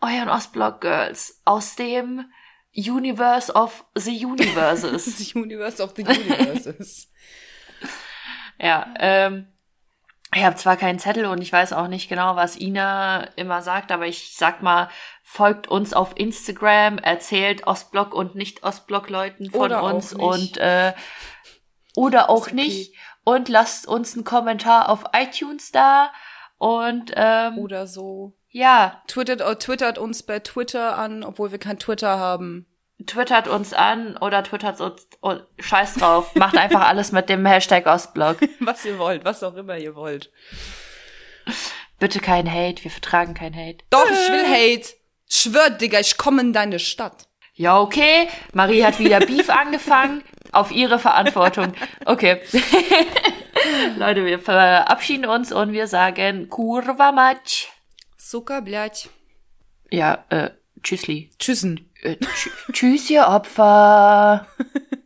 euren 0.00 0.28
Ostblock 0.28 0.80
Girls 0.82 1.40
aus 1.44 1.74
dem 1.74 2.30
Universe 2.76 3.52
of 3.52 3.84
the 3.96 4.24
Universes. 4.24 5.04
The 5.18 5.38
Universe 5.38 5.82
of 5.82 5.94
the 5.96 6.04
Universes. 6.04 7.10
ja, 8.58 8.92
ähm, 8.98 9.46
ich 10.38 10.44
habe 10.44 10.56
zwar 10.56 10.76
keinen 10.76 10.98
Zettel 10.98 11.26
und 11.26 11.42
ich 11.42 11.52
weiß 11.52 11.72
auch 11.72 11.88
nicht 11.88 12.08
genau, 12.08 12.36
was 12.36 12.58
Ina 12.58 13.24
immer 13.36 13.62
sagt, 13.62 13.92
aber 13.92 14.06
ich 14.06 14.36
sag 14.36 14.62
mal, 14.62 14.88
folgt 15.22 15.68
uns 15.68 15.92
auf 15.92 16.12
Instagram, 16.16 16.98
erzählt 16.98 17.66
Ostblock 17.66 18.14
und 18.14 18.34
nicht 18.34 18.62
Ostblock-Leuten 18.62 19.50
von 19.50 19.60
Oder 19.60 19.82
uns 19.82 20.12
und 20.12 20.56
äh, 20.56 20.94
oder 21.96 22.30
auch 22.30 22.46
okay. 22.46 22.54
nicht 22.54 22.94
und 23.24 23.48
lasst 23.48 23.86
uns 23.86 24.14
einen 24.14 24.24
Kommentar 24.24 24.88
auf 24.88 25.04
iTunes 25.12 25.72
da 25.72 26.10
und 26.56 27.12
ähm, 27.16 27.58
Oder 27.58 27.86
so. 27.86 28.36
ja, 28.50 29.02
Twittert, 29.08 29.40
äh, 29.40 29.56
twittert 29.56 29.98
uns 29.98 30.22
bei 30.22 30.38
Twitter 30.38 30.96
an, 30.96 31.24
obwohl 31.24 31.50
wir 31.50 31.58
kein 31.58 31.78
Twitter 31.78 32.18
haben 32.18 32.67
twittert 33.05 33.47
uns 33.47 33.73
an 33.73 34.17
oder 34.17 34.43
twittert 34.43 34.79
uns 34.81 35.07
oh, 35.21 35.35
scheiß 35.59 35.95
drauf, 35.95 36.35
macht 36.35 36.57
einfach 36.57 36.87
alles 36.87 37.11
mit 37.11 37.29
dem 37.29 37.45
Hashtag 37.45 37.85
Ostblock. 37.85 38.37
Was 38.59 38.85
ihr 38.85 38.97
wollt, 38.97 39.25
was 39.25 39.43
auch 39.43 39.55
immer 39.55 39.77
ihr 39.77 39.95
wollt. 39.95 40.31
Bitte 41.99 42.19
kein 42.19 42.51
Hate, 42.51 42.83
wir 42.83 42.91
vertragen 42.91 43.33
kein 43.33 43.55
Hate. 43.55 43.83
Doch, 43.89 44.05
ich 44.05 44.31
will 44.31 44.45
Hate. 44.45 44.93
Schwör, 45.29 45.69
Digga, 45.69 45.99
ich 45.99 46.17
komme 46.17 46.41
in 46.41 46.53
deine 46.53 46.79
Stadt. 46.79 47.27
Ja, 47.55 47.79
okay. 47.79 48.27
Marie 48.53 48.83
hat 48.83 48.99
wieder 48.99 49.19
Beef 49.19 49.49
angefangen. 49.49 50.23
Auf 50.51 50.71
ihre 50.71 50.99
Verantwortung. 50.99 51.73
Okay. 52.05 52.41
Leute, 53.97 54.25
wir 54.25 54.39
verabschieden 54.39 55.25
uns 55.25 55.51
und 55.51 55.71
wir 55.71 55.87
sagen 55.87 56.49
Kurva 56.49 57.11
Matsch. 57.11 57.67
Suka, 58.17 58.59
blядь. 58.59 59.09
Ja, 59.89 60.25
äh, 60.29 60.51
tschüssli. 60.81 61.31
Tschüssen. 61.39 61.86
Äh, 62.02 62.16
tsch 62.16 62.50
tschüss, 62.72 63.10
ihr 63.10 63.26
Opfer. 63.26 64.46